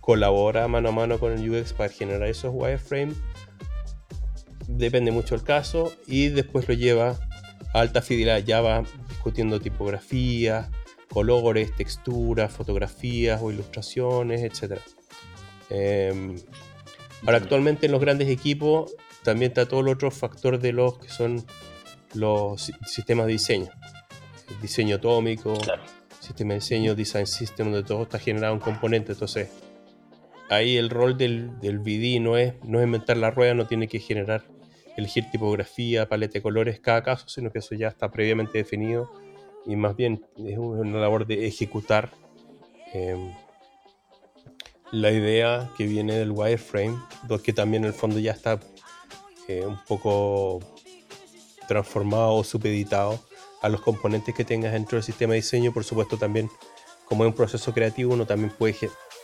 colabora 0.00 0.68
mano 0.68 0.90
a 0.90 0.92
mano 0.92 1.18
con 1.18 1.32
el 1.32 1.50
UX 1.50 1.72
para 1.72 1.90
generar 1.90 2.28
esos 2.28 2.52
wireframes. 2.54 3.16
Depende 4.68 5.10
mucho 5.10 5.36
del 5.36 5.44
caso. 5.44 5.92
Y 6.06 6.28
después 6.28 6.68
lo 6.68 6.74
lleva 6.74 7.18
a 7.76 7.80
alta 7.80 8.02
fidelidad. 8.02 8.38
Ya 8.38 8.60
va 8.60 8.82
discutiendo 9.08 9.60
tipografías, 9.60 10.68
colores, 11.10 11.74
texturas, 11.76 12.52
fotografías 12.52 13.40
o 13.42 13.50
ilustraciones, 13.50 14.42
etc. 14.42 14.80
Em, 15.70 16.36
ahora, 17.22 17.38
actualmente 17.38 17.86
en 17.86 17.92
los 17.92 18.00
grandes 18.00 18.28
equipos 18.28 18.94
también 19.22 19.50
está 19.50 19.66
todo 19.66 19.80
el 19.80 19.88
otro 19.88 20.10
factor 20.10 20.58
de 20.58 20.72
los 20.72 20.98
que 20.98 21.08
son 21.08 21.44
los 22.14 22.72
sistemas 22.86 23.26
de 23.26 23.32
diseño. 23.32 23.68
El 24.48 24.60
diseño 24.60 24.96
atómico, 24.96 25.58
sistema 26.20 26.54
de 26.54 26.60
diseño, 26.60 26.94
design 26.94 27.26
system, 27.26 27.72
donde 27.72 27.86
todo 27.86 28.04
está 28.04 28.18
generado 28.18 28.54
en 28.54 28.60
componente. 28.60 29.12
Entonces, 29.12 29.50
ahí 30.48 30.76
el 30.76 30.90
rol 30.90 31.18
del, 31.18 31.58
del 31.60 31.78
BD 31.80 32.20
no 32.20 32.36
es, 32.36 32.54
no 32.64 32.78
es 32.80 32.86
inventar 32.86 33.16
la 33.16 33.30
rueda, 33.30 33.54
no 33.54 33.66
tiene 33.66 33.88
que 33.88 33.98
generar, 33.98 34.44
elegir 34.96 35.30
tipografía, 35.30 36.08
paleta 36.08 36.34
de 36.34 36.42
colores 36.42 36.80
cada 36.80 37.02
caso, 37.02 37.28
sino 37.28 37.50
que 37.50 37.58
eso 37.58 37.74
ya 37.74 37.88
está 37.88 38.10
previamente 38.10 38.58
definido 38.58 39.10
y 39.66 39.76
más 39.76 39.96
bien 39.96 40.24
es 40.36 40.58
una 40.58 41.00
labor 41.00 41.26
de 41.26 41.46
ejecutar 41.46 42.12
em, 42.92 43.32
la 44.92 45.10
idea 45.10 45.68
que 45.76 45.86
viene 45.86 46.14
del 46.14 46.30
wireframe, 46.30 46.96
que 47.42 47.52
también 47.52 47.82
en 47.82 47.88
el 47.88 47.94
fondo 47.94 48.18
ya 48.18 48.32
está 48.32 48.60
eh, 49.48 49.66
un 49.66 49.78
poco 49.84 50.60
transformado 51.66 52.34
o 52.34 52.44
supeditado 52.44 53.20
a 53.60 53.68
los 53.68 53.80
componentes 53.80 54.34
que 54.34 54.44
tengas 54.44 54.72
dentro 54.72 54.96
del 54.96 55.02
sistema 55.02 55.32
de 55.32 55.40
diseño. 55.40 55.72
Por 55.72 55.82
supuesto, 55.82 56.16
también 56.16 56.48
como 57.04 57.24
es 57.24 57.28
un 57.28 57.34
proceso 57.34 57.72
creativo, 57.72 58.14
uno 58.14 58.26
también 58.26 58.52
puede 58.56 58.76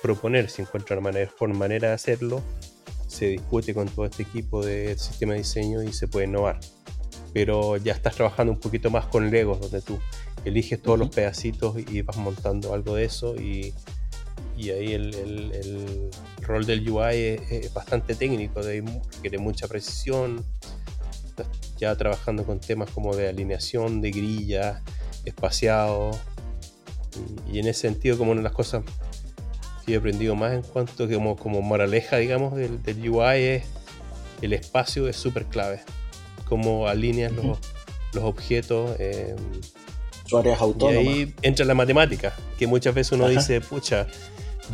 proponer 0.02 0.50
si 0.50 0.62
encuentra 0.62 0.96
una 0.96 1.04
manera, 1.04 1.30
por 1.38 1.48
manera 1.54 1.88
de 1.88 1.94
hacerlo. 1.94 2.42
Se 3.12 3.26
discute 3.26 3.74
con 3.74 3.88
todo 3.88 4.06
este 4.06 4.22
equipo 4.22 4.64
de 4.64 4.96
sistema 4.96 5.32
de 5.34 5.40
diseño 5.40 5.82
y 5.82 5.92
se 5.92 6.08
puede 6.08 6.26
innovar. 6.26 6.58
Pero 7.34 7.76
ya 7.76 7.92
estás 7.92 8.14
trabajando 8.14 8.52
un 8.52 8.58
poquito 8.58 8.90
más 8.90 9.06
con 9.06 9.30
Legos, 9.30 9.60
donde 9.60 9.82
tú 9.82 9.98
eliges 10.46 10.80
todos 10.80 10.98
los 10.98 11.10
pedacitos 11.10 11.76
y 11.90 12.00
vas 12.00 12.16
montando 12.16 12.72
algo 12.72 12.94
de 12.94 13.04
eso 13.04 13.36
y, 13.36 13.74
y 14.56 14.70
ahí 14.70 14.92
el, 14.92 15.14
el, 15.14 16.10
rol 16.40 16.66
del 16.66 16.88
UI 16.88 17.38
es, 17.50 17.72
bastante 17.72 18.14
técnico, 18.14 18.62
requiere 18.62 19.38
mucha 19.38 19.68
precisión, 19.68 20.44
ya 21.78 21.94
trabajando 21.96 22.44
con 22.44 22.60
temas 22.60 22.90
como 22.90 23.14
de 23.14 23.28
alineación, 23.28 24.00
de 24.00 24.10
grilla, 24.10 24.82
espaciado, 25.24 26.10
y, 27.50 27.58
en 27.58 27.68
ese 27.68 27.82
sentido 27.82 28.18
como 28.18 28.32
una 28.32 28.40
de 28.40 28.44
las 28.44 28.52
cosas 28.52 28.84
que 29.84 29.94
he 29.94 29.96
aprendido 29.96 30.34
más 30.34 30.52
en 30.52 30.62
cuanto 30.62 31.08
que 31.08 31.14
como, 31.14 31.36
como 31.36 31.62
moraleja, 31.62 32.16
digamos, 32.18 32.54
del, 32.54 32.82
del 32.82 33.08
UI 33.08 33.42
es 33.42 33.64
el 34.42 34.52
espacio 34.52 35.08
es 35.08 35.16
súper 35.16 35.46
clave, 35.46 35.80
cómo 36.48 36.88
alineas 36.88 37.32
los, 37.32 37.58
los 38.12 38.24
objetos. 38.24 38.96
Eh, 38.98 39.34
y 40.30 40.84
ahí 40.86 41.34
entra 41.42 41.64
la 41.64 41.74
matemática, 41.74 42.34
que 42.58 42.66
muchas 42.66 42.94
veces 42.94 43.12
uno 43.12 43.28
dice, 43.28 43.60
pucha, 43.60 44.06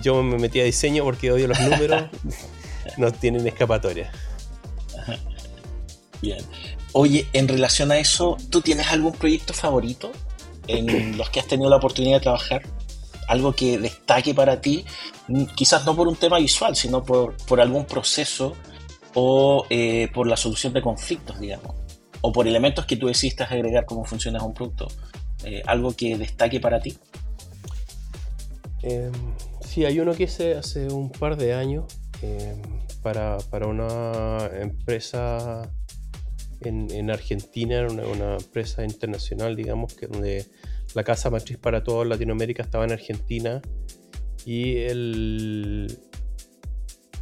yo 0.02 0.22
me 0.22 0.38
metí 0.38 0.60
a 0.60 0.64
diseño 0.64 1.04
porque 1.04 1.30
odio 1.32 1.48
los 1.48 1.60
números, 1.60 2.04
no 2.96 3.12
tienen 3.12 3.46
escapatoria. 3.46 4.10
Bien. 6.22 6.38
Oye, 6.92 7.26
en 7.32 7.46
relación 7.48 7.92
a 7.92 7.98
eso, 7.98 8.36
¿tú 8.50 8.60
tienes 8.60 8.88
algún 8.88 9.12
proyecto 9.12 9.52
favorito 9.52 10.10
en 10.66 11.18
los 11.18 11.30
que 11.30 11.40
has 11.40 11.46
tenido 11.46 11.68
la 11.70 11.76
oportunidad 11.76 12.16
de 12.16 12.20
trabajar? 12.20 12.62
Algo 13.28 13.52
que 13.52 13.78
destaque 13.78 14.34
para 14.34 14.60
ti, 14.60 14.84
mm, 15.28 15.44
quizás 15.54 15.86
no 15.86 15.94
por 15.94 16.08
un 16.08 16.16
tema 16.16 16.38
visual, 16.38 16.74
sino 16.74 17.04
por, 17.04 17.36
por 17.46 17.60
algún 17.60 17.84
proceso 17.84 18.56
o 19.14 19.64
eh, 19.70 20.08
por 20.12 20.26
la 20.26 20.36
solución 20.36 20.72
de 20.72 20.82
conflictos, 20.82 21.38
digamos, 21.40 21.74
o 22.20 22.32
por 22.32 22.46
elementos 22.46 22.86
que 22.86 22.96
tú 22.96 23.06
decidiste 23.06 23.44
agregar 23.44 23.84
cómo 23.84 24.04
funciona 24.04 24.42
un 24.42 24.54
producto. 24.54 24.88
Eh, 25.44 25.62
algo 25.66 25.94
que 25.94 26.16
destaque 26.18 26.60
para 26.60 26.80
ti? 26.80 26.96
Eh, 28.82 29.10
sí, 29.60 29.84
hay 29.84 30.00
uno 30.00 30.12
que 30.14 30.24
hice 30.24 30.54
hace 30.54 30.88
un 30.88 31.10
par 31.10 31.36
de 31.36 31.54
años 31.54 31.84
em, 32.22 32.60
para, 33.02 33.38
una 33.66 34.50
empresa 34.60 35.70
en, 36.60 37.10
Argentina, 37.10 37.86
una, 37.88 38.04
una, 38.04 38.36
empresa 38.36 38.84
internacional, 38.84 39.54
digamos, 39.56 39.94
que 39.94 40.06
donde 40.06 40.46
la 40.94 41.04
casa 41.04 41.30
matriz 41.30 41.58
para 41.58 41.82
toda 41.82 42.04
Latinoamérica 42.04 42.62
estaba 42.62 42.84
en 42.84 42.92
Argentina 42.92 43.60
y 44.44 44.86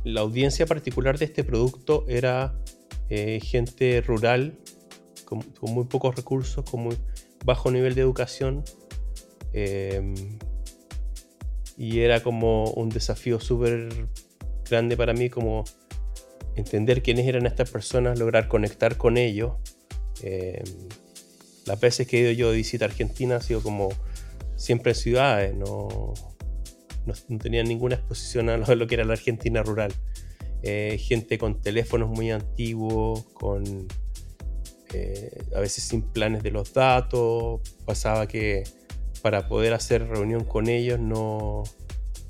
la 0.04 0.20
audiencia 0.20 0.66
particular 0.66 1.18
de 1.18 1.24
este 1.24 1.42
producto 1.42 2.04
era 2.08 2.54
eh, 3.08 3.40
gente 3.40 4.00
rural 4.00 4.58
con, 5.24 5.44
muy 5.62 5.84
pocos 5.84 6.14
recursos, 6.14 6.64
con 6.68 6.80
muy, 6.84 6.96
bajo 7.44 7.70
nivel 7.70 7.94
de 7.94 8.02
educación. 8.02 8.64
Em, 9.52 10.14
y 11.76 12.00
era 12.00 12.22
como 12.22 12.70
un 12.70 12.88
desafío 12.88 13.40
súper 13.40 13.88
grande 14.68 14.96
para 14.96 15.12
mí, 15.12 15.28
como 15.28 15.64
entender 16.54 17.02
quiénes 17.02 17.26
eran 17.26 17.46
estas 17.46 17.70
personas, 17.70 18.18
lograr 18.18 18.48
conectar 18.48 18.96
con 18.96 19.16
ellos. 19.16 19.52
Eh, 20.22 20.62
las 21.66 21.80
veces 21.80 22.06
que 22.06 22.18
he 22.18 22.20
ido 22.22 22.32
yo 22.32 22.50
de 22.50 22.56
visita 22.56 22.84
a 22.84 22.88
Argentina 22.88 23.36
ha 23.36 23.40
sido 23.40 23.62
como 23.62 23.88
siempre 24.56 24.92
en 24.92 24.96
ciudades, 24.96 25.54
no, 25.54 26.14
no, 27.04 27.38
tenía 27.38 27.62
ninguna 27.62 27.96
exposición 27.96 28.48
a 28.48 28.56
lo, 28.56 28.86
que 28.86 28.94
era 28.94 29.04
la 29.04 29.14
Argentina 29.14 29.62
rural. 29.62 29.92
Eh, 30.62 30.98
gente 30.98 31.38
con 31.38 31.60
teléfonos 31.60 32.08
muy 32.08 32.30
antiguos, 32.30 33.24
con 33.34 33.86
eh, 34.92 35.44
a 35.54 35.60
veces 35.60 35.84
sin 35.84 36.02
planes 36.02 36.42
de 36.42 36.50
los 36.50 36.72
datos, 36.72 37.60
pasaba 37.84 38.26
que 38.26 38.64
para 39.22 39.48
poder 39.48 39.74
hacer 39.74 40.06
reunión 40.08 40.44
con 40.44 40.68
ellos 40.68 40.98
no 40.98 41.64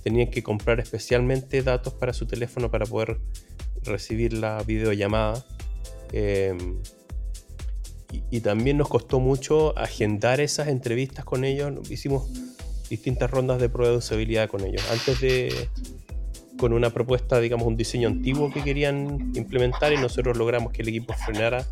tenían 0.03 0.31
que 0.31 0.43
comprar 0.43 0.81
especialmente 0.81 1.63
datos 1.63 1.93
para 1.95 2.13
su 2.13 2.27
teléfono 2.27 2.71
para 2.71 2.87
poder 2.87 3.19
recibir 3.83 4.33
la 4.33 4.63
videollamada. 4.63 5.45
Em, 6.13 6.81
y, 8.31 8.41
también 8.41 8.79
nos 8.79 8.89
costó 8.89 9.21
mucho 9.21 9.77
agendar 9.79 10.41
esas 10.41 10.69
entrevistas 10.69 11.25
con 11.25 11.45
ellos. 11.45 11.91
Hicimos 11.91 12.29
distintas 12.89 13.31
rondas 13.31 13.61
de 13.61 13.69
prueba 13.69 13.93
de 13.93 13.99
usabilidad 13.99 14.49
con 14.49 14.65
ellos. 14.65 14.83
Antes 14.91 15.21
de, 15.21 15.69
con 16.59 16.73
una 16.73 16.91
propuesta, 16.91 17.41
digamos, 17.41 17.67
un 17.67 17.77
diseño 17.77 18.09
antiguo 18.09 18.51
que 18.53 18.63
querían 18.63 19.33
implementar 19.35 19.93
y 19.93 19.97
nosotros 19.97 20.37
logramos 20.37 20.73
que 20.73 20.83
el 20.83 20.89
equipo 20.89 21.13
frenara 21.15 21.67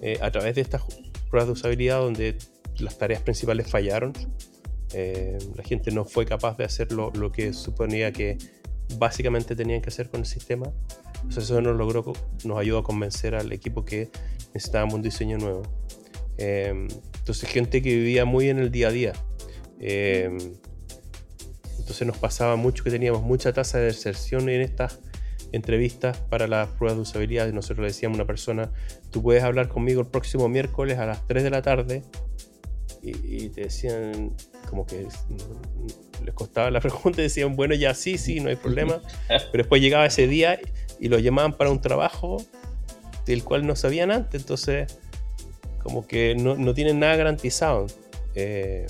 eh, 0.00 0.18
a 0.20 0.30
través 0.30 0.54
de 0.54 0.62
estas 0.62 0.82
pruebas 1.30 1.46
de 1.46 1.52
usabilidad 1.52 2.00
donde 2.00 2.36
las 2.78 2.98
tareas 2.98 3.22
principales 3.22 3.70
fallaron. 3.70 4.12
Eh, 4.94 5.38
la 5.56 5.62
gente 5.62 5.90
no 5.90 6.04
fue 6.04 6.26
capaz 6.26 6.56
de 6.56 6.64
hacer 6.64 6.92
lo, 6.92 7.12
que 7.32 7.52
suponía 7.52 8.12
que 8.12 8.36
básicamente 8.98 9.56
tenían 9.56 9.80
que 9.80 9.88
hacer 9.88 10.10
con 10.10 10.20
el 10.20 10.26
sistema. 10.26 10.66
Entonces 11.22 11.44
eso 11.44 11.60
nos 11.60 11.76
logró, 11.76 12.12
nos 12.44 12.58
ayudó 12.58 12.78
a 12.78 12.84
convencer 12.84 13.34
al 13.34 13.52
equipo 13.52 13.84
que 13.84 14.10
necesitábamos 14.54 14.94
un 14.94 15.02
diseño 15.02 15.38
nuevo. 15.38 15.62
Eh, 16.38 16.88
entonces 17.18 17.48
gente 17.48 17.82
que 17.82 17.94
vivía 17.94 18.24
muy 18.24 18.48
en 18.48 18.58
el 18.58 18.70
día 18.70 18.88
a 18.88 18.90
día. 18.90 19.12
entonces 19.78 22.06
nos 22.06 22.18
pasaba 22.18 22.56
mucho 22.56 22.84
que 22.84 22.90
teníamos 22.90 23.22
mucha 23.22 23.52
tasa 23.52 23.78
de 23.78 23.86
deserción 23.86 24.48
en 24.48 24.60
estas 24.60 25.00
entrevistas 25.52 26.16
para 26.16 26.48
las 26.48 26.68
pruebas 26.68 26.96
de 26.96 27.02
usabilidad. 27.02 27.48
Y 27.48 27.52
nosotros 27.52 27.80
le 27.80 27.88
decíamos 27.88 28.18
a 28.18 28.22
una 28.22 28.26
persona, 28.26 28.72
tú 29.10 29.22
puedes 29.22 29.42
hablar 29.42 29.68
conmigo 29.68 30.00
el 30.00 30.08
próximo 30.08 30.48
miércoles 30.48 30.98
a 30.98 31.06
las 31.06 31.26
3 31.26 31.44
de 31.44 31.50
la 31.50 31.62
tarde. 31.62 32.02
Y, 33.04 33.48
te 33.48 33.62
decían, 33.62 34.32
como 34.70 34.86
que 34.86 35.08
les 36.24 36.34
costaba 36.34 36.70
la 36.70 36.80
pregunta 36.80 37.20
y 37.20 37.24
decían, 37.24 37.56
bueno, 37.56 37.74
ya 37.74 37.94
sí, 37.94 38.16
sí, 38.16 38.40
no 38.40 38.48
hay 38.48 38.56
problema. 38.56 39.00
Pero 39.28 39.50
después 39.52 39.82
llegaba 39.82 40.06
ese 40.06 40.26
día 40.26 40.58
y 41.02 41.08
lo 41.08 41.18
llamaban 41.18 41.52
para 41.52 41.70
un 41.70 41.82
trabajo 41.82 42.38
del 43.26 43.44
cual 43.44 43.66
no 43.66 43.76
sabían 43.76 44.10
antes. 44.10 44.40
Entonces, 44.40 44.98
como 45.82 46.06
que 46.06 46.34
no, 46.34 46.54
no 46.54 46.72
tienen 46.72 47.00
nada 47.00 47.16
garantizado. 47.16 47.88
Eh, 48.34 48.86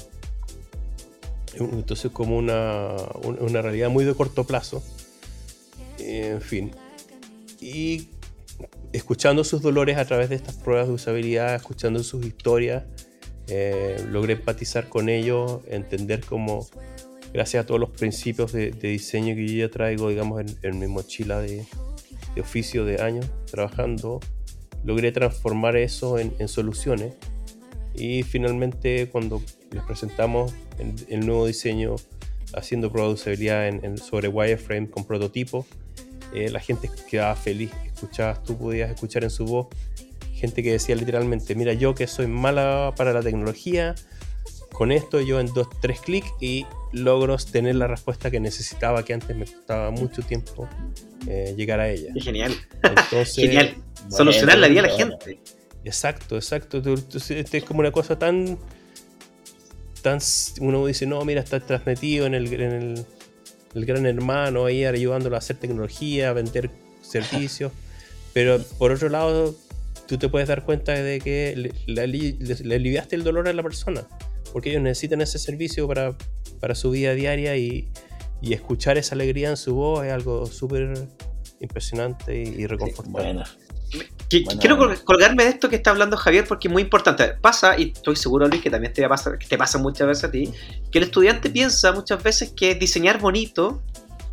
entonces, 1.54 2.12
como 2.12 2.36
una, 2.36 2.94
una 3.24 3.62
realidad 3.62 3.90
muy 3.90 4.04
de 4.04 4.14
corto 4.14 4.44
plazo 4.44 4.82
en 6.06 6.40
fin. 6.40 6.70
Y 7.60 8.08
escuchando 8.92 9.44
sus 9.44 9.62
dolores 9.62 9.96
a 9.96 10.04
través 10.04 10.28
de 10.30 10.36
estas 10.36 10.56
pruebas 10.56 10.88
de 10.88 10.94
usabilidad, 10.94 11.54
escuchando 11.54 12.02
sus 12.02 12.24
historias, 12.24 12.84
eh, 13.48 14.04
logré 14.08 14.34
empatizar 14.34 14.88
con 14.88 15.08
ellos, 15.08 15.60
entender 15.68 16.24
cómo, 16.24 16.66
gracias 17.32 17.64
a 17.64 17.66
todos 17.66 17.80
los 17.80 17.90
principios 17.90 18.52
de, 18.52 18.70
diseño 18.70 19.34
que 19.34 19.46
yo 19.46 19.66
ya 19.66 19.70
traigo, 19.70 20.08
digamos, 20.08 20.42
en, 20.62 20.78
mi 20.78 20.86
mochila 20.86 21.40
de, 21.40 21.64
oficio 22.40 22.84
de 22.84 23.02
años 23.02 23.26
trabajando, 23.50 24.20
logré 24.84 25.12
transformar 25.12 25.76
eso 25.76 26.18
en, 26.18 26.48
soluciones 26.48 27.14
Y 27.94 28.22
finalmente 28.22 29.08
cuando 29.10 29.42
les 29.70 29.82
presentamos 29.84 30.52
el, 31.08 31.26
nuevo 31.26 31.46
diseño 31.46 31.96
haciendo 32.54 32.90
prueba 32.90 33.08
de 33.08 33.14
usabilidad 33.14 33.68
en, 33.68 33.98
sobre 33.98 34.28
wireframe 34.28 34.88
con 34.90 35.04
prototipo, 35.04 35.66
eh, 36.34 36.50
la 36.50 36.60
gente 36.60 36.90
quedaba 37.08 37.36
feliz. 37.36 37.70
Escuchabas, 37.86 38.42
tú 38.42 38.56
podías 38.56 38.90
escuchar 38.90 39.24
en 39.24 39.30
su 39.30 39.44
voz 39.44 39.68
gente 40.42 40.64
que 40.64 40.72
decía 40.72 40.96
literalmente, 40.96 41.54
mira, 41.54 41.72
yo 41.72 41.94
que 41.94 42.08
soy 42.08 42.26
mala 42.26 42.92
para 42.96 43.12
la 43.12 43.22
tecnología, 43.22 43.94
con 44.72 44.92
esto 44.92 45.20
yo 45.20 45.40
en 45.40 45.52
dos, 45.52 45.68
tres 45.80 46.00
clics 46.00 46.32
y 46.40 46.66
logro 46.92 47.36
tener 47.36 47.76
la 47.76 47.86
respuesta 47.86 48.30
que 48.30 48.40
necesitaba, 48.40 49.04
que 49.04 49.14
antes 49.14 49.36
me 49.36 49.46
costaba 49.46 49.90
mucho 49.90 50.22
tiempo 50.22 50.68
eh, 51.26 51.54
llegar 51.56 51.80
a 51.80 51.88
ella. 51.88 52.12
Genial. 52.16 52.54
Genial. 53.34 53.74
Solucionar 54.10 54.58
la 54.58 54.68
vida 54.68 54.80
a 54.80 54.86
la 54.88 54.96
gente. 54.96 55.38
Exacto, 55.84 56.36
exacto. 56.36 56.82
Este 57.14 57.58
es 57.58 57.64
como 57.64 57.80
una 57.80 57.92
cosa 57.92 58.18
tan. 58.18 58.58
tan 60.02 60.18
uno 60.60 60.86
dice, 60.86 61.06
no, 61.06 61.24
mira, 61.24 61.40
está 61.40 61.60
transmitido 61.60 62.26
en 62.26 62.34
el, 62.34 62.52
en 62.52 63.06
el, 63.74 63.86
gran 63.86 64.06
hermano 64.06 64.66
ahí 64.66 64.84
ayudándolo 64.84 65.36
a 65.36 65.38
hacer 65.38 65.56
tecnología, 65.56 66.30
a 66.30 66.32
vender 66.32 66.70
servicios. 67.02 67.72
Pero 68.32 68.60
por 68.78 68.92
otro 68.92 69.08
lado, 69.08 69.54
tú 70.06 70.18
te 70.18 70.28
puedes 70.28 70.48
dar 70.48 70.64
cuenta 70.64 70.92
de 70.92 71.20
que 71.20 71.72
le, 71.86 72.74
aliviaste 72.74 73.16
el 73.16 73.24
dolor 73.24 73.48
a 73.48 73.52
la 73.52 73.62
persona. 73.62 74.06
Porque 74.52 74.70
ellos 74.70 74.82
necesitan 74.82 75.20
ese 75.20 75.38
servicio 75.38 75.88
para, 75.88 76.16
para 76.60 76.74
su 76.74 76.90
vida 76.90 77.14
diaria 77.14 77.56
y, 77.56 77.88
y 78.42 78.52
escuchar 78.52 78.98
esa 78.98 79.14
alegría 79.14 79.48
en 79.50 79.56
su 79.56 79.74
voz 79.74 80.04
es 80.04 80.12
algo 80.12 80.46
súper 80.46 81.08
impresionante 81.60 82.42
y, 82.42 82.66
reconfortante. 82.66 83.44
Quiero 84.60 84.78
colgarme 85.04 85.44
de 85.44 85.50
esto 85.50 85.68
que 85.68 85.76
está 85.76 85.90
hablando 85.90 86.16
Javier 86.16 86.46
porque 86.46 86.68
es 86.68 86.72
muy 86.72 86.82
importante. 86.82 87.34
Pasa, 87.40 87.78
y 87.78 87.92
estoy 87.94 88.16
seguro 88.16 88.48
Luis 88.48 88.62
que 88.62 88.70
también 88.70 88.92
te, 88.92 89.06
pasa, 89.08 89.38
que 89.38 89.46
te 89.46 89.56
pasa 89.56 89.78
muchas 89.78 90.08
veces 90.08 90.24
a 90.24 90.30
ti, 90.30 90.52
que 90.90 90.98
el 90.98 91.04
estudiante 91.04 91.50
piensa 91.50 91.92
muchas 91.92 92.22
veces 92.22 92.52
que 92.56 92.74
diseñar 92.74 93.20
bonito 93.20 93.82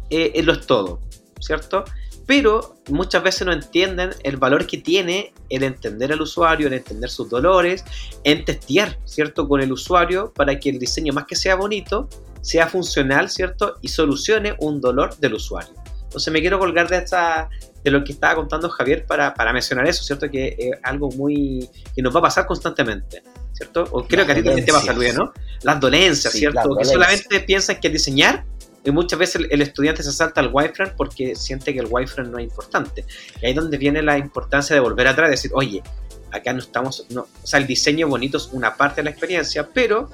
eh, 0.09 0.41
lo 0.41 0.53
es 0.53 0.65
todo, 0.65 1.01
¿cierto? 1.39 1.83
Pero 2.25 2.75
muchas 2.89 3.23
veces 3.23 3.47
no 3.47 3.53
entienden 3.53 4.11
el 4.23 4.37
valor 4.37 4.67
que 4.67 4.77
tiene 4.77 5.33
el 5.49 5.63
entender 5.63 6.11
al 6.11 6.21
usuario, 6.21 6.67
el 6.67 6.73
entender 6.73 7.09
sus 7.09 7.29
dolores, 7.29 7.83
en 8.23 8.45
testear, 8.45 8.97
¿cierto? 9.05 9.47
Con 9.47 9.61
el 9.61 9.71
usuario 9.71 10.31
para 10.35 10.59
que 10.59 10.69
el 10.69 10.79
diseño 10.79 11.11
más 11.13 11.25
que 11.25 11.35
sea 11.35 11.55
bonito, 11.55 12.07
sea 12.41 12.67
funcional, 12.67 13.29
¿cierto? 13.29 13.77
Y 13.81 13.87
solucione 13.87 14.55
un 14.59 14.79
dolor 14.79 15.17
del 15.17 15.33
usuario. 15.33 15.73
Entonces 16.03 16.33
me 16.33 16.41
quiero 16.41 16.57
colgar 16.59 16.87
de 16.89 16.97
esta, 16.97 17.49
de 17.83 17.91
lo 17.91 18.03
que 18.03 18.13
estaba 18.13 18.35
contando 18.35 18.69
Javier 18.69 19.05
para, 19.05 19.33
mencionar 19.53 19.87
eso, 19.87 20.03
¿cierto? 20.03 20.29
Que 20.29 20.55
es 20.57 20.71
algo 20.83 21.09
muy 21.11 21.69
que 21.95 22.01
nos 22.01 22.13
va 22.15 22.19
a 22.19 22.23
pasar 22.23 22.45
constantemente, 22.45 23.23
¿cierto? 23.53 23.85
O 23.91 24.07
creo 24.07 24.25
que 24.25 24.31
a 24.31 24.35
ti 24.35 24.43
también 24.43 24.65
te 24.65 24.71
pasa, 24.71 24.93
Luis, 24.93 25.13
¿no? 25.13 25.31
Las 25.63 25.79
dolencias, 25.79 26.33
¿cierto? 26.33 26.75
Que 26.75 26.85
solamente 26.85 27.39
piensan 27.41 27.79
que 27.79 27.89
diseñar 27.89 28.43
y 28.83 28.91
muchas 28.91 29.19
veces 29.19 29.41
el, 29.49 29.61
estudiante 29.61 30.03
se 30.03 30.11
salta 30.11 30.41
al 30.41 30.49
wireframe 30.53 30.93
porque 30.95 31.35
siente 31.35 31.73
que 31.73 31.79
el 31.79 31.87
wireframe 31.89 32.29
no 32.29 32.37
es 32.37 32.45
importante. 32.45 33.05
Y 33.41 33.45
ahí 33.45 33.51
es 33.51 33.55
donde 33.55 33.77
viene 33.77 34.01
la 34.01 34.17
importancia 34.17 34.73
de 34.73 34.79
volver 34.79 35.07
atrás 35.07 35.29
y 35.29 35.31
decir, 35.31 35.51
oye, 35.53 35.83
acá 36.31 36.53
no 36.53 36.59
estamos, 36.59 37.05
no, 37.09 37.21
o 37.21 37.47
sea, 37.47 37.59
el 37.59 37.67
diseño 37.67 38.07
bonito 38.07 38.37
es 38.37 38.49
una 38.51 38.75
parte 38.75 38.97
de 38.97 39.05
la 39.05 39.09
experiencia, 39.09 39.67
pero 39.73 40.09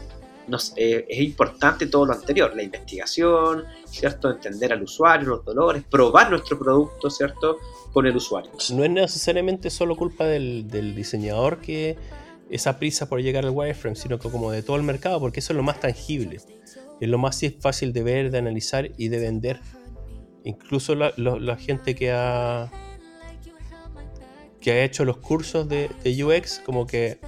eh, 0.76 1.06
es 1.10 1.20
importante 1.20 1.88
todo 1.88 2.06
lo 2.06 2.14
anterior, 2.14 2.56
la 2.56 2.64
investigación, 2.64 3.66
¿cierto? 3.86 4.30
Entender 4.30 4.74
al 4.74 4.84
usuario, 4.84 5.30
los 5.30 5.46
dolores, 5.46 5.84
probar 5.90 6.30
nuestro 6.30 6.58
producto, 6.58 7.10
¿cierto? 7.10 7.58
Con 7.92 8.06
el 8.06 8.16
usuario. 8.16 8.52
No 8.74 8.84
es 8.84 8.92
necesariamente 8.92 9.70
solo 9.70 9.96
culpa 9.96 10.26
del, 10.26 10.68
diseñador 10.96 11.60
que 11.60 11.98
esa 12.50 12.78
prisa 12.78 13.10
por 13.10 13.22
llegar 13.22 13.46
al 13.46 13.52
wireframe, 13.52 13.96
sino 13.96 14.20
que 14.20 14.30
como 14.30 14.52
de 14.52 14.62
todo 14.62 14.76
el 14.76 14.84
mercado, 14.84 15.20
porque 15.20 15.40
eso 15.40 15.54
es 15.54 15.58
lo 15.58 15.64
más 15.64 15.80
tangible, 15.80 16.40
es 17.00 17.10
lo 17.10 17.18
más 17.18 17.42
fácil 17.60 17.94
de 17.94 18.04
ver, 18.04 18.32
de 18.32 18.38
analizar 18.38 18.92
y 18.98 19.08
de 19.10 19.20
vender. 19.20 19.60
Incluso 20.44 20.96
la, 20.96 21.58
gente 21.58 21.96
que 21.96 22.12
ha 22.12 22.72
que 24.62 24.72
ha 24.72 24.84
hecho 24.84 25.06
los 25.06 25.18
cursos 25.18 25.70
de 25.70 25.90
UX, 26.24 26.60
como 26.66 26.88
que 26.88 27.20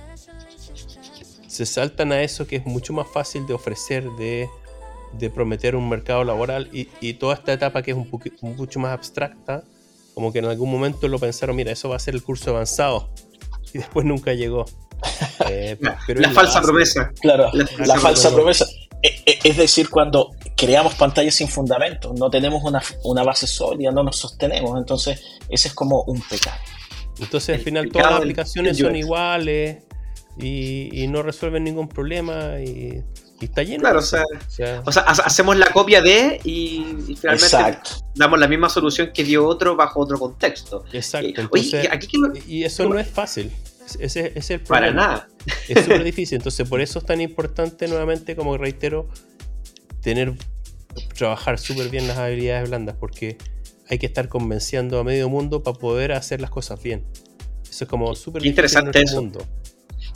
se 1.57 1.65
saltan 1.65 2.11
a 2.11 2.22
eso 2.22 2.45
que 2.45 2.57
es 2.57 2.65
mucho 2.68 2.93
más 2.93 3.07
fácil 3.07 3.47
de 3.47 3.53
ofrecer, 3.55 4.05
de, 4.11 4.47
prometer 5.34 5.76
un 5.76 5.89
mercado 5.89 6.24
laboral 6.24 6.70
y, 6.72 7.13
toda 7.15 7.34
esta 7.34 7.51
etapa 7.51 7.82
que 7.82 7.91
es 7.91 7.97
un, 7.97 8.07
mucho 8.55 8.80
más 8.80 8.91
abstracta, 8.91 9.63
como 10.13 10.32
que 10.32 10.39
en 10.39 10.45
algún 10.45 10.70
momento 10.70 11.07
lo 11.07 11.18
pensaron, 11.18 11.55
mira, 11.55 11.72
eso 11.72 11.89
va 11.89 11.95
a 11.95 11.99
ser 11.99 12.13
el 12.13 12.22
curso 12.22 12.51
avanzado 12.51 13.09
y 13.74 13.80
después 13.80 14.05
nunca 14.05 14.34
llegó. 14.34 14.65
Eh, 15.49 15.78
la, 15.80 16.32
falsa 16.32 16.61
promesa. 16.61 17.13
Claro, 17.22 17.49
la, 17.53 17.99
falsa 17.99 18.34
promesa. 18.34 18.65
E, 18.65 18.86
es 19.02 19.58
decir, 19.58 19.89
cuando 19.89 20.32
creamos 20.56 20.95
pantallas 20.95 21.36
sin 21.36 21.48
fundamento, 21.48 22.14
no 22.18 22.30
tenemos 22.30 22.64
una, 22.64 22.82
una 23.04 23.24
base 23.24 23.48
sólida, 23.48 23.91
no 23.91 24.04
nos 24.04 24.18
sostenemos, 24.18 24.78
entonces 24.78 25.22
ese 25.50 25.68
es 25.68 25.74
como 25.74 26.04
un 26.04 26.22
pecado. 26.22 26.58
Entonces 27.20 27.58
al 27.58 27.62
final 27.62 27.89
todas 27.89 28.12
las 28.12 28.20
aplicaciones 28.20 28.78
son 28.78 28.95
iguales, 28.95 29.84
y, 30.39 31.08
no 31.08 31.24
resuelven 31.24 31.64
ningún 31.64 31.88
problema 31.88 32.60
y, 32.60 33.04
está 33.41 33.64
lleno. 33.64 33.82
Claro, 33.82 34.00
o 34.00 34.02
sea, 34.02 34.24
hacemos 35.08 35.58
la 35.58 35.72
copia 35.72 36.02
de 36.02 36.39
y, 36.43 37.16
finalmente 37.20 37.80
damos 38.16 38.39
la 38.39 38.48
misma 38.48 38.70
solución 38.70 39.12
que 39.14 39.24
dio 39.24 39.45
otro 39.45 39.76
bajo 39.76 40.00
otro 40.00 40.18
contexto. 40.18 40.84
Exacto. 40.91 41.50
Y 42.48 42.64
eso 42.64 42.88
no 42.88 43.00
es 43.00 43.08
fácil. 43.08 43.52
Ese, 43.99 44.33
es 44.35 44.49
el 44.49 44.61
problema. 44.61 44.67
Para 44.67 44.91
nada. 44.91 45.29
Es 45.67 45.83
súper 45.83 46.03
difícil. 46.05 46.38
Entonces, 46.38 46.67
por 46.67 46.81
eso 46.81 46.99
es 46.99 47.05
tan 47.05 47.21
importante, 47.21 47.88
nuevamente, 47.88 48.35
como 48.35 48.57
reitero, 48.57 49.09
tener, 50.01 50.33
trabajar 51.15 51.59
súper 51.59 51.89
bien 51.89 52.07
las 52.07 52.17
habilidades 52.17 52.69
blandas, 52.69 52.95
porque 52.99 53.38
hay 53.89 53.97
que 53.97 54.05
estar 54.05 54.27
convenciendo 54.27 54.99
a 54.99 55.03
medio 55.03 55.29
mundo 55.29 55.63
para 55.63 55.77
poder 55.77 56.11
hacer 56.11 56.41
las 56.41 56.49
cosas 56.49 56.81
bien. 56.81 57.05
Eso 57.69 57.85
es 57.85 57.89
como 57.89 58.15
súper 58.15 58.45
interesante 58.45 58.99
en 58.99 59.13
mundo. 59.13 59.45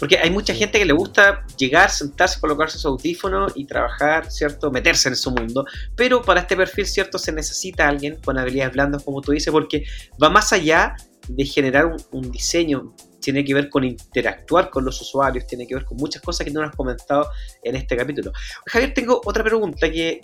Porque 0.02 0.18
hay 0.18 0.32
mucha 0.32 0.54
gente 0.56 0.80
que 0.80 0.86
le 0.86 0.94
gusta 0.94 1.46
llegar, 1.58 1.92
sentarse, 1.92 2.40
colocarse 2.40 2.80
su 2.80 2.88
audífono 2.88 3.48
y 3.54 3.66
trabajar, 3.66 4.32
¿cierto? 4.32 4.72
Meterse 4.72 5.10
en 5.10 5.16
su 5.16 5.30
mundo. 5.30 5.64
Pero 5.96 6.24
para 6.24 6.42
este 6.42 6.56
perfil, 6.56 6.88
¿cierto? 6.88 7.20
Se 7.20 7.32
necesita 7.32 7.88
alguien 7.88 8.18
con 8.26 8.38
habilidades 8.40 8.74
blandas, 8.74 9.04
como 9.04 9.22
tú 9.22 9.32
dices, 9.32 9.52
porque 9.52 9.86
va 10.22 10.32
más 10.32 10.54
allá 10.54 10.96
de 11.28 11.46
generar 11.46 11.96
un, 12.12 12.32
diseño 12.32 12.96
tiene 13.22 13.46
que 13.46 13.54
ver 13.54 13.70
con 13.70 13.84
interactuar 13.84 14.70
con 14.70 14.84
los 14.84 15.00
usuarios, 15.02 15.48
tiene 15.48 15.68
que 15.68 15.76
ver 15.76 15.86
con 15.86 15.98
muchas 15.98 16.22
cosas 16.22 16.46
que 16.46 16.52
no 16.52 16.62
nos 16.62 16.72
has 16.72 16.76
comentado 16.76 17.30
en 17.64 17.76
este 17.76 17.96
capítulo. 17.96 18.32
Javier, 18.66 18.94
tengo 18.94 19.22
otra 19.24 19.44
pregunta 19.44 19.90
que 19.90 20.22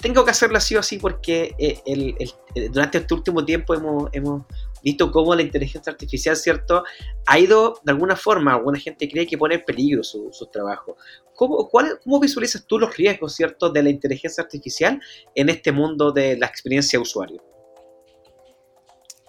tengo 0.00 0.24
que 0.24 0.30
hacerla 0.30 0.58
así 0.58 0.76
o 0.76 0.80
así 0.80 0.98
porque 0.98 1.54
eh, 1.58 2.14
durante 2.70 2.98
este 2.98 3.14
último 3.14 3.44
tiempo 3.44 3.74
hemos, 4.12 4.42
visto 4.82 5.10
cómo 5.10 5.34
la 5.34 5.42
inteligencia 5.42 5.90
artificial, 5.90 6.36
¿cierto? 6.36 6.84
Ha 7.26 7.38
ido, 7.38 7.80
de 7.82 7.92
alguna 7.92 8.14
forma, 8.14 8.54
alguna 8.54 8.78
gente 8.78 9.08
cree 9.08 9.26
que 9.26 9.36
pone 9.36 9.56
en 9.56 9.64
peligro 9.64 10.04
su, 10.04 10.30
trabajo. 10.52 10.96
¿Cómo, 11.34 11.68
¿Cómo 11.68 12.20
visualizas 12.20 12.64
tú 12.64 12.78
los 12.78 12.96
riesgos, 12.96 13.34
¿cierto?, 13.34 13.70
de 13.70 13.82
la 13.82 13.90
inteligencia 13.90 14.44
artificial 14.44 15.00
en 15.34 15.48
este 15.48 15.72
mundo 15.72 16.12
de 16.12 16.36
la 16.36 16.46
experiencia 16.46 16.96
de 16.96 17.02
usuario. 17.02 17.42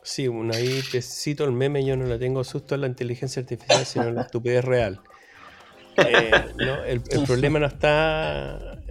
Sí, 0.09 0.27
ahí 0.55 0.81
te 0.91 1.03
cito 1.03 1.43
el 1.43 1.51
meme, 1.51 1.85
yo 1.85 1.95
no 1.95 2.07
le 2.07 2.17
tengo 2.17 2.43
susto 2.43 2.73
a 2.73 2.79
la 2.79 2.87
inteligencia 2.87 3.41
artificial, 3.43 3.85
sino 3.85 4.05
a 4.05 4.11
la 4.11 4.21
estupidez 4.23 4.65
real. 4.65 5.01
Eh, 5.97 6.31
el, 6.87 7.23
problema 7.27 7.59
no 7.59 7.67
está 7.67 8.81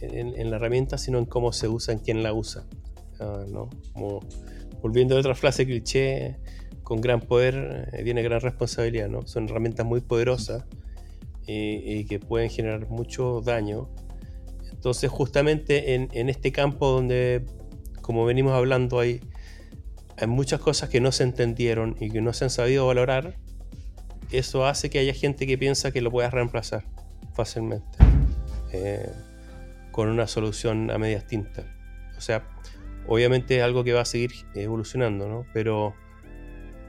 en, 0.00 0.50
la 0.50 0.56
herramienta, 0.56 0.98
sino 0.98 1.18
en 1.18 1.26
cómo 1.26 1.52
se 1.52 1.68
usa, 1.68 1.94
en 1.94 2.00
quién 2.00 2.24
la 2.24 2.32
usa. 2.32 2.64
Ah, 3.20 3.44
¿no? 3.46 3.70
Volviendo 4.82 5.16
a 5.16 5.20
otra 5.20 5.36
frase 5.36 5.64
cliché, 5.64 6.40
con 6.82 7.00
gran 7.00 7.20
poder 7.20 7.90
eh, 7.92 8.02
viene 8.02 8.22
gran 8.22 8.40
responsabilidad, 8.40 9.08
¿no? 9.08 9.28
Son 9.28 9.48
herramientas 9.48 9.86
muy 9.86 10.00
poderosas 10.00 10.64
y, 11.46 12.04
que 12.06 12.18
pueden 12.18 12.50
generar 12.50 12.88
mucho 12.88 13.42
daño. 13.42 13.88
Entonces, 14.72 15.08
justamente 15.08 15.94
en, 15.94 16.28
este 16.28 16.50
campo 16.50 16.90
donde, 16.90 17.44
como 18.02 18.24
venimos 18.24 18.54
hablando, 18.54 18.98
hay, 18.98 19.20
hay 20.20 20.26
muchas 20.26 20.60
cosas 20.60 20.88
que 20.88 21.00
no 21.00 21.12
se 21.12 21.22
entendieron 21.22 21.96
y 22.00 22.10
que 22.10 22.20
no 22.20 22.32
se 22.32 22.44
han 22.44 22.50
sabido 22.50 22.86
valorar, 22.86 23.36
eso 24.30 24.66
hace 24.66 24.90
que 24.90 24.98
haya 24.98 25.14
gente 25.14 25.46
que 25.46 25.56
piensa 25.56 25.90
que 25.90 26.00
lo 26.00 26.10
puedas 26.10 26.32
reemplazar 26.32 26.84
fácilmente 27.34 27.98
eh, 28.72 29.10
con 29.92 30.08
una 30.08 30.26
solución 30.26 30.90
a 30.90 30.98
medias 30.98 31.26
tintas. 31.26 31.64
O 32.16 32.20
sea, 32.20 32.48
obviamente 33.06 33.58
es 33.58 33.62
algo 33.62 33.84
que 33.84 33.92
va 33.92 34.02
a 34.02 34.04
seguir 34.04 34.32
evolucionando, 34.54 35.28
¿no? 35.28 35.46
Pero 35.52 35.94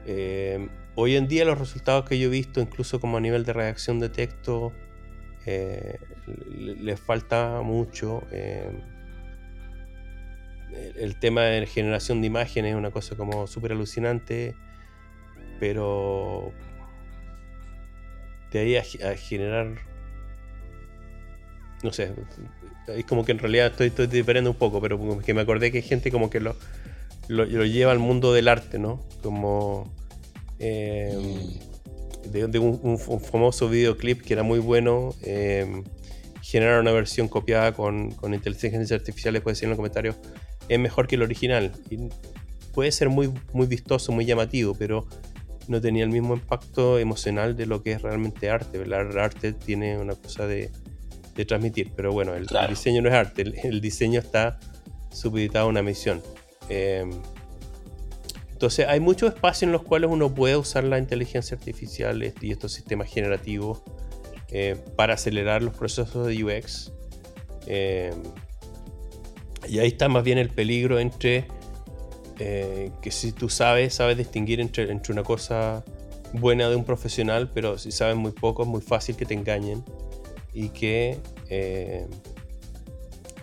eh, 0.06 0.68
hoy 0.96 1.16
en 1.16 1.28
día 1.28 1.44
los 1.44 1.58
resultados 1.58 2.08
que 2.08 2.18
yo 2.18 2.26
he 2.26 2.30
visto, 2.30 2.60
incluso 2.60 3.00
como 3.00 3.16
a 3.16 3.20
nivel 3.20 3.44
de 3.44 3.52
reacción 3.52 4.00
de 4.00 4.08
texto, 4.08 4.72
eh, 5.46 5.98
les 6.56 6.98
falta 7.00 7.62
mucho. 7.62 8.22
El 10.96 11.18
tema 11.18 11.42
de 11.42 11.66
generación 11.66 12.20
de 12.20 12.26
imágenes 12.26 12.72
es 12.72 12.76
una 12.76 12.90
cosa 12.90 13.16
como 13.16 13.46
súper 13.46 13.72
alucinante, 13.72 14.54
pero 15.58 16.52
de 18.52 18.58
ahí 18.58 18.76
a, 18.76 19.16
generar. 19.16 19.76
No 21.82 21.92
sé, 21.92 22.12
es 22.88 23.04
como 23.04 23.24
que 23.24 23.32
en 23.32 23.38
realidad 23.38 23.68
estoy, 23.68 23.88
estoy 23.88 24.06
diferente 24.06 24.50
un 24.50 24.56
poco, 24.56 24.80
pero 24.80 25.20
que 25.20 25.34
me 25.34 25.40
acordé 25.40 25.70
que 25.70 25.78
hay 25.78 25.82
gente 25.82 26.10
como 26.10 26.28
que 26.28 26.40
lo, 26.40 26.56
lo, 27.28 27.44
lleva 27.64 27.92
al 27.92 27.98
mundo 27.98 28.32
del 28.32 28.48
arte, 28.48 28.78
¿no? 28.78 29.00
Como. 29.22 29.92
Eh, 30.58 31.16
de, 32.24 32.58
un, 32.58 32.98
famoso 32.98 33.68
videoclip 33.68 34.22
que 34.22 34.34
era 34.34 34.42
muy 34.42 34.58
bueno. 34.58 35.14
Eh, 35.22 35.82
generar 36.42 36.80
una 36.80 36.90
versión 36.90 37.28
copiada 37.28 37.72
con, 37.72 38.10
con 38.12 38.34
inteligencia 38.34 38.96
artificial, 38.96 39.40
puede 39.40 39.52
decir 39.52 39.66
en 39.66 39.70
los 39.70 39.76
comentarios, 39.76 40.16
es 40.70 40.78
mejor 40.78 41.08
que 41.08 41.16
el 41.16 41.22
original. 41.22 41.72
Y 41.90 41.98
puede 42.72 42.92
ser 42.92 43.08
muy, 43.08 43.32
muy 43.52 43.66
vistoso, 43.66 44.12
muy 44.12 44.24
llamativo, 44.24 44.74
pero 44.74 45.06
no 45.66 45.80
tenía 45.80 46.04
el 46.04 46.10
mismo 46.10 46.34
impacto 46.34 46.98
emocional 46.98 47.56
de 47.56 47.66
lo 47.66 47.82
que 47.82 47.92
es 47.92 48.02
realmente 48.02 48.50
arte. 48.50 48.80
El 48.80 48.92
arte 48.92 49.52
tiene 49.52 49.98
una 49.98 50.14
cosa 50.14 50.46
de, 50.46 50.70
de 51.34 51.44
transmitir, 51.44 51.90
pero 51.96 52.12
bueno, 52.12 52.34
el, 52.34 52.46
diseño 52.68 53.02
no 53.02 53.08
es 53.08 53.14
arte, 53.14 53.42
el, 53.42 53.80
diseño 53.80 54.20
está 54.20 54.60
supeditado 55.12 55.66
a 55.66 55.68
una 55.68 55.82
misión. 55.82 56.22
Em, 56.68 57.10
entonces 58.52 58.86
hay 58.86 59.00
mucho 59.00 59.26
espacio 59.26 59.66
en 59.66 59.72
los 59.72 59.82
cuales 59.82 60.08
uno 60.08 60.32
puede 60.32 60.56
usar 60.56 60.84
la 60.84 60.98
inteligencia 60.98 61.56
artificial 61.56 62.32
y 62.40 62.52
estos 62.52 62.72
sistemas 62.72 63.10
generativos 63.10 63.82
eh, 64.50 64.76
para 64.94 65.14
acelerar 65.14 65.62
los 65.62 65.74
procesos 65.74 66.28
de 66.28 66.44
UX. 66.44 66.92
Em, 67.66 68.22
y 69.70 69.78
ahí 69.78 69.88
está 69.88 70.08
más 70.08 70.24
bien 70.24 70.36
el 70.36 70.50
peligro 70.50 70.98
entre 70.98 71.46
eh, 72.40 72.90
que 73.00 73.12
si 73.12 73.30
tú 73.30 73.48
sabes, 73.48 73.94
sabes 73.94 74.16
distinguir 74.16 74.60
entre, 74.60 74.90
entre, 74.90 75.12
una 75.12 75.22
cosa 75.22 75.84
buena 76.32 76.68
de 76.68 76.74
un 76.74 76.84
profesional, 76.84 77.48
pero 77.54 77.78
si 77.78 77.92
sabes 77.92 78.16
muy 78.16 78.32
poco 78.32 78.62
es 78.62 78.68
muy 78.68 78.80
fácil 78.80 79.14
que 79.14 79.26
te 79.26 79.34
engañen 79.34 79.84
y 80.52 80.70
que 80.70 81.20
eh, 81.48 82.08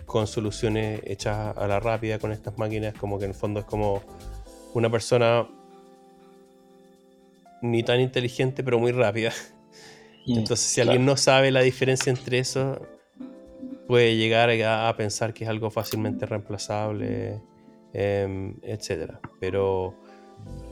con 0.04 0.26
soluciones 0.26 1.00
hechas 1.04 1.56
a 1.56 1.66
la 1.66 1.80
rápida 1.80 2.18
con 2.18 2.30
estas 2.30 2.58
máquinas, 2.58 2.92
como 2.92 3.18
que 3.18 3.24
en 3.24 3.30
el 3.30 3.36
fondo 3.36 3.60
es 3.60 3.66
como 3.66 4.02
una 4.74 4.90
persona 4.90 5.48
ni 7.62 7.82
tan 7.82 8.00
inteligente 8.00 8.62
pero 8.62 8.78
muy 8.78 8.92
rápida. 8.92 9.32
Mm, 10.26 10.40
Entonces 10.40 10.66
si 10.66 10.82
alguien 10.82 11.06
no 11.06 11.16
sabe 11.16 11.50
la 11.50 11.62
diferencia 11.62 12.10
entre 12.10 12.38
eso, 12.38 12.86
puede 13.88 14.16
llegar 14.16 14.50
a, 14.50 14.94
pensar 14.96 15.34
que 15.34 15.44
es 15.44 15.50
algo 15.50 15.70
fácilmente 15.70 16.26
reemplazable 16.26 17.40
Em, 17.92 18.56
etcétera. 18.62 19.20
Pero 19.40 19.94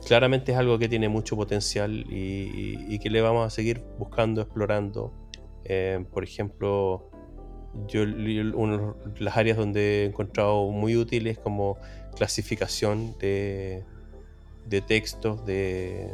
claramente 0.05 0.51
es 0.51 0.57
algo 0.57 0.77
que 0.77 0.87
tiene 0.87 1.09
mucho 1.09 1.35
potencial 1.35 2.05
y, 2.09 2.99
que 2.99 3.09
le 3.09 3.21
vamos 3.21 3.45
a 3.45 3.49
seguir 3.49 3.83
buscando, 3.97 4.41
explorando. 4.41 5.13
Em, 5.63 6.05
por 6.05 6.23
ejemplo, 6.23 7.09
yo, 7.87 8.05
las 8.05 9.37
áreas 9.37 9.57
donde 9.57 10.03
he 10.03 10.05
encontrado 10.05 10.69
muy 10.71 10.95
útiles 10.95 11.37
como 11.39 11.77
clasificación 12.15 13.17
de, 13.19 13.83
de 14.65 14.81
textos, 14.81 15.45
de 15.45 16.13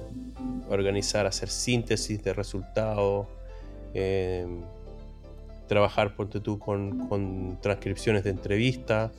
organizar, 0.69 1.25
hacer 1.25 1.49
síntesis 1.49 2.23
de 2.23 2.33
resultados, 2.33 3.27
em, 3.93 4.61
trabajar 5.67 6.15
por 6.15 6.27
tú 6.27 6.59
con, 6.59 7.07
con 7.07 7.59
transcripciones 7.61 8.23
de 8.23 8.31
entrevistas 8.31 9.11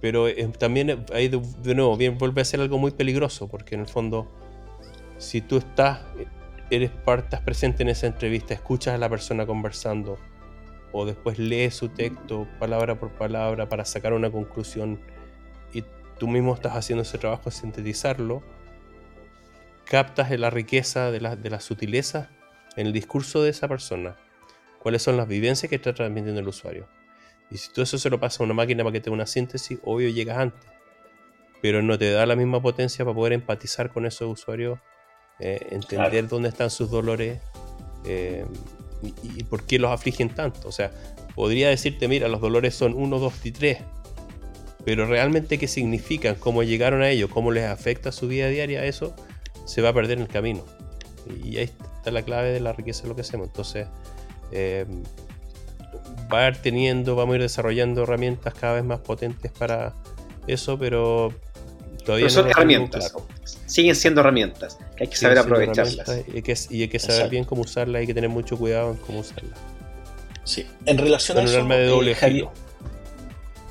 pero 0.00 0.28
eh, 0.28 0.48
también 0.58 1.04
ahí 1.12 1.28
de, 1.28 1.74
nuevo 1.74 1.96
vuelve 1.96 2.40
a 2.40 2.44
ser 2.44 2.60
algo 2.60 2.78
muy 2.78 2.90
peligroso, 2.90 3.48
porque 3.48 3.74
en 3.74 3.82
el 3.82 3.86
fondo, 3.86 4.26
si 5.18 5.40
tú 5.40 5.58
estás, 5.58 6.00
eres 6.70 6.90
estás 6.90 7.40
presente 7.42 7.82
en 7.82 7.90
esa 7.90 8.06
entrevista, 8.06 8.54
escuchas 8.54 8.94
a 8.94 8.98
la 8.98 9.08
persona 9.08 9.46
conversando, 9.46 10.18
o 10.92 11.04
después 11.04 11.38
lees 11.38 11.74
su 11.74 11.88
texto 11.90 12.48
palabra 12.58 12.98
por 12.98 13.10
palabra 13.10 13.68
para 13.68 13.84
sacar 13.84 14.12
una 14.14 14.30
conclusión, 14.30 15.00
y 15.72 15.84
tú 16.18 16.28
mismo 16.28 16.54
estás 16.54 16.76
haciendo 16.76 17.02
ese 17.02 17.18
trabajo 17.18 17.50
de 17.50 17.52
sintetizarlo, 17.52 18.42
captas 19.84 20.30
la 20.38 20.50
riqueza 20.50 21.10
de, 21.10 21.20
la, 21.20 21.36
de 21.36 21.50
las 21.50 21.64
sutilezas 21.64 22.28
en 22.76 22.86
el 22.86 22.92
discurso 22.92 23.42
de 23.42 23.50
esa 23.50 23.68
persona, 23.68 24.16
cuáles 24.80 25.02
son 25.02 25.16
las 25.16 25.28
vivencias 25.28 25.70
que 25.70 25.76
está 25.76 25.94
transmitiendo 25.94 26.40
el 26.40 26.48
usuario 26.48 26.88
y 27.50 27.58
si 27.58 27.70
tú 27.72 27.82
eso 27.82 27.98
se 27.98 28.10
lo 28.10 28.20
pasa 28.20 28.42
a 28.42 28.44
una 28.44 28.54
máquina 28.54 28.84
para 28.84 28.92
que 28.92 29.00
te 29.00 29.10
dé 29.10 29.14
una 29.14 29.26
síntesis, 29.26 29.78
obvio 29.84 30.08
llegas 30.08 30.38
antes. 30.38 30.70
Pero 31.60 31.82
no 31.82 31.98
te 31.98 32.10
da 32.10 32.24
la 32.24 32.36
misma 32.36 32.62
potencia 32.62 33.04
para 33.04 33.14
poder 33.14 33.32
empatizar 33.32 33.90
con 33.90 34.06
esos 34.06 34.30
usuarios, 34.30 34.78
eh, 35.40 35.66
entender 35.70 36.28
dónde 36.28 36.48
están 36.48 36.70
sus 36.70 36.90
dolores 36.90 37.40
eh, 38.04 38.46
y, 39.22 39.42
por 39.44 39.64
qué 39.64 39.78
los 39.78 39.90
afligen 39.90 40.30
tanto. 40.30 40.68
O 40.68 40.72
sea, 40.72 40.92
podría 41.34 41.68
decirte, 41.68 42.06
mira, 42.06 42.28
los 42.28 42.40
dolores 42.40 42.74
son 42.74 42.94
1, 42.94 43.18
2 43.18 43.46
y 43.46 43.52
3. 43.52 43.78
Pero 44.84 45.06
realmente 45.06 45.58
qué 45.58 45.68
significan, 45.68 46.36
cómo 46.36 46.62
llegaron 46.62 47.02
a 47.02 47.10
ellos, 47.10 47.28
cómo 47.30 47.50
les 47.50 47.66
afecta 47.66 48.12
su 48.12 48.28
vida 48.28 48.48
diaria, 48.48 48.84
eso 48.84 49.14
se 49.66 49.82
va 49.82 49.90
a 49.90 49.92
perder 49.92 50.18
en 50.18 50.22
el 50.22 50.28
camino. 50.28 50.64
Y 51.44 51.58
ahí 51.58 51.70
está 51.96 52.10
la 52.10 52.22
clave 52.22 52.52
de 52.52 52.60
la 52.60 52.72
riqueza 52.72 53.02
de 53.02 53.08
lo 53.08 53.14
que 53.14 53.20
hacemos. 53.20 53.48
Entonces, 53.48 53.88
eh, 54.52 54.86
va 56.32 56.46
a 56.46 56.48
ir 56.48 56.56
teniendo, 56.56 57.16
vamos 57.16 57.34
a 57.34 57.36
ir 57.36 57.42
desarrollando 57.42 58.02
herramientas 58.02 58.54
cada 58.54 58.74
vez 58.74 58.84
más 58.84 59.00
potentes 59.00 59.50
para 59.52 59.94
eso, 60.46 60.78
pero 60.78 61.32
todavía 62.04 62.26
pero 62.26 62.30
son 62.30 62.50
herramientas. 62.50 63.14
Siguen 63.66 63.94
siendo 63.94 64.20
herramientas, 64.20 64.78
que 64.96 65.04
hay 65.04 65.10
que 65.10 65.16
saber 65.16 65.38
aprovecharlas. 65.38 66.08
Y 66.32 66.36
hay 66.36 66.42
que, 66.42 66.54
y 66.70 66.82
hay 66.82 66.88
que 66.88 66.98
saber 66.98 67.30
bien 67.30 67.44
cómo 67.44 67.62
usarlas, 67.62 68.00
hay 68.00 68.06
que 68.06 68.14
tener 68.14 68.30
mucho 68.30 68.56
cuidado 68.56 68.92
en 68.92 68.96
cómo 68.98 69.20
usarlas. 69.20 69.58
Sí, 70.44 70.66
en 70.86 70.98
relación 70.98 71.38
a 71.38 71.42
eso, 71.42 71.64
de 71.64 71.86
doble 71.86 72.16
eh, 72.20 72.48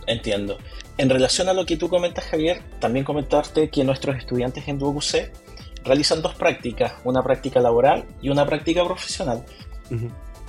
Entiendo. 0.08 0.58
En 0.98 1.10
relación 1.10 1.50
a 1.50 1.54
lo 1.54 1.66
que 1.66 1.78
tú 1.78 1.90
comentas, 1.90 2.26
Javier, 2.26 2.62
también 2.80 3.06
comentarte 3.06 3.70
que 3.70 3.84
nuestros 3.84 4.18
estudiantes 4.18 4.68
en 4.68 4.80
DuoC 4.80 5.32
realizan 5.84 6.22
dos 6.22 6.36
prácticas, 6.36 6.94
una 7.04 7.24
práctica 7.24 7.60
laboral 7.60 8.06
y 8.22 8.30
una 8.30 8.46
práctica 8.46 8.84
profesional. 8.84 9.44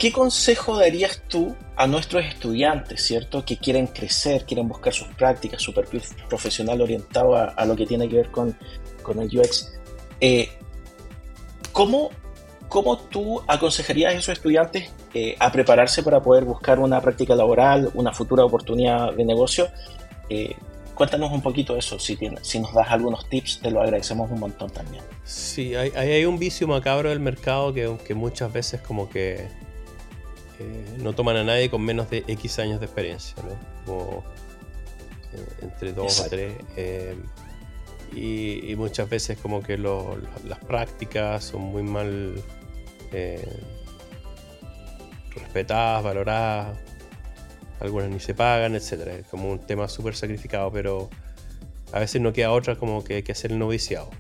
¿Qué 0.00 0.12
consejo 0.12 0.78
darías 0.78 1.20
tú 1.28 1.54
a 1.76 1.86
nuestros 1.86 2.24
estudiantes, 2.24 3.02
cierto? 3.02 3.44
Que 3.44 3.58
quieren 3.58 3.86
crecer, 3.86 4.46
quieren 4.46 4.66
buscar 4.66 4.94
sus 4.94 5.08
prácticas, 5.08 5.60
su 5.60 5.74
perfil 5.74 6.00
profesional 6.26 6.80
orientado 6.80 7.36
a, 7.36 7.64
lo 7.66 7.76
que 7.76 7.84
tiene 7.84 8.08
que 8.08 8.16
ver 8.16 8.30
con, 8.30 8.56
el 9.20 9.38
UX. 9.38 9.74
Eh, 10.18 10.48
¿cómo, 11.70 12.10
tú 13.10 13.42
aconsejarías 13.46 14.14
a 14.14 14.16
esos 14.16 14.32
estudiantes 14.32 14.90
eh, 15.12 15.36
a 15.38 15.52
prepararse 15.52 16.02
para 16.02 16.22
poder 16.22 16.46
buscar 16.46 16.78
una 16.78 16.98
práctica 17.02 17.34
laboral, 17.34 17.90
una 17.92 18.12
futura 18.14 18.42
oportunidad 18.42 19.12
de 19.12 19.24
negocio? 19.26 19.68
Eh, 20.30 20.54
cuéntanos 20.94 21.30
un 21.30 21.42
poquito 21.42 21.76
eso, 21.76 21.98
si, 21.98 22.18
si 22.40 22.58
nos 22.58 22.72
das 22.72 22.88
algunos 22.88 23.28
tips, 23.28 23.60
te 23.60 23.70
lo 23.70 23.82
agradecemos 23.82 24.30
un 24.30 24.40
montón 24.40 24.70
también. 24.70 25.04
Sí, 25.24 25.74
hay, 25.74 25.90
hay 25.90 26.24
un 26.24 26.38
vicio 26.38 26.66
macabro 26.66 27.10
del 27.10 27.20
mercado 27.20 27.74
que, 27.74 27.98
que 28.06 28.14
muchas 28.14 28.50
veces 28.50 28.80
como 28.80 29.10
que 29.10 29.46
eh, 30.60 30.98
no 30.98 31.14
toman 31.14 31.36
a 31.38 31.44
nadie 31.44 31.70
con 31.70 31.80
menos 31.82 32.10
de 32.10 32.22
X 32.26 32.58
años 32.58 32.80
de 32.80 32.86
experiencia, 32.86 33.34
Como 33.86 34.22
eh, 35.32 35.46
entre 35.62 35.94
dos 35.94 36.20
o 36.20 36.28
tres. 36.28 36.52
Eh, 36.76 37.16
y, 38.14 38.74
muchas 38.76 39.08
veces 39.08 39.38
como 39.38 39.62
que 39.62 39.78
las 39.78 40.58
prácticas 40.66 41.44
son 41.44 41.62
muy 41.62 41.82
mal 41.82 42.34
respetadas, 45.34 46.02
valoradas, 46.02 46.78
algunas 47.78 48.10
ni 48.10 48.20
se 48.20 48.34
pagan, 48.34 48.74
etc. 48.74 48.92
Es 49.20 49.26
como 49.28 49.50
un 49.50 49.60
tema 49.60 49.88
súper 49.88 50.14
sacrificado, 50.14 50.70
pero 50.70 51.08
a 51.92 52.00
veces 52.00 52.20
no 52.20 52.34
queda 52.34 52.52
otra 52.52 52.76
como 52.76 53.02
que, 53.02 53.24
que 53.24 53.32
hacer 53.32 53.52
el 53.52 53.58
noviciado. 53.58 54.10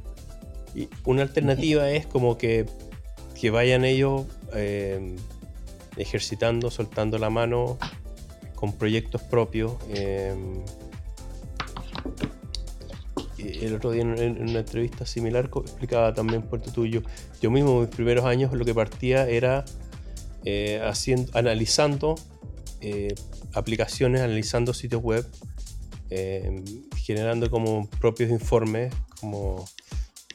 Y 0.74 0.88
una 1.04 1.22
alternativa 1.22 1.90
es 1.90 2.06
como 2.06 2.38
que, 2.38 2.64
que 3.38 3.50
vayan 3.50 3.84
ellos 3.84 4.24
ejercitando, 6.00 6.70
soltando 6.70 7.18
la 7.18 7.30
mano 7.30 7.78
con 8.54 8.72
proyectos 8.74 9.22
propios. 9.22 9.72
Em, 9.88 10.62
el 13.38 13.74
otro 13.74 13.90
día 13.90 14.02
en, 14.02 14.42
una 14.42 14.60
entrevista 14.60 15.06
similar 15.06 15.50
explicaba 15.64 16.12
también 16.12 16.42
Puerto 16.42 16.70
Tuyo. 16.70 17.02
Yo 17.40 17.50
mismo 17.50 17.80
mis 17.80 17.88
primeros 17.88 18.24
años 18.24 18.52
lo 18.52 18.64
que 18.64 18.74
partía 18.74 19.28
era 19.28 19.64
eh, 20.44 20.80
haciendo, 20.84 21.30
analizando 21.36 22.16
eh, 22.80 23.14
aplicaciones, 23.54 24.20
analizando 24.20 24.74
sitios 24.74 25.02
web, 25.02 25.26
em, 26.10 26.64
generando 26.96 27.50
como 27.50 27.88
propios 28.00 28.30
informes, 28.30 28.92
como 29.20 29.64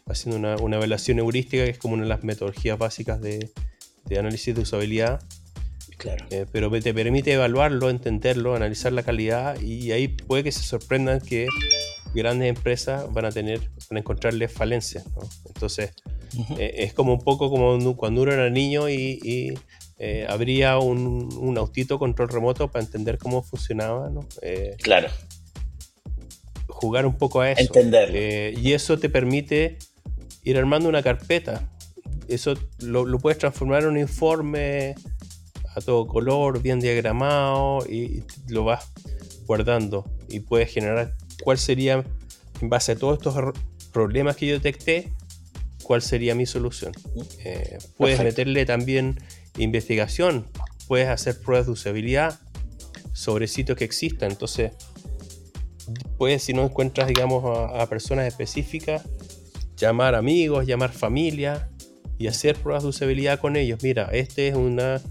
haciendo 0.07 0.37
una, 0.37 0.55
una, 0.57 0.77
evaluación 0.77 1.19
heurística, 1.19 1.63
que 1.63 1.71
es 1.71 1.77
como 1.77 1.93
una 1.93 2.03
de 2.03 2.09
las 2.09 2.23
metodologías 2.23 2.77
básicas 2.77 3.21
de 3.21 3.49
análisis 4.17 4.55
de 4.55 4.61
usabilidad. 4.61 5.21
Eh, 6.29 6.45
pero 6.51 6.69
te 6.81 6.93
permite 6.93 7.33
evaluarlo, 7.33 7.89
entenderlo, 7.89 8.55
analizar 8.55 8.91
la 8.93 9.03
calidad 9.03 9.59
y 9.61 9.91
ahí 9.91 10.07
puede 10.07 10.43
que 10.43 10.51
se 10.51 10.63
sorprendan 10.63 11.21
que 11.21 11.47
grandes 12.13 12.49
empresas 12.49 13.11
van 13.13 13.25
a 13.25 13.31
tener, 13.31 13.59
van 13.89 13.97
a 13.97 13.99
encontrarle 13.99 14.47
falencias. 14.47 15.05
Entonces, 15.45 15.91
eh, 16.57 16.75
es 16.77 16.93
como 16.93 17.13
un 17.13 17.21
poco 17.21 17.49
como 17.49 17.95
cuando 17.95 18.21
uno 18.21 18.31
era 18.31 18.49
niño 18.49 18.89
y, 18.89 19.57
eh, 19.97 20.25
habría 20.27 20.77
un, 20.77 21.33
un, 21.39 21.57
autito 21.57 21.97
control 21.97 22.27
remoto 22.27 22.69
para 22.69 22.83
entender 22.83 23.17
cómo 23.17 23.43
funcionaba, 23.43 24.09
¿no? 24.09 24.27
claro. 24.81 25.07
Jugar 26.67 27.05
un 27.05 27.17
poco 27.17 27.39
a 27.39 27.51
eso. 27.51 27.61
Entender. 27.61 28.57
y 28.57 28.73
eso 28.73 28.99
te 28.99 29.09
permite 29.09 29.77
ir 30.43 30.57
armando 30.57 30.89
una 30.89 31.01
carpeta. 31.01 31.71
Eso 32.27 32.55
lo, 32.79 33.05
lo 33.05 33.19
puedes 33.19 33.37
transformar 33.37 33.83
en 33.83 33.89
un 33.89 33.97
informe 33.97 34.95
a 35.75 35.81
todo 35.81 36.07
color, 36.07 36.61
bien 36.61 36.79
diagramado 36.79 37.85
y 37.87 38.23
lo 38.47 38.63
vas 38.63 38.91
guardando 39.45 40.09
y 40.29 40.39
puedes 40.39 40.71
generar 40.71 41.15
cuál 41.43 41.57
sería, 41.57 42.03
en 42.61 42.69
base 42.69 42.93
a 42.93 42.95
todos 42.95 43.17
estos 43.17 43.53
problemas 43.91 44.35
que 44.35 44.47
yo 44.47 44.53
detecté, 44.53 45.13
cuál 45.83 46.01
sería 46.01 46.33
mi 46.33 46.45
solución. 46.45 46.93
Eh, 47.43 47.77
puedes 47.97 48.19
meterle 48.21 48.65
también 48.65 49.19
investigación, 49.57 50.45
puedes 50.87 51.09
hacer 51.09 51.39
pruebas 51.39 51.67
de 51.67 51.73
usabilidad 51.73 52.39
sobre 53.13 53.47
sitios 53.47 53.77
que 53.77 53.85
existan. 53.85 54.31
Entonces, 54.31 54.71
puedes, 56.17 56.43
si 56.43 56.53
no 56.53 56.63
encuentras, 56.63 57.07
digamos, 57.07 57.43
a, 57.45 57.85
personas 57.87 58.27
específicas, 58.27 59.03
llamar 59.77 60.15
amigos, 60.15 60.65
llamar 60.65 60.91
familia 60.91 61.69
y 62.17 62.27
hacer 62.27 62.55
pruebas 62.55 62.83
de 62.83 62.89
usabilidad 62.89 63.39
con 63.39 63.55
ellos. 63.55 63.83
Mira, 63.83 64.09
este 64.11 64.47
es 64.47 64.55
una 64.55 65.01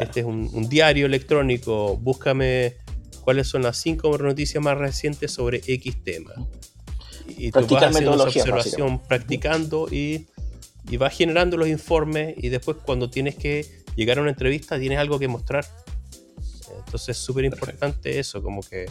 este 0.00 0.20
es 0.20 0.26
un, 0.26 0.68
diario 0.68 1.06
electrónico. 1.06 1.96
Búscame 1.96 2.76
cuáles 3.22 3.48
son 3.48 3.62
las 3.62 3.78
cinco 3.78 4.16
noticias 4.18 4.62
más 4.62 4.78
recientes 4.78 5.32
sobre 5.32 5.62
X 5.66 6.02
tema. 6.02 6.32
Y 7.26 7.50
tú 7.50 7.66
vas 7.68 7.84
haciendo 7.84 8.14
esa 8.14 8.24
observación, 8.24 9.02
practicando 9.06 9.88
y, 9.90 10.26
y 10.88 10.96
vas 10.96 11.16
generando 11.16 11.56
los 11.56 11.68
informes 11.68 12.34
y 12.38 12.48
después 12.48 12.78
cuando 12.84 13.10
tienes 13.10 13.34
que 13.34 13.66
llegar 13.96 14.18
a 14.18 14.22
una 14.22 14.30
entrevista 14.30 14.78
tienes 14.78 14.98
algo 14.98 15.18
que 15.18 15.28
mostrar. 15.28 15.66
Entonces 16.86 17.10
es 17.10 17.18
súper 17.18 17.44
importante 17.44 18.18
eso, 18.18 18.42
como 18.42 18.62
que 18.62 18.86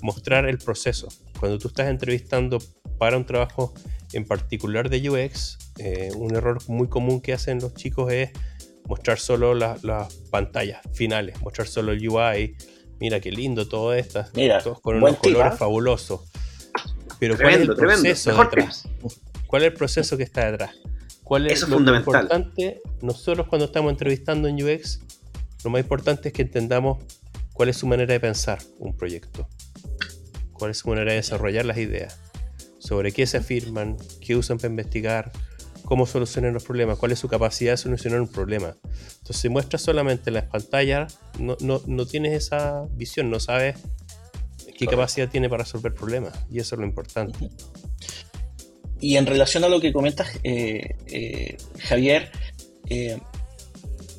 mostrar 0.00 0.48
el 0.48 0.58
proceso. 0.58 1.08
Cuando 1.38 1.58
tú 1.58 1.68
estás 1.68 1.88
entrevistando 1.88 2.58
para 2.98 3.16
un 3.16 3.26
trabajo 3.26 3.74
en 4.12 4.24
particular 4.24 4.88
de 4.88 5.10
UX, 5.10 5.58
eh, 5.78 6.10
un 6.16 6.34
error 6.34 6.58
muy 6.68 6.88
común 6.88 7.20
que 7.20 7.32
hacen 7.32 7.58
los 7.58 7.74
chicos 7.74 8.12
es 8.12 8.30
mostrar 8.88 9.18
solo 9.18 9.54
las 9.54 10.14
pantallas 10.30 10.80
finales, 10.94 11.40
mostrar 11.42 11.66
solo 11.66 11.92
el 11.92 12.08
UI. 12.08 12.56
Mira 12.98 13.20
qué 13.20 13.30
lindo 13.30 13.68
todo 13.68 13.92
esto, 13.92 14.24
todos 14.62 14.80
con 14.80 14.96
unos 14.96 15.16
colores 15.16 15.52
¿ah? 15.52 15.56
fabulosos. 15.56 16.20
Pero 17.18 17.36
¿cuál 17.36 17.54
es 17.54 17.60
el 17.60 17.74
proceso 17.74 18.36
detrás? 18.36 18.88
¿Cuál 19.46 19.62
es 19.62 19.68
el 19.68 19.74
proceso 19.74 20.16
que 20.16 20.22
está 20.22 20.50
detrás? 20.50 20.74
¿Cuál 21.22 21.50
es 21.50 21.68
lo 21.68 21.96
importante? 21.96 22.80
Nosotros 23.02 23.46
cuando 23.48 23.66
estamos 23.66 23.90
entrevistando 23.90 24.48
en 24.48 24.62
UX, 24.62 25.00
lo 25.64 25.70
más 25.70 25.80
importante 25.80 26.28
es 26.28 26.34
que 26.34 26.42
entendamos 26.42 26.98
cuál 27.52 27.68
es 27.68 27.76
su 27.76 27.86
manera 27.86 28.12
de 28.12 28.20
pensar 28.20 28.58
un 28.78 28.96
proyecto, 28.96 29.48
cuál 30.52 30.70
es 30.70 30.78
su 30.78 30.88
manera 30.88 31.10
de 31.10 31.16
desarrollar 31.16 31.64
las 31.64 31.78
ideas, 31.78 32.20
sobre 32.78 33.12
qué 33.12 33.26
se 33.26 33.38
afirman, 33.38 33.96
qué 34.20 34.36
usan 34.36 34.58
para 34.58 34.68
investigar, 34.68 35.32
cómo 35.86 36.04
solucionar 36.04 36.52
los 36.52 36.64
problemas, 36.64 36.98
cuál 36.98 37.12
es 37.12 37.18
su 37.18 37.28
capacidad 37.28 37.72
de 37.72 37.76
solucionar 37.78 38.20
un 38.20 38.28
problema. 38.28 38.76
Entonces, 38.82 39.36
si 39.36 39.48
muestras 39.48 39.82
solamente 39.82 40.30
las 40.30 40.44
pantallas, 40.44 41.20
no, 41.38 41.56
no, 41.60 42.06
tienes 42.06 42.34
esa 42.34 42.86
visión, 42.90 43.30
no 43.30 43.40
sabes 43.40 43.76
qué 44.76 44.86
capacidad 44.86 45.30
tiene 45.30 45.48
para 45.48 45.62
resolver 45.62 45.94
problemas. 45.94 46.34
Y 46.50 46.58
eso 46.58 46.74
es 46.74 46.80
lo 46.80 46.86
importante. 46.86 47.48
Y 49.00 49.16
en 49.16 49.26
relación 49.26 49.62
a 49.62 49.68
lo 49.68 49.80
que 49.80 49.92
comentas, 49.92 50.28
eh, 50.42 50.96
eh, 51.06 51.56
Javier, 51.78 52.30
eh, 52.90 53.18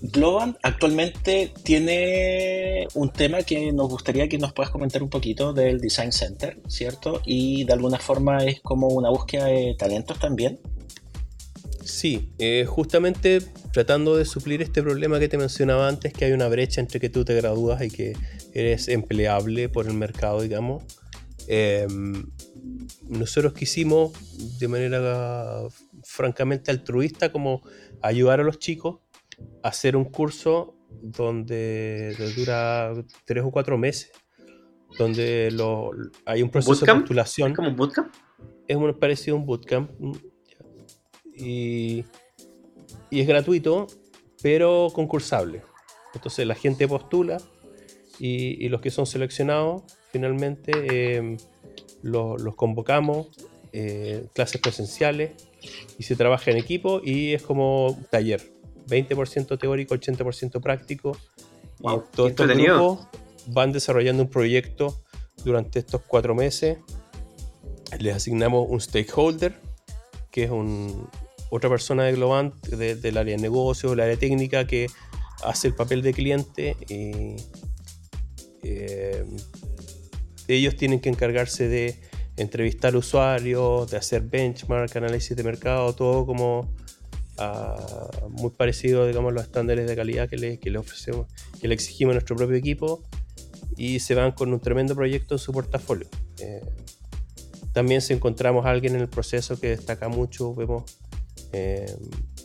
Globan 0.01 0.57
actualmente 0.61 1.51
tiene 1.63 2.88
un 2.93 3.11
tema 3.11 3.41
que 3.41 3.74
nos 3.74 3.89
gustaría 3.89 4.30
que 4.30 4.38
nos 4.38 4.53
puedas 4.53 4.72
comentar 4.72 5.03
un 5.03 5.09
poquito 5.09 5.51
del 5.51 5.80
Design 5.80 6.11
Center, 6.11 6.59
¿cierto? 6.68 7.22
Y 7.26 7.65
de 7.65 7.74
alguna 7.74 7.97
forma 7.97 8.38
es 8.45 8.61
como 8.61 8.88
una 8.88 9.09
búsqueda 9.09 9.47
de 9.47 9.76
talentos 9.78 10.18
también. 10.20 10.59
Sí, 11.88 12.33
eh, 12.38 12.65
justamente 12.67 13.39
tratando 13.71 14.17
de 14.17 14.25
suplir 14.25 14.61
este 14.61 14.83
problema 14.83 15.19
que 15.19 15.29
te 15.29 15.38
mencionaba 15.38 15.88
antes, 15.88 16.11
que 16.11 16.25
hay 16.25 16.33
una 16.33 16.49
brecha 16.49 16.81
entre 16.81 16.99
que 16.99 17.09
tú 17.09 17.23
te 17.23 17.33
gradúas 17.33 17.81
y 17.81 17.89
que 17.89 18.13
eres 18.53 18.89
empleable 18.89 19.69
por 19.69 19.88
el 19.88 19.93
mercado, 19.93 20.41
digamos. 20.41 20.83
Em, 21.47 22.29
nosotros 23.07 23.53
quisimos, 23.53 24.11
de 24.59 24.67
manera 24.67 25.61
francamente 26.03 26.71
altruista, 26.71 27.31
como 27.31 27.61
ayudar 28.01 28.41
a 28.41 28.43
los 28.43 28.59
chicos 28.59 28.99
a 29.63 29.69
hacer 29.69 29.95
un 29.95 30.05
curso 30.05 30.75
donde 31.01 32.15
dura 32.35 32.93
tres 33.23 33.45
o 33.45 33.51
cuatro 33.51 33.77
meses, 33.77 34.11
donde 34.99 35.55
hay 36.25 36.41
un 36.41 36.49
proceso 36.49 36.85
de 36.85 36.93
postulación. 36.93 37.51
¿Es 37.51 37.55
como 37.55 37.69
un 37.69 37.77
bootcamp? 37.77 38.13
Es 38.67 38.75
un, 38.75 38.93
parecido 38.99 39.38
a 39.38 39.39
un 39.39 39.45
bootcamp 39.45 39.89
y, 41.38 42.05
es 43.11 43.27
gratuito, 43.27 43.88
pero 44.41 44.89
concursable. 44.93 45.61
Entonces 46.13 46.45
la 46.47 46.55
gente 46.55 46.88
postula 46.88 47.38
y, 48.19 48.67
los 48.69 48.81
que 48.81 48.89
son 48.89 49.05
seleccionados 49.05 49.83
finalmente 50.11 50.71
eh, 50.73 51.38
los, 52.01 52.55
convocamos, 52.55 53.27
eh, 53.71 54.27
clases 54.33 54.59
presenciales 54.61 55.31
y 55.97 56.03
se 56.03 56.15
trabaja 56.15 56.51
en 56.51 56.57
equipo 56.57 57.01
y 57.03 57.33
es 57.33 57.43
como 57.43 57.97
taller, 58.09 58.41
20% 58.88 59.59
teórico, 59.59 59.95
80% 59.95 60.61
práctico. 60.61 61.17
y 61.79 61.88
todos 62.15 62.31
estos 62.31 62.47
grupos 62.47 63.07
van 63.47 63.71
desarrollando 63.71 64.23
un 64.23 64.29
proyecto 64.29 65.01
durante 65.43 65.79
estos 65.79 66.01
cuatro 66.01 66.35
meses. 66.35 66.79
Les 67.99 68.15
asignamos 68.15 68.67
un 68.69 68.81
stakeholder, 68.81 69.59
que 70.31 70.43
es 70.43 70.51
un, 70.51 71.09
otra 71.49 71.69
persona 71.69 72.03
de 72.03 72.13
Globant 72.13 72.53
del 72.67 73.17
área 73.17 73.35
de 73.35 73.41
negocios, 73.41 73.91
del 73.91 74.01
área 74.01 74.17
técnica 74.17 74.67
que 74.67 74.87
hace 75.43 75.67
el 75.67 75.75
papel 75.75 76.01
de 76.01 76.13
cliente 76.13 76.75
y 76.89 77.35
eh, 78.63 79.25
ellos 80.47 80.75
tienen 80.75 80.99
que 80.99 81.09
encargarse 81.09 81.67
de 81.67 81.99
entrevistar 82.37 82.95
usuarios, 82.95 83.89
de 83.89 83.97
hacer 83.97 84.21
benchmark, 84.21 84.95
análisis 84.95 85.35
de 85.35 85.43
mercado, 85.43 85.93
todo 85.93 86.25
como 86.25 86.73
ah, 87.37 88.09
muy 88.29 88.51
parecido 88.51 89.07
digamos, 89.07 89.31
a 89.31 89.33
los 89.33 89.43
estándares 89.43 89.87
de 89.87 89.95
calidad 89.95 90.29
que 90.29 90.37
le, 90.37 90.59
que 90.59 90.69
le 90.69 90.77
ofrecemos, 90.77 91.27
que 91.59 91.67
le 91.67 91.73
exigimos 91.73 92.11
a 92.11 92.15
nuestro 92.15 92.35
propio 92.35 92.55
equipo 92.55 93.03
y 93.75 93.99
se 93.99 94.15
van 94.15 94.31
con 94.31 94.53
un 94.53 94.59
tremendo 94.59 94.95
proyecto 94.95 95.35
en 95.35 95.39
su 95.39 95.51
portafolio. 95.51 96.07
Eh, 96.39 96.61
también 97.73 98.01
si 98.01 98.13
encontramos 98.13 98.65
a 98.65 98.71
alguien 98.71 98.95
en 98.95 99.01
el 99.01 99.09
proceso 99.09 99.59
que 99.59 99.69
destaca 99.69 100.09
mucho, 100.09 100.53
vemos 100.55 100.83
eh, 101.51 101.95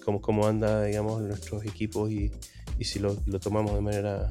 cómo, 0.05 0.47
anda, 0.47 0.85
digamos, 0.85 1.23
nuestros 1.23 1.65
equipos 1.65 2.11
y, 2.11 2.31
si 2.81 2.99
lo, 2.99 3.15
tomamos 3.41 3.75
de 3.75 3.81
manera 3.81 4.31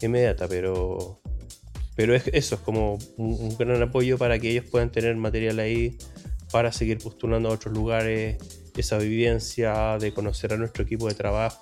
inmediata, 0.00 0.46
pero, 0.48 1.20
pero 1.96 2.14
es, 2.14 2.28
eso 2.32 2.54
es 2.54 2.60
como 2.60 2.98
un, 3.16 3.56
gran 3.58 3.82
apoyo 3.82 4.16
para 4.18 4.38
que 4.38 4.50
ellos 4.50 4.64
puedan 4.70 4.90
tener 4.90 5.16
material 5.16 5.58
ahí 5.58 5.96
para 6.52 6.72
seguir 6.72 6.98
postulando 6.98 7.48
a 7.48 7.52
otros 7.52 7.74
lugares, 7.74 8.36
esa 8.76 8.98
vivencia 8.98 9.98
de 9.98 10.12
conocer 10.12 10.52
a 10.52 10.56
nuestro 10.56 10.84
equipo 10.84 11.06
de 11.08 11.14
trabajo, 11.14 11.58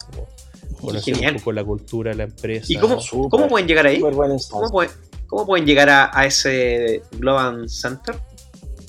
conocer 0.81 1.17
un 1.17 1.37
poco 1.39 1.53
la 1.53 1.65
cultura 1.65 2.11
de 2.11 2.17
la 2.17 2.25
empresa. 2.25 2.67
¿Y 2.69 2.77
cómo, 2.77 2.99
¿cómo 3.29 3.49
pueden 3.49 3.67
llegar 3.67 3.87
ahí? 3.87 4.01
¿Cómo, 4.01 5.47
pueden 5.47 5.67
llegar 5.67 5.91
a, 5.91 6.11
a 6.19 6.27
ese 6.27 7.03
Global 7.19 7.69
Center, 7.69 8.19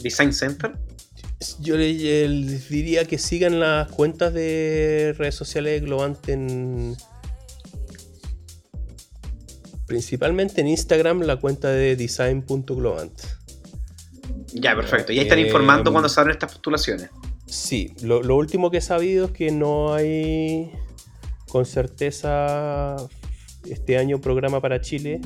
Design 0.01 0.31
Center? 0.31 0.73
Yo 1.61 1.77
les, 1.77 2.69
diría 2.69 3.05
que 3.05 3.17
sigan 3.17 3.59
las 3.59 3.89
cuentas 3.89 4.33
de 4.33 5.15
redes 5.17 5.35
sociales 5.35 5.79
de 5.79 5.87
Globant 5.87 6.27
en. 6.27 6.97
Principalmente 9.87 10.61
en 10.61 10.67
Instagram, 10.67 11.21
la 11.21 11.37
cuenta 11.37 11.69
de 11.69 11.95
design.globant. 11.95 13.19
Ya, 14.53 14.75
perfecto. 14.75 15.13
Y 15.13 15.19
ahí 15.19 15.23
están 15.23 15.39
informando 15.39 15.89
em, 15.89 15.93
cuando 15.93 16.09
se 16.09 16.19
abren 16.19 16.33
estas 16.33 16.51
postulaciones. 16.51 17.09
Sí, 17.45 17.93
lo, 18.03 18.35
último 18.35 18.69
que 18.69 18.77
he 18.77 18.81
sabido 18.81 19.27
es 19.27 19.31
que 19.31 19.49
no 19.49 19.93
hay 19.93 20.71
con 21.47 21.65
certeza 21.65 22.97
este 23.67 23.97
año 23.97 24.19
programa 24.19 24.61
para 24.61 24.81
Chile. 24.81 25.21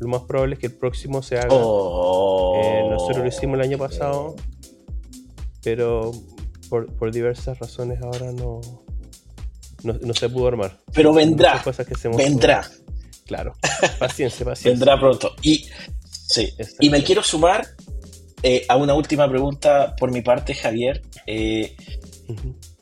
Lo 0.00 0.08
más 0.08 0.22
probable 0.22 0.54
es 0.54 0.60
que 0.60 0.66
el 0.66 0.74
próximo 0.74 1.22
se 1.22 1.38
haga. 1.38 1.48
Oh. 1.52 2.60
Eh, 2.62 2.88
nosotros 2.90 3.18
lo 3.18 3.26
hicimos 3.26 3.54
el 3.54 3.62
año 3.62 3.78
pasado 3.78 4.34
pero 5.64 6.12
por, 6.68 7.10
diversas 7.10 7.58
razones 7.58 8.00
ahora 8.02 8.30
no, 8.32 8.60
no, 9.82 10.14
se 10.14 10.28
pudo 10.28 10.48
armar. 10.48 10.78
Pero 10.92 11.12
vendrá. 11.12 11.62
vendrá. 12.16 12.68
Claro. 13.26 13.54
Paciencia, 13.98 14.44
paciencia. 14.44 14.70
vendrá 14.70 15.00
pronto. 15.00 15.34
Y, 15.42 15.66
sí. 16.10 16.52
y 16.80 16.90
me 16.90 17.02
quiero 17.02 17.22
sumar 17.22 17.66
eh, 18.42 18.66
a 18.68 18.76
una 18.76 18.92
última 18.92 19.26
pregunta 19.26 19.96
por 19.98 20.12
mi 20.12 20.20
parte, 20.20 20.54
Javier. 20.54 21.00
Eh, 21.26 21.74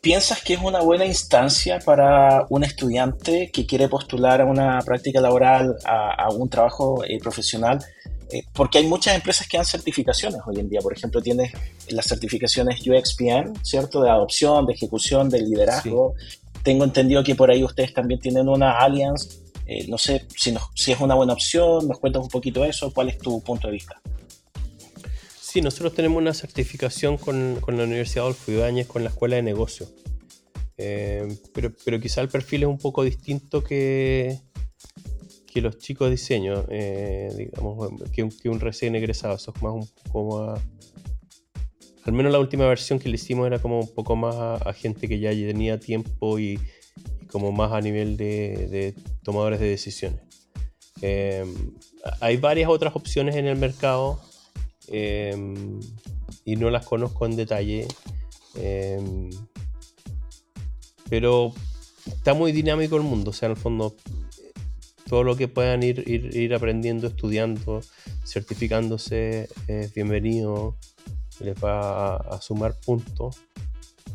¿Piensas 0.01 0.43
que 0.43 0.55
es 0.55 0.61
una 0.61 0.81
buena 0.81 1.05
instancia 1.05 1.79
para 1.79 2.47
un 2.49 2.65
estudiante 2.65 3.51
que 3.53 3.65
quiere 3.65 3.89
postular 3.89 4.41
a 4.41 4.45
una 4.45 4.81
práctica 4.81 5.21
laboral, 5.21 5.77
a, 5.85 6.29
un 6.31 6.49
trabajo 6.49 7.05
eh, 7.05 7.21
profesional? 7.21 7.79
Eh, 8.33 8.45
porque 8.55 8.79
hay 8.79 8.87
muchas 8.87 9.15
empresas 9.15 9.47
que 9.47 9.59
dan 9.59 9.67
certificaciones 9.67 10.41
hoy 10.47 10.59
en 10.59 10.71
día. 10.71 10.81
Por 10.81 10.95
ejemplo, 10.95 11.21
tienes 11.21 11.53
las 11.91 12.07
certificaciones 12.07 12.81
UXPM, 12.87 13.53
¿cierto? 13.63 14.01
De 14.01 14.09
adopción, 14.09 14.65
de 14.65 14.73
ejecución, 14.73 15.29
de 15.29 15.43
liderazgo. 15.43 16.15
Tengo 16.63 16.85
entendido 16.85 17.23
que 17.23 17.35
por 17.35 17.51
ahí 17.51 17.63
ustedes 17.63 17.93
también 17.93 18.21
tienen 18.21 18.49
una 18.49 18.79
Alliance. 18.79 19.41
Eh, 19.67 19.87
no 19.87 19.99
sé 19.99 20.27
si, 20.35 20.55
si 20.75 20.93
es 20.93 21.01
una 21.01 21.15
buena 21.15 21.35
opción, 21.35 21.87
nos 21.87 21.99
cuentas 21.99 22.23
un 22.23 22.29
poquito 22.29 22.65
eso, 22.65 22.91
¿cuál 22.93 23.11
es 23.11 23.19
tu 23.19 23.43
punto 23.43 23.67
de 23.67 23.75
vista? 23.75 24.01
Sí, 25.39 25.61
nosotros 25.61 25.95
tenemos 25.95 26.19
una 26.19 26.33
certificación 26.33 27.19
con, 27.19 27.59
con 27.61 27.77
la 27.77 27.85
Universidad 27.85 28.25
Adolfo 28.25 28.51
Ibáñez, 28.51 28.87
con 28.87 29.05
la 29.05 29.11
Escuela 29.11 29.37
de 29.37 29.43
Negocio. 29.43 29.87
Eh, 30.79 31.37
pero, 31.53 31.71
pero 31.85 32.01
quizá 32.01 32.23
el 32.23 32.31
perfil 32.31 32.63
es 32.63 32.69
un 32.71 32.79
poco 32.79 33.05
distinto 33.05 33.63
que, 33.63 34.41
que 35.53 35.61
los 35.61 35.79
chicos 35.79 36.07
de 36.07 36.13
diseño, 36.13 36.65
eh, 36.71 37.29
digamos, 37.37 37.91
que 38.11 38.23
un, 38.23 38.31
que 38.31 38.49
un, 38.49 38.59
recién 38.59 38.95
egresado. 38.95 39.35
Eso 39.35 39.53
es 39.55 39.63
más 39.63 39.75
un 39.75 39.87
poco 40.05 40.47
más. 40.47 40.61
Al 42.05 42.13
menos 42.15 42.33
la 42.33 42.39
última 42.39 42.67
versión 42.67 42.99
que 42.99 43.09
le 43.09 43.17
hicimos 43.17 43.47
era 43.47 43.59
como 43.61 43.81
un 43.81 43.95
poco 43.95 44.17
más 44.17 44.35
a, 44.35 44.73
gente 44.73 45.09
que 45.09 45.21
ya 45.21 45.31
tenía 45.31 45.79
tiempo 45.79 46.39
y, 46.39 46.59
como 47.31 47.53
más 47.53 47.71
a 47.73 47.81
nivel 47.81 48.17
de, 48.17 48.67
de 48.69 48.95
tomadores 49.23 49.61
de 49.61 49.69
decisiones. 49.69 50.21
Eh, 51.03 51.45
hay 52.21 52.39
varias 52.39 52.71
otras 52.71 52.97
opciones 52.97 53.37
en 53.37 53.47
el 53.47 53.57
mercado 53.57 54.21
eh, 54.89 55.37
y 56.45 56.57
no 56.57 56.71
las 56.71 56.87
conozco 56.87 57.27
en 57.27 57.37
detalle. 57.37 57.87
pero 61.11 61.53
está 62.07 62.33
muy 62.33 62.53
dinámico 62.53 62.97
el 62.97 63.03
mundo, 63.03 63.31
o 63.31 63.35
sea, 63.35 63.47
en 63.47 63.53
el 63.53 63.59
fondo 63.59 63.95
todo 65.13 65.25
lo 65.25 65.37
que 65.37 65.47
puedan 65.47 65.83
ir, 65.83 66.09
ir, 66.09 66.55
aprendiendo, 66.55 67.09
estudiando, 67.09 67.83
certificándose 68.25 69.47
es 69.69 69.93
bienvenido, 69.93 70.75
les 71.41 71.55
va 71.63 72.17
a, 72.17 72.41
sumar 72.41 72.81
puntos. 72.81 73.43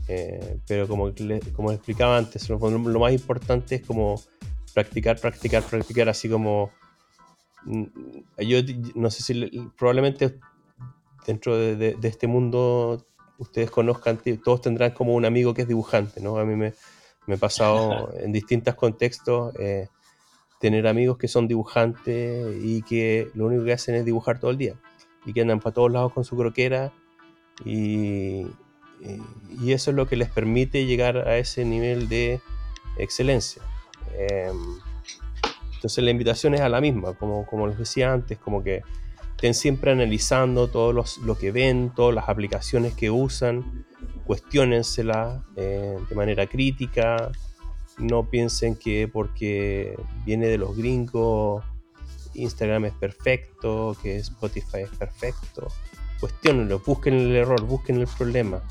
Eh, 0.08 0.58
pero 0.68 0.88
como, 0.88 1.14
como 1.56 1.72
explicaba 1.72 2.18
antes, 2.18 2.50
lo, 2.50 2.58
más 2.58 3.14
importante 3.14 3.76
es 3.76 3.86
como 3.86 4.20
practicar, 4.74 5.20
practicar, 5.20 5.62
practicar, 5.62 6.10
así 6.10 6.30
como 6.30 6.72
mm, 7.66 7.84
yo 8.40 8.58
no 8.96 9.12
sé 9.12 9.22
si 9.22 9.70
probablemente 9.78 10.40
dentro 11.28 11.56
de, 11.56 11.96
este 12.02 12.26
mundo 12.26 13.06
ustedes 13.38 13.70
conozcan, 13.70 14.20
todos 14.44 14.62
tendrán 14.62 14.94
como 14.94 15.14
un 15.14 15.26
amigo 15.26 15.54
que 15.54 15.62
es 15.62 15.68
dibujante, 15.68 16.22
¿no? 16.22 16.40
A 16.40 16.44
mí 16.44 16.56
me, 16.56 16.74
me 17.28 17.36
he 17.36 17.38
pasado 17.38 18.12
en 18.20 18.32
distintos 18.32 18.74
contextos 18.74 19.54
eh, 19.60 19.90
tener 20.60 20.88
amigos 20.88 21.18
que 21.18 21.28
son 21.28 21.48
dibujantes 21.48 22.56
y 22.62 22.82
que 22.82 23.30
lo 23.34 23.46
único 23.46 23.64
que 23.64 23.74
hacen 23.74 23.96
es 23.96 24.06
dibujar 24.06 24.40
todo 24.40 24.52
el 24.52 24.58
día 24.58 24.76
y 25.26 25.34
que 25.34 25.42
andan 25.42 25.60
para 25.60 25.74
todos 25.74 25.92
lados 25.92 26.14
con 26.14 26.24
su 26.24 26.36
croquera 26.36 26.92
y, 27.66 28.48
eso 29.68 29.92
es 29.92 29.96
lo 29.96 30.08
que 30.08 30.16
les 30.16 30.30
permite 30.30 30.86
llegar 30.86 31.18
a 31.28 31.38
ese 31.38 31.64
nivel 31.64 32.10
de 32.10 32.42
excelencia. 32.98 33.62
Em, 34.18 34.80
entonces 35.76 36.04
la 36.04 36.10
invitación 36.10 36.56
es 36.56 36.62
a 36.62 36.70
la 36.70 36.82
misma, 36.82 37.14
como, 37.14 37.46
como 37.46 37.68
les 37.68 37.78
decía 37.78 38.12
antes, 38.12 38.40
como 38.40 38.64
que 38.64 38.82
estén 39.36 39.54
siempre 39.54 39.92
analizando 39.92 40.68
todo 40.68 40.94
lo 40.94 41.38
que 41.38 41.52
ven, 41.52 41.92
todas 41.96 42.16
las 42.16 42.28
aplicaciones 42.28 42.96
que 42.96 43.12
usan, 43.12 43.86
cuestionenselas 44.26 45.42
eh, 45.56 45.96
de 46.10 46.16
manera 46.16 46.48
crítica, 46.48 47.32
no 47.98 48.30
piensen 48.30 48.76
que 48.76 49.08
porque 49.08 49.98
viene 50.26 50.48
de 50.48 50.58
los 50.58 50.76
gringos 50.76 51.64
Instagram 52.38 52.86
es 52.86 52.94
perfecto, 52.94 53.96
que 54.02 54.18
Spotify 54.18 54.82
es 54.84 54.90
perfecto. 54.92 55.68
Cuestionenlo, 56.20 56.80
busquen 56.80 57.16
el 57.16 57.36
error, 57.36 57.62
busquen 57.62 58.00
el 58.00 58.08
problema. 58.08 58.62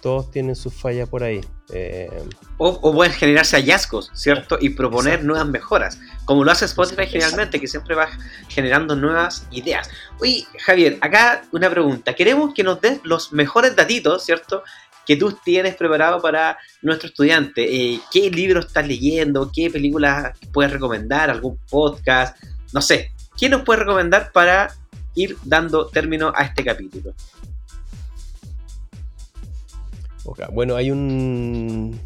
Todos 0.00 0.30
tienen 0.30 0.54
sus 0.54 0.72
fallas 0.72 1.08
por 1.08 1.22
ahí. 1.22 1.40
Eh, 1.72 2.08
o, 2.58 2.92
pueden 2.92 3.12
generarse 3.12 3.56
hallazgos, 3.56 4.10
¿cierto? 4.14 4.56
Y 4.60 4.70
proponer 4.70 5.24
nuevas 5.24 5.48
mejoras. 5.48 5.98
Como 6.24 6.44
lo 6.44 6.52
hace 6.52 6.66
Spotify 6.66 7.06
generalmente, 7.06 7.60
que 7.60 7.66
siempre 7.66 7.96
va 7.96 8.08
generando 8.48 8.94
nuevas 8.94 9.46
ideas. 9.50 9.90
Oye, 10.20 10.46
Javier, 10.64 10.98
acá 11.00 11.42
una 11.50 11.68
pregunta. 11.68 12.14
Queremos 12.14 12.54
que 12.54 12.62
nos 12.62 12.80
des 12.80 13.00
los 13.02 13.32
mejores 13.32 13.74
datitos, 13.74 14.24
¿cierto? 14.24 14.62
Que 15.06 15.16
tú 15.16 15.36
tienes 15.44 15.76
preparado 15.76 16.20
para 16.20 16.58
nuestro 16.82 17.08
estudiante. 17.08 17.62
Eh, 17.64 18.00
¿Qué 18.12 18.30
libros 18.30 18.66
estás 18.66 18.86
leyendo? 18.86 19.50
¿Qué 19.54 19.70
películas 19.70 20.36
puedes 20.52 20.72
recomendar? 20.72 21.30
¿Algún 21.30 21.58
podcast? 21.70 22.36
No 22.72 22.82
sé. 22.82 23.12
¿Qué 23.38 23.48
nos 23.48 23.62
puedes 23.62 23.80
recomendar 23.80 24.32
para 24.32 24.74
ir 25.14 25.36
dando 25.44 25.86
término 25.86 26.32
a 26.34 26.44
este 26.44 26.64
capítulo? 26.64 27.14
Bueno, 30.52 30.76
hay 30.76 30.90
un. 30.90 32.00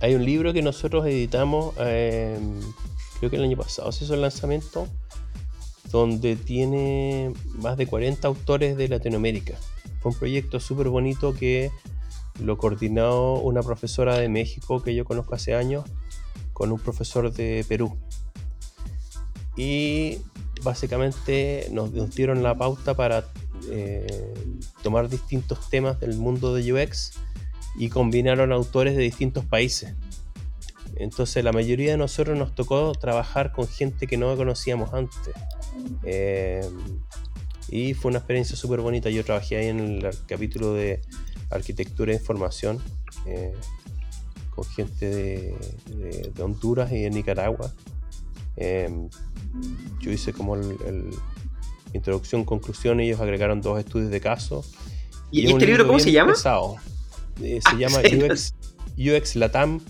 Hay 0.00 0.14
un 0.14 0.24
libro 0.24 0.52
que 0.52 0.62
nosotros 0.62 1.04
editamos, 1.06 1.74
em, 1.78 2.60
creo 3.18 3.30
que 3.30 3.36
el 3.36 3.42
año 3.42 3.56
pasado 3.56 3.90
se 3.90 4.04
hizo 4.04 4.14
el 4.14 4.22
lanzamiento, 4.22 4.86
donde 5.90 6.36
tiene 6.36 7.32
más 7.56 7.76
de 7.76 7.86
40 7.88 8.28
autores 8.28 8.76
de 8.76 8.88
Latinoamérica. 8.88 9.54
Fue 10.00 10.12
un 10.12 10.18
proyecto 10.18 10.60
súper 10.60 10.88
bonito 10.88 11.34
que 11.34 11.70
lo 12.40 12.56
coordinó 12.56 13.34
una 13.34 13.62
profesora 13.62 14.16
de 14.16 14.28
México 14.28 14.82
que 14.82 14.94
yo 14.94 15.04
conozco 15.04 15.34
hace 15.34 15.54
años 15.54 15.84
con 16.52 16.72
un 16.72 16.78
profesor 16.78 17.32
de 17.32 17.64
Perú. 17.68 17.96
Y 19.56 20.18
básicamente 20.62 21.68
nos, 21.72 21.92
dieron 22.14 22.42
la 22.42 22.56
pauta 22.56 22.94
para 22.94 23.24
eh, 23.70 24.34
tomar 24.82 25.08
distintos 25.08 25.68
temas 25.68 25.98
del 26.00 26.16
mundo 26.16 26.54
de 26.54 26.72
UX 26.72 27.12
y 27.76 27.88
combinaron 27.88 28.52
autores 28.52 28.96
de 28.96 29.02
distintos 29.02 29.44
países. 29.44 29.94
Entonces 30.96 31.44
la 31.44 31.52
mayoría 31.52 31.92
de 31.92 31.96
nosotros 31.96 32.36
nos 32.36 32.54
tocó 32.54 32.92
trabajar 32.92 33.52
con 33.52 33.68
gente 33.68 34.06
que 34.06 34.16
no 34.16 34.36
conocíamos 34.36 34.92
antes. 34.92 35.34
Eh, 36.02 36.68
y 37.70 37.94
fue 37.94 38.10
una 38.10 38.18
experiencia 38.18 38.56
súper 38.56 38.80
bonita. 38.80 39.10
Yo 39.10 39.24
trabajé 39.24 39.56
ahí 39.56 39.66
en 39.66 39.80
el 39.80 40.10
capítulo 40.26 40.74
de 40.74 41.00
arquitectura 41.50 42.12
e 42.12 42.16
información 42.16 42.80
eh, 43.26 43.52
con 44.54 44.64
gente 44.64 45.08
de, 45.08 46.32
Honduras 46.40 46.90
y 46.92 47.02
de 47.02 47.10
Nicaragua. 47.10 47.72
Em, 48.56 49.08
yo 50.00 50.10
hice 50.10 50.32
como 50.32 50.56
el, 50.56 51.10
introducción, 51.92 52.44
conclusión, 52.44 53.00
ellos 53.00 53.20
agregaron 53.20 53.60
dos 53.60 53.78
estudios 53.78 54.10
de 54.10 54.20
caso. 54.20 54.64
¿Y, 55.30 55.46
este 55.46 55.66
libro 55.66 55.86
cómo 55.86 55.98
se 55.98 56.12
llama? 56.12 56.32
Eh, 56.32 57.60
se 57.62 57.70
ah, 57.70 57.78
llama 57.78 57.98
UX, 58.96 59.36
Latam. 59.36 59.80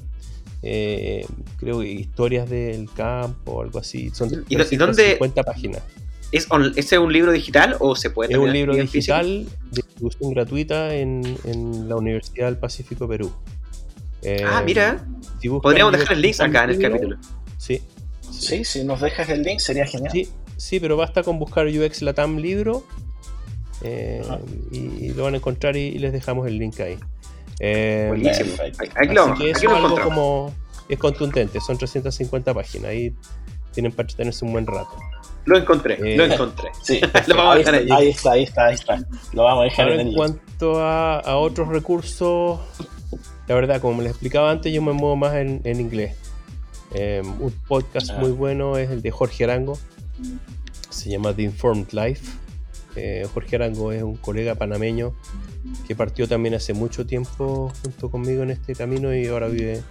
Eh, 0.62 1.24
creo 1.57 1.81
que 1.81 1.89
historias 1.89 2.51
del 2.51 2.91
campo 2.93 3.53
o 3.53 3.62
algo 3.62 3.79
así. 3.79 4.11
Son 4.11 4.29
¿Y, 4.49 4.57
dónde, 4.76 5.12
50 5.12 5.43
páginas. 5.45 5.83
¿Es, 6.31 6.47
¿Ese 6.76 6.99
un 6.99 7.12
libro 7.12 7.33
digital 7.33 7.76
o 7.81 7.97
se 7.97 8.11
puede 8.11 8.33
Es 8.33 8.39
un 8.39 8.53
libro 8.53 8.74
digital 8.74 9.47
de 9.70 9.83
distribución 9.83 10.33
gratuita 10.33 10.95
en, 10.95 11.22
en, 11.45 11.89
la 11.89 11.97
Universidad 11.97 12.47
del 12.47 12.59
Pacífico 12.59 13.09
Perú. 13.09 13.33
ah, 14.47 14.62
mira. 14.64 15.07
Podríamos 15.62 15.93
dejar 15.93 16.12
el 16.12 16.22
link 16.22 16.41
acá 16.41 16.64
en 16.64 16.70
el 16.70 16.79
capítulo. 16.81 17.16
Sí, 17.57 17.83
sí. 18.31 18.64
si 18.64 18.85
nos 18.85 19.01
dejas 19.01 19.29
el 19.31 19.43
link 19.43 19.61
sería 19.61 19.87
genial. 19.87 20.12
Sí, 20.12 20.29
sí 20.57 20.81
pero 20.81 20.97
basta 20.97 21.22
con 21.22 21.39
buscar 21.39 21.66
UX 21.66 22.03
Latam 22.03 22.37
libro 22.37 22.85
eh, 23.83 24.22
y, 24.70 25.11
lo 25.11 25.24
van 25.24 25.35
a 25.35 25.37
encontrar 25.37 25.76
y, 25.76 25.99
les 25.99 26.12
dejamos 26.12 26.47
el 26.47 26.59
link 26.59 26.79
ahí. 26.81 26.99
Eh, 27.61 28.07
Buenísimo. 28.09 28.55
Aquí 28.97 29.14
lo, 29.14 29.35
que 29.35 29.51
es 29.51 29.64
algo 29.64 30.01
como 30.01 30.55
es 30.89 30.99
contundente, 30.99 31.61
son 31.61 31.76
350 31.76 32.55
páginas, 32.55 32.91
ahí 32.91 33.14
tienen 33.72 33.93
para 33.93 34.09
tenerse 34.09 34.45
un 34.45 34.53
buen 34.53 34.66
rato. 34.66 34.97
Lo 35.49 35.57
encontré, 35.57 35.97
lo 35.99 36.25
eh, 36.25 36.33
encontré. 36.35 36.69
Sí, 36.83 37.01
lo 37.27 37.37
vamos 37.37 37.55
a 37.55 37.59
dejar 37.59 37.75
ahí. 37.77 37.89
Ahí 37.91 38.09
está, 38.09 38.33
ahí 38.33 38.43
está, 38.43 38.67
ahí 38.67 38.75
está. 38.75 38.99
Lo 39.33 39.45
vamos 39.45 39.63
a 39.63 39.65
dejar 39.65 39.93
en, 39.93 40.01
en 40.01 40.15
cuanto 40.15 40.83
a, 40.83 41.37
otros 41.39 41.69
recursos, 41.69 42.61
la 43.47 43.55
verdad, 43.55 43.81
como 43.81 44.03
les 44.03 44.11
explicaba 44.11 44.51
antes, 44.51 44.71
yo 44.71 44.83
me 44.83 44.93
muevo 44.93 45.17
más 45.17 45.35
en, 45.37 45.63
inglés. 45.65 46.17
Em, 46.93 47.27
un 47.41 47.51
podcast 47.67 48.11
ah. 48.11 48.19
muy 48.19 48.31
bueno 48.31 48.77
es 48.77 48.91
el 48.91 49.01
de 49.01 49.11
Jorge 49.11 49.45
Arango. 49.45 49.79
Se 50.91 51.09
llama 51.09 51.33
The 51.33 51.43
Informed 51.45 51.93
Life. 51.93 52.27
Eh, 52.97 53.27
Jorge 53.33 53.57
Arango 53.57 53.93
es 53.93 54.03
un 54.03 54.17
colega 54.17 54.55
panameño 54.55 55.15
que 55.87 55.97
partió 55.97 56.29
también 56.29 56.55
hace 56.57 56.75
mucho 56.75 57.07
tiempo 57.07 57.73
junto 57.83 58.11
conmigo 58.11 58.43
en 58.43 58.51
este 58.51 58.75
camino 58.75 59.15
y 59.15 59.27
ahora 59.29 59.49
vive 59.49 59.83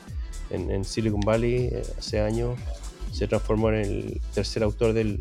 en, 0.51 0.86
Silicon 0.86 1.22
Valley 1.22 1.70
eh, 1.72 1.84
hace 1.97 2.20
años 2.20 2.60
se 3.18 3.28
transformó 3.28 3.70
en 3.70 3.76
el 3.76 4.22
tercer 4.34 4.63
autor 4.63 4.93
del, 4.93 5.20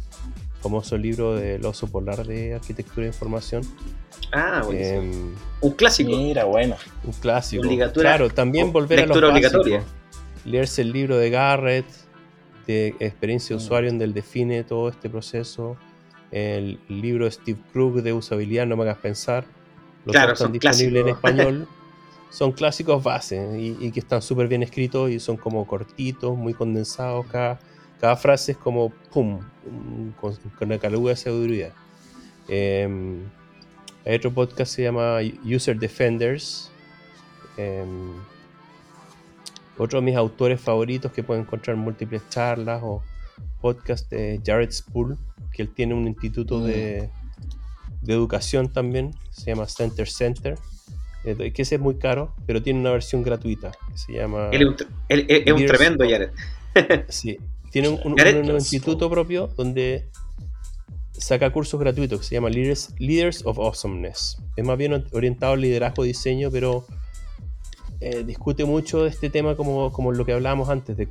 famoso 0.61 0.97
libro 0.99 1.35
del 1.37 1.65
oso 1.65 1.87
polar 1.87 2.27
de 2.27 2.55
arquitectura 2.55 3.03
de 3.03 3.09
información. 3.09 3.63
Ah, 4.33 4.63
buenísimo. 4.65 5.01
Em, 5.01 5.35
un 5.61 5.71
clásico. 5.73 6.11
Mira, 6.11 6.45
bueno. 6.45 6.75
un 7.05 7.13
clásico. 7.13 7.63
Obligatura- 7.65 8.11
claro, 8.11 8.31
también 8.31 8.73
volver 8.73 9.01
a 9.01 9.07
los 9.07 9.17
obligatoria. 9.17 9.85
Leerse 10.45 10.83
el 10.83 10.93
libro 10.93 11.19
de 11.19 11.31
Garrett, 11.31 11.87
de 12.67 12.89
experiencia 12.99 13.55
de 13.55 13.63
Mm. 13.63 13.65
usuario, 13.65 13.91
en 13.91 14.03
el 14.03 14.13
define 14.13 14.65
todo 14.65 14.89
este 14.89 15.09
proceso. 15.09 15.77
El 16.33 16.81
libro 16.89 17.27
de 17.27 17.31
Steve 17.31 17.59
Krug 17.73 18.03
de 18.03 18.13
usabilidad, 18.13 18.67
no 18.67 18.77
me 18.77 18.83
hagas 18.83 18.99
pensar. 18.99 19.45
Los 20.05 20.15
Claro, 20.15 20.33
están 20.33 20.47
son 20.47 20.53
disponibles 20.53 21.01
en 21.01 21.05
clásicos. 21.15 21.31
español. 21.31 21.69
Son 22.29 22.51
clásicos 22.53 23.03
base 23.05 23.37
y, 23.59 23.77
y 23.87 23.93
que 23.93 24.01
están 24.01 24.21
súper 24.21 24.49
bien 24.49 24.63
escritos 24.65 25.11
y 25.11 25.21
son 25.21 25.37
como 25.37 25.65
cortitos, 25.67 26.37
muy 26.37 26.53
condensados. 26.55 27.25
Cada, 27.27 27.59
cada 28.01 28.17
frase 28.17 28.53
es 28.53 28.59
como 28.59 28.91
pum, 29.13 29.41
con, 30.21 30.35
con 30.37 30.69
una 30.69 30.79
caluga 30.79 31.11
de 31.11 31.17
sabiduría. 31.17 31.73
Em, 32.49 33.25
hay 34.05 34.17
otro 34.17 34.33
podcast 34.33 34.59
que 34.59 34.67
se 34.77 34.83
llama 34.85 35.19
User 35.45 35.79
Defenders. 35.79 36.71
Em, 37.57 38.13
otro 39.79 40.01
de 40.01 40.05
mis 40.07 40.17
autores 40.17 40.61
favoritos 40.61 41.13
que 41.13 41.23
pueden 41.23 41.45
encontrar 41.45 41.77
en 41.77 41.83
múltiples 41.83 42.23
charlas 42.31 42.81
o 42.83 43.03
podcast 43.61 44.11
de 44.11 44.41
Jared 44.45 44.71
Spool, 44.71 45.19
que 45.53 45.63
él 45.63 45.69
tiene 45.71 45.95
un 45.95 46.07
instituto 46.07 46.61
de, 46.65 47.11
de 48.03 48.13
educación 48.13 48.73
también, 48.73 49.15
se 49.31 49.47
llama 49.51 49.67
Center 49.67 50.09
Center, 50.09 50.59
eh, 51.25 51.53
que 51.53 51.63
ese 51.63 51.75
es 51.75 51.81
muy 51.81 51.97
caro, 51.97 52.35
pero 52.47 52.63
tiene 52.63 52.81
una 52.81 52.91
versión 52.91 53.23
gratuita 53.23 53.73
que 53.91 53.99
se 53.99 54.13
llama... 54.15 54.49
Él 54.53 54.63
es 54.63 54.69
un, 54.69 54.77
él- 55.09 55.27
él 55.29 55.43
es 55.47 55.53
un 55.53 55.59
Years 55.59 55.73
tremendo, 55.77 56.05
Jared. 56.09 56.31
Sí, 57.09 57.39
tiene 57.83 57.89
un, 57.91 58.01
un- 58.13 58.17
Jared- 58.17 58.49
un 58.49 58.55
instituto 58.55 59.11
propio 59.11 59.49
donde 59.49 60.09
saca 61.13 61.51
cursos 61.53 61.79
gratuitos 61.79 62.21
que 62.21 62.27
se 62.27 62.35
llama 62.35 62.49
Leaders, 62.49 62.95
Leaders 62.99 63.45
of 63.45 63.59
Awesomeness. 63.59 64.39
Es 64.57 64.65
más 64.65 64.79
bien 64.79 65.05
orientado 65.13 65.53
al 65.53 65.61
liderazgo 65.61 66.05
y 66.05 66.09
diseño, 66.09 66.51
pero 66.51 66.87
eh, 68.01 68.25
discute 68.25 68.65
mucho 68.65 69.03
de 69.05 69.11
este 69.11 69.29
tema 69.29 69.57
como, 69.57 69.93
como 69.93 70.13
lo 70.13 70.25
que 70.25 70.33
hablábamos 70.33 70.71
antes, 70.71 70.97
de 70.97 71.07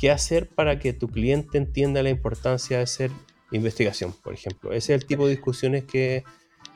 qué 0.00 0.10
hacer 0.10 0.48
para 0.48 0.78
que 0.80 0.92
tu 0.92 1.08
cliente 1.08 1.58
entienda 1.58 2.02
la 2.02 2.10
importancia 2.10 2.78
de 2.78 2.82
hacer 2.82 3.10
investigación, 3.52 4.12
por 4.24 4.34
ejemplo. 4.34 4.72
Ese 4.72 4.94
es 4.94 5.00
el 5.02 5.06
tipo 5.06 5.26
de 5.26 5.30
discusiones 5.30 5.84
que, 5.84 6.24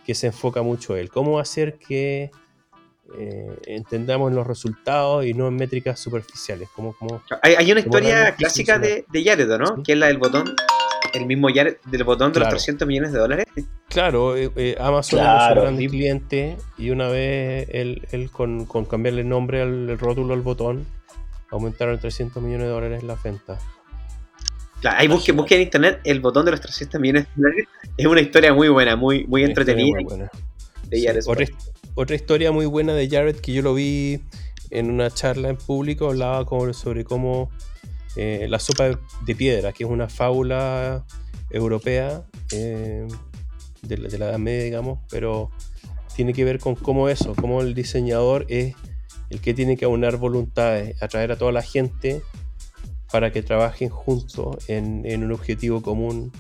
que 0.05 0.15
se 0.15 0.29
enfoca 0.29 0.63
mucho 0.63 0.97
él. 0.97 1.11
¿Cómo 1.11 1.41
hacer 1.41 1.79
que 1.79 2.31
eh, 3.19 3.59
entendamos 3.67 4.33
los 4.33 4.47
resultados 4.47 5.25
y 5.27 5.35
no 5.35 5.49
en 5.49 5.57
métricas 5.57 5.99
superficiales? 6.01 6.69
¿Cómo, 6.75 6.95
cómo, 6.99 7.23
Hay, 7.43 7.55
hay 7.55 7.73
una 7.73 7.83
Como 7.83 7.97
historia 7.99 8.35
clásica 8.35 8.79
de, 8.79 9.05
de 9.11 9.25
Jared, 9.25 9.49
¿no? 9.59 9.67
Sí. 9.77 9.83
Que 9.85 9.93
es 9.93 9.99
la 9.99 10.07
del 10.07 10.19
botón, 10.19 10.55
el 11.15 11.27
mismo 11.27 11.49
Jared, 11.53 11.77
del 11.87 12.05
botón 12.05 12.33
de 12.33 12.41
Claro. 12.41 12.53
los 12.53 12.63
300 12.63 12.87
millones 12.89 13.13
de 13.13 13.19
dólares. 13.19 13.47
Claro, 13.89 14.37
eh, 14.37 14.51
eh, 14.57 14.77
Amazon 14.79 15.21
era 15.21 15.29
Claro, 15.39 15.55
su 15.55 15.61
grande 15.63 15.83
sí. 15.83 15.89
cliente 15.89 16.57
y 16.79 16.91
una 16.91 17.09
vez 17.09 17.69
él, 17.73 18.07
él 18.13 18.31
con, 18.31 18.65
con 18.67 18.85
cambiarle 18.85 19.23
el 19.23 19.29
nombre 19.29 19.63
al 19.63 19.91
el 19.91 19.99
rótulo 19.99 20.35
al 20.35 20.43
botón, 20.43 20.87
aumentaron 21.51 21.99
300 21.99 22.43
millones 22.43 22.67
de 22.69 22.73
dólares 22.73 23.03
la 23.03 23.17
venta. 23.17 23.59
Claro, 24.81 24.97
ahí 24.99 25.09
busquen, 25.09 25.37
busquen 25.37 25.59
en 25.59 25.65
internet 25.65 26.01
el 26.05 26.21
botón 26.21 26.45
de 26.47 26.53
los 26.53 26.61
300 26.61 27.01
millones 27.01 27.27
de 27.35 27.43
dólares. 27.43 27.69
Es 27.97 28.07
una 28.07 28.21
historia 28.21 28.55
muy 28.55 28.69
buena, 28.69 28.97
muy, 28.97 29.27
muy 29.27 29.43
entretenida 29.45 29.97
muy 29.97 30.05
buena. 30.05 30.31
de 30.89 30.97
Sí, 30.99 31.07
otra, 31.27 31.45
otra 31.95 32.17
historia 32.17 32.53
muy 32.53 32.67
buena 32.67 32.95
de 32.95 33.09
Jared 33.09 33.37
que 33.37 33.53
yo 33.53 33.63
lo 33.63 33.75
vi 33.75 34.21
en 34.71 34.91
una 34.91 35.11
charla 35.11 35.49
en 35.49 35.57
público, 35.57 36.09
hablaba 36.09 36.47
sobre 36.73 37.05
cómo 37.05 37.51
eh, 38.17 38.47
la 38.49 38.59
sopa 38.59 38.99
de, 39.25 39.35
piedra, 39.35 39.73
que 39.73 39.85
es 39.85 39.91
una 39.91 40.09
fábula 40.09 41.05
europea 41.51 42.25
eh, 42.53 43.07
de, 43.83 43.97
la, 43.99 44.09
Edad 44.09 44.39
Media, 44.39 44.65
digamos, 44.65 45.01
pero 45.11 45.51
tiene 46.15 46.33
que 46.33 46.45
ver 46.45 46.59
con 46.59 46.75
cómo 46.75 47.09
eso, 47.09 47.35
cómo 47.35 47.61
el 47.63 47.75
diseñador 47.75 48.47
es 48.49 48.75
el 49.31 49.41
que 49.41 49.55
tiene 49.55 49.77
que 49.77 49.85
aunar 49.85 50.17
voluntades, 50.17 51.01
atraer 51.03 51.33
a 51.33 51.37
toda 51.37 51.53
la 51.53 51.63
gente 51.63 52.23
para 53.13 53.33
que 53.33 53.43
trabajen 53.43 53.89
juntos 53.89 54.57
en, 54.69 55.05
un 55.23 55.33
objetivo 55.33 55.83
común. 55.83 56.33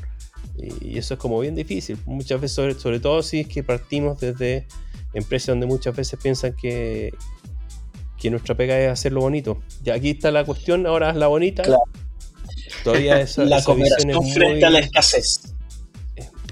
Y, 0.56 0.98
eso 0.98 1.14
es 1.14 1.20
como 1.20 1.40
bien 1.40 1.54
difícil. 1.54 1.98
Muchas 2.04 2.40
veces, 2.40 2.76
sobre 2.78 3.00
todo 3.00 3.22
si 3.22 3.40
es 3.40 3.48
que 3.48 3.62
partimos 3.62 4.20
desde 4.20 4.66
empresas 5.14 5.48
donde 5.48 5.66
muchas 5.66 5.94
veces 5.96 6.18
piensan 6.22 6.54
que, 6.56 7.12
que 8.18 8.30
nuestra 8.30 8.54
pega 8.56 8.78
es 8.78 8.90
hacerlo 8.90 9.20
bonito. 9.20 9.60
Y 9.84 9.90
aquí 9.90 10.10
está 10.10 10.30
la 10.30 10.44
cuestión, 10.44 10.86
ahora 10.86 11.10
es 11.10 11.16
la 11.16 11.26
bonita. 11.26 11.62
Claro. 11.62 11.82
Todavía 12.84 13.20
esa, 13.20 13.44
la 13.44 13.56
esa 13.58 13.66
cooperación 13.66 14.10
es 14.10 14.34
frente 14.34 14.54
muy- 14.56 14.64
a 14.64 14.70
la 14.70 14.78
escasez. 14.80 15.40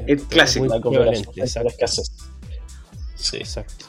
es- 0.06 0.22
clásico. 0.24 0.66
La 0.66 0.80
cooperación 0.80 1.32
frente 1.34 1.58
a 1.58 1.62
la 1.62 1.70
escasez. 1.70 2.12
Sí, 3.14 3.36
exacto. 3.38 3.86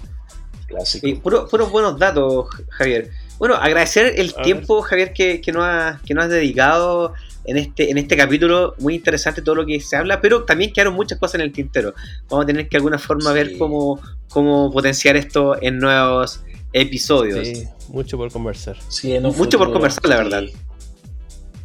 clásico. 0.67 1.07
Y 1.07 1.15
puro- 1.15 1.47
puros 1.47 1.71
buenos 1.71 1.97
datos, 1.99 2.47
Javier. 2.69 3.09
Bueno, 3.37 3.55
agradecer 3.55 4.19
el 4.19 4.33
A 4.37 4.41
tiempo, 4.41 4.81
Javier, 4.81 5.13
que, 5.13 5.39
que 5.39 5.51
nos 5.51 5.63
has, 5.63 6.01
que 6.01 6.13
nos 6.13 6.25
has 6.25 6.29
dedicado 6.31 7.13
en 7.49 7.57
este, 7.57 7.89
en 7.91 7.97
este 7.97 8.15
capítulo. 8.17 8.75
Muy 8.79 8.95
interesante 8.95 9.41
todo 9.41 9.55
lo 9.55 9.65
que 9.65 9.79
se 9.81 9.95
habla, 9.95 10.21
pero 10.21 10.43
también 10.45 10.71
quedaron 10.73 10.93
muchas 10.93 11.17
cosas 11.19 11.35
en 11.35 11.41
el 11.41 11.51
tintero. 11.51 11.93
Vamos 12.29 12.43
a 12.43 12.47
tener 12.47 12.65
que 12.65 12.71
de 12.71 12.77
alguna 12.77 12.97
forma 12.99 13.29
Sí. 13.31 13.33
ver 13.35 13.57
cómo, 13.57 13.99
cómo 14.29 14.71
potenciar 14.71 15.15
esto 15.17 15.61
en 15.61 15.77
nuevos 15.79 16.41
episodios. 16.73 17.47
Sí, 17.47 17.63
mucho 17.89 18.17
por 18.17 18.31
conversar. 18.31 18.77
Sí, 18.89 19.13
en 19.15 19.25
un 19.25 19.35
Mucho 19.37 19.57
por 19.57 19.71
conversar, 19.71 20.05
la 20.05 20.17
sí. 20.17 20.23
verdad. 20.23 20.43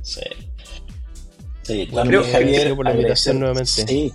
Sí. 0.02 0.20
Sí, 1.62 1.86
también, 1.86 2.22
creo- 2.22 2.32
Javier, 2.32 2.74
por 2.76 2.84
la 2.84 2.90
invitación 2.92 3.36
agradecer- 3.36 3.38
nuevamente. 3.38 3.86
Sí, 3.86 4.12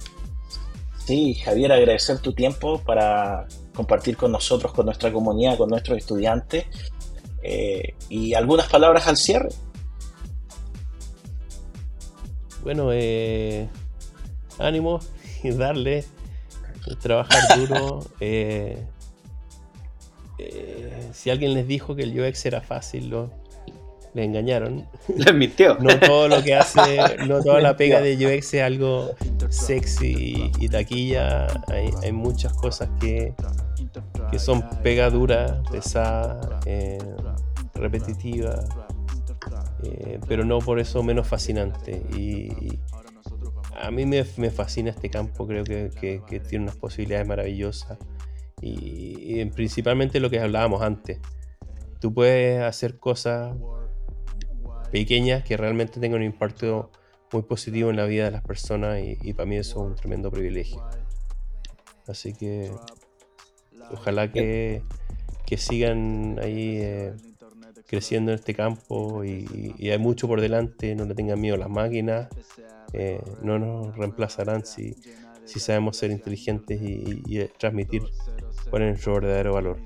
sí, 1.06 1.34
Javier, 1.44 1.72
agradecer 1.72 2.20
tu 2.20 2.34
tiempo 2.34 2.82
para 2.84 3.48
compartir 3.74 4.18
con 4.18 4.32
nosotros, 4.32 4.72
con 4.74 4.86
nuestra 4.86 5.12
comunidad, 5.12 5.58
con 5.58 5.70
nuestros 5.70 5.98
estudiantes. 5.98 6.66
eh, 7.42 7.94
y 8.10 8.34
algunas 8.34 8.68
palabras 8.68 9.08
al 9.08 9.16
cierre. 9.16 9.48
Bueno, 12.64 12.90
eh, 12.92 13.68
ánimo 14.58 15.00
y 15.44 15.52
darle, 15.52 16.06
trabajar 17.02 17.58
duro. 17.58 18.06
eh, 18.20 18.78
eh, 20.38 21.10
si 21.14 21.30
alguien 21.30 21.54
les 21.54 21.68
dijo 21.68 21.96
que 21.96 22.04
el 22.04 22.20
UX 22.20 22.46
era 22.46 22.62
fácil, 22.62 23.10
lo, 23.10 23.30
le 24.14 24.24
engañaron. 24.24 24.88
Lo 25.16 25.30
admitió. 25.30 25.78
No 25.80 26.00
todo 26.00 26.28
lo 26.28 26.42
que 26.44 26.56
hace, 26.56 27.18
no 27.28 27.42
toda 27.42 27.62
la 27.62 27.76
pega 27.76 28.02
de 28.02 28.16
UX 28.16 28.54
es 28.54 28.64
algo 28.64 29.12
sexy 29.50 30.52
y 30.60 30.70
taquilla. 30.70 31.48
Hay, 31.68 31.90
hay 32.04 32.12
muchas 32.12 32.54
cosas 32.54 32.90
que, 33.00 33.34
que 34.32 34.40
son 34.40 34.64
pega 34.84 35.10
dura, 35.10 35.62
pesada, 35.72 36.60
eh, 36.66 36.98
repetitiva, 37.74 38.64
eh, 39.84 40.20
pero 40.28 40.44
no 40.46 40.60
por 40.60 40.80
eso 40.80 41.04
menos 41.04 41.28
fascinante. 41.28 42.02
Y, 42.16 42.80
a 43.82 43.92
mí 43.92 44.06
me, 44.06 44.26
me 44.38 44.52
fascina 44.52 44.90
este 44.90 45.10
campo, 45.10 45.48
creo 45.48 45.64
que, 45.64 45.90
que- 46.00 46.40
tiene 46.40 46.66
unas 46.66 46.76
posibilidades 46.76 47.28
maravillosas. 47.28 47.98
Y, 48.62 49.46
principalmente 49.46 50.20
lo 50.20 50.30
que 50.30 50.40
hablábamos 50.40 50.82
antes. 50.82 51.20
Tú 52.00 52.14
puedes 52.14 52.62
hacer 52.62 52.98
cosas 52.98 53.56
pequeñas 54.92 55.44
que 55.44 55.56
realmente 55.56 56.00
tengan 56.00 56.20
un 56.20 56.26
impacto 56.26 56.92
muy 57.32 57.44
positivo 57.44 57.90
en 57.90 57.96
la 57.96 58.06
vida 58.06 58.26
de 58.26 58.32
las 58.32 58.44
personas 58.44 59.00
y, 59.02 59.18
y 59.22 59.34
para 59.34 59.46
mí 59.48 59.58
eso 59.58 59.84
es 59.84 59.90
un 59.92 59.96
tremendo 59.96 60.32
privilegio. 60.32 60.84
Así 62.08 62.34
que 62.34 62.72
ojalá 63.92 64.32
que, 64.32 64.82
que 65.46 65.58
sigan 65.58 66.40
ahí 66.42 66.80
eh, 66.82 67.14
creciendo 67.90 68.32
en 68.32 68.36
este 68.40 68.54
campo 68.54 69.24
y, 69.24 69.74
y 69.78 69.90
hay 69.90 69.98
mucho 69.98 70.28
por 70.28 70.42
delante, 70.42 70.94
no 70.96 71.06
le 71.06 71.16
tengan 71.16 71.42
miedo 71.42 71.58
las 71.58 71.70
máquinas, 71.70 72.28
eh, 72.94 73.20
no 73.42 73.58
nos 73.58 73.96
reemplazarán 73.98 74.66
si, 74.66 74.96
si 75.46 75.60
sabemos 75.60 75.98
ser 75.98 76.12
inteligentes 76.12 76.80
y, 76.82 77.22
y- 77.28 77.40
y 77.42 77.48
transmitir 77.58 78.04
cuál 78.70 78.84
es 78.84 78.90
nuestro 78.90 79.16
verdadero 79.16 79.54
valor. 79.54 79.78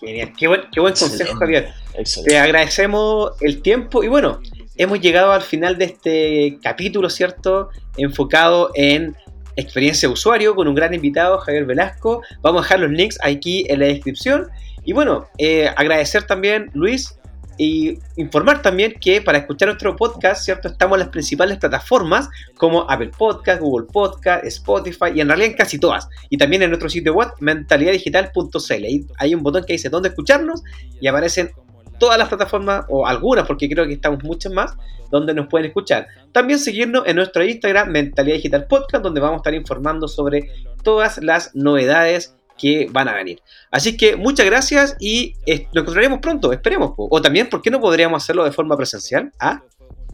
Genial. 0.00 0.32
Qué 0.36 0.48
buen, 0.48 0.60
qué 0.72 0.80
buen 0.80 0.94
consejo. 0.94 1.36
Javier. 1.36 1.68
Excelente. 1.94 2.30
Te 2.30 2.38
agradecemos 2.38 3.32
el 3.40 3.62
tiempo 3.62 4.02
y 4.02 4.08
bueno, 4.08 4.40
hemos 4.76 5.00
llegado 5.00 5.32
al 5.32 5.42
final 5.42 5.78
de 5.78 5.84
este 5.84 6.58
capítulo, 6.62 7.08
¿cierto? 7.10 7.68
Enfocado 7.96 8.70
en 8.74 9.14
experiencia 9.54 10.08
de 10.08 10.14
usuario 10.14 10.54
con 10.56 10.66
un 10.66 10.74
gran 10.74 10.92
invitado, 10.94 11.38
Javier 11.38 11.66
Velasco. 11.66 12.22
Vamos 12.40 12.60
a 12.60 12.64
dejar 12.64 12.80
los 12.80 12.90
links 12.90 13.18
aquí 13.22 13.64
en 13.68 13.80
la 13.80 13.86
descripción. 13.86 14.48
Y 14.84 14.92
bueno, 14.92 15.28
eh, 15.38 15.68
agradecer 15.76 16.24
también, 16.24 16.70
Luis, 16.74 17.18
y 17.58 17.98
informar 18.16 18.62
también 18.62 18.94
que 19.00 19.20
para 19.20 19.38
escuchar 19.38 19.68
nuestro 19.68 19.94
podcast, 19.94 20.44
¿cierto? 20.44 20.68
Estamos 20.68 20.96
en 20.96 21.00
las 21.00 21.08
principales 21.10 21.58
plataformas 21.58 22.28
como 22.56 22.90
Apple 22.90 23.10
Podcast, 23.16 23.60
Google 23.60 23.86
Podcast, 23.92 24.44
Spotify 24.44 25.12
y 25.14 25.20
en 25.20 25.28
realidad 25.28 25.50
en 25.50 25.56
casi 25.56 25.78
todas. 25.78 26.08
Y 26.30 26.38
también 26.38 26.62
en 26.62 26.70
nuestro 26.70 26.88
sitio 26.88 27.14
web 27.14 27.28
mentalidaddigital.cl. 27.40 28.72
Ahí 28.72 29.06
hay 29.18 29.34
un 29.34 29.42
botón 29.42 29.64
que 29.64 29.74
dice 29.74 29.90
dónde 29.90 30.08
escucharnos 30.08 30.62
y 31.00 31.06
aparecen 31.06 31.50
todas 31.98 32.18
las 32.18 32.28
plataformas, 32.28 32.84
o 32.88 33.06
algunas, 33.06 33.46
porque 33.46 33.68
creo 33.68 33.86
que 33.86 33.92
estamos 33.92 34.24
muchas 34.24 34.52
más, 34.52 34.76
donde 35.12 35.34
nos 35.34 35.46
pueden 35.46 35.68
escuchar. 35.68 36.08
También 36.32 36.58
seguirnos 36.58 37.06
en 37.06 37.14
nuestro 37.14 37.44
Instagram, 37.44 37.90
Mentalidad 37.90 38.36
Digital 38.36 38.66
Podcast, 38.66 39.04
donde 39.04 39.20
vamos 39.20 39.36
a 39.36 39.40
estar 39.40 39.54
informando 39.54 40.08
sobre 40.08 40.50
todas 40.82 41.18
las 41.22 41.54
novedades 41.54 42.34
que 42.56 42.88
van 42.90 43.08
a 43.08 43.14
venir. 43.14 43.40
Así 43.70 43.96
que 43.96 44.16
muchas 44.16 44.46
gracias 44.46 44.96
y 45.00 45.34
eh, 45.46 45.66
nos 45.72 45.82
encontraremos 45.82 46.20
pronto, 46.20 46.52
esperemos. 46.52 46.92
O 46.96 47.22
también, 47.22 47.48
¿por 47.48 47.62
qué 47.62 47.70
no 47.70 47.80
podríamos 47.80 48.22
hacerlo 48.22 48.44
de 48.44 48.52
forma 48.52 48.76
presencial? 48.76 49.32
¿Ah? 49.38 49.62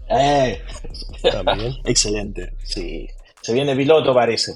Eh. 0.08 0.62
Excelente, 1.84 2.54
sí. 2.64 3.08
Se 3.42 3.52
viene 3.52 3.76
piloto, 3.76 4.14
parece. 4.14 4.54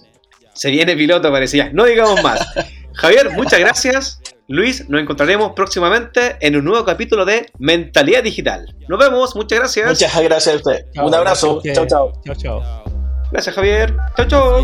Se 0.55 0.70
viene 0.70 0.95
piloto, 0.97 1.30
parece 1.30 1.59
ya. 1.59 1.70
No 1.72 1.85
digamos 1.85 2.22
más. 2.22 2.41
Javier, 2.95 3.30
muchas 3.30 3.61
gracias. 3.61 4.20
Luis, 4.49 4.89
nos 4.91 5.01
encontraremos 5.01 5.53
próximamente 5.53 6.37
en 6.41 6.57
un 6.57 6.64
nuevo 6.64 6.85
capítulo 6.85 7.24
de 7.24 7.51
Mentalidad 7.59 8.22
Digital. 8.22 8.74
Nos 8.89 8.99
vemos, 8.99 9.35
muchas 9.35 9.61
gracias. 9.61 9.89
Muchas 9.89 10.22
gracias 10.22 10.55
a 10.55 10.59
usted. 10.59 10.87
un 11.03 11.14
abrazo. 11.14 11.62
Chao, 11.72 11.87
chao. 11.87 12.12
Chao, 12.24 12.35
chao. 12.35 12.85
Gracias, 13.30 13.55
Javier. 13.55 13.97
Chao, 14.14 14.26
chao. 14.28 14.62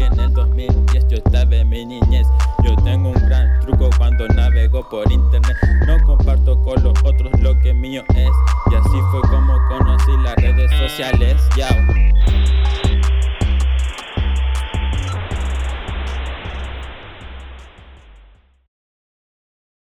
Cuando 3.96 4.26
navego 4.28 4.88
por 4.88 5.10
internet. 5.10 5.56
No 5.86 6.02
comparto 6.04 6.60
con 6.62 6.82
los 6.82 6.98
otros 7.04 7.30
lo 7.40 7.58
que 7.60 7.72
mío 7.72 8.02
es. 8.14 8.30
Y 8.70 8.74
así 8.74 8.98
fue 9.10 9.20
como 9.22 9.54
conocí 9.68 10.12
las 10.22 10.36
redes 10.36 10.70
sociales. 10.72 11.36
Yao. 11.56 12.87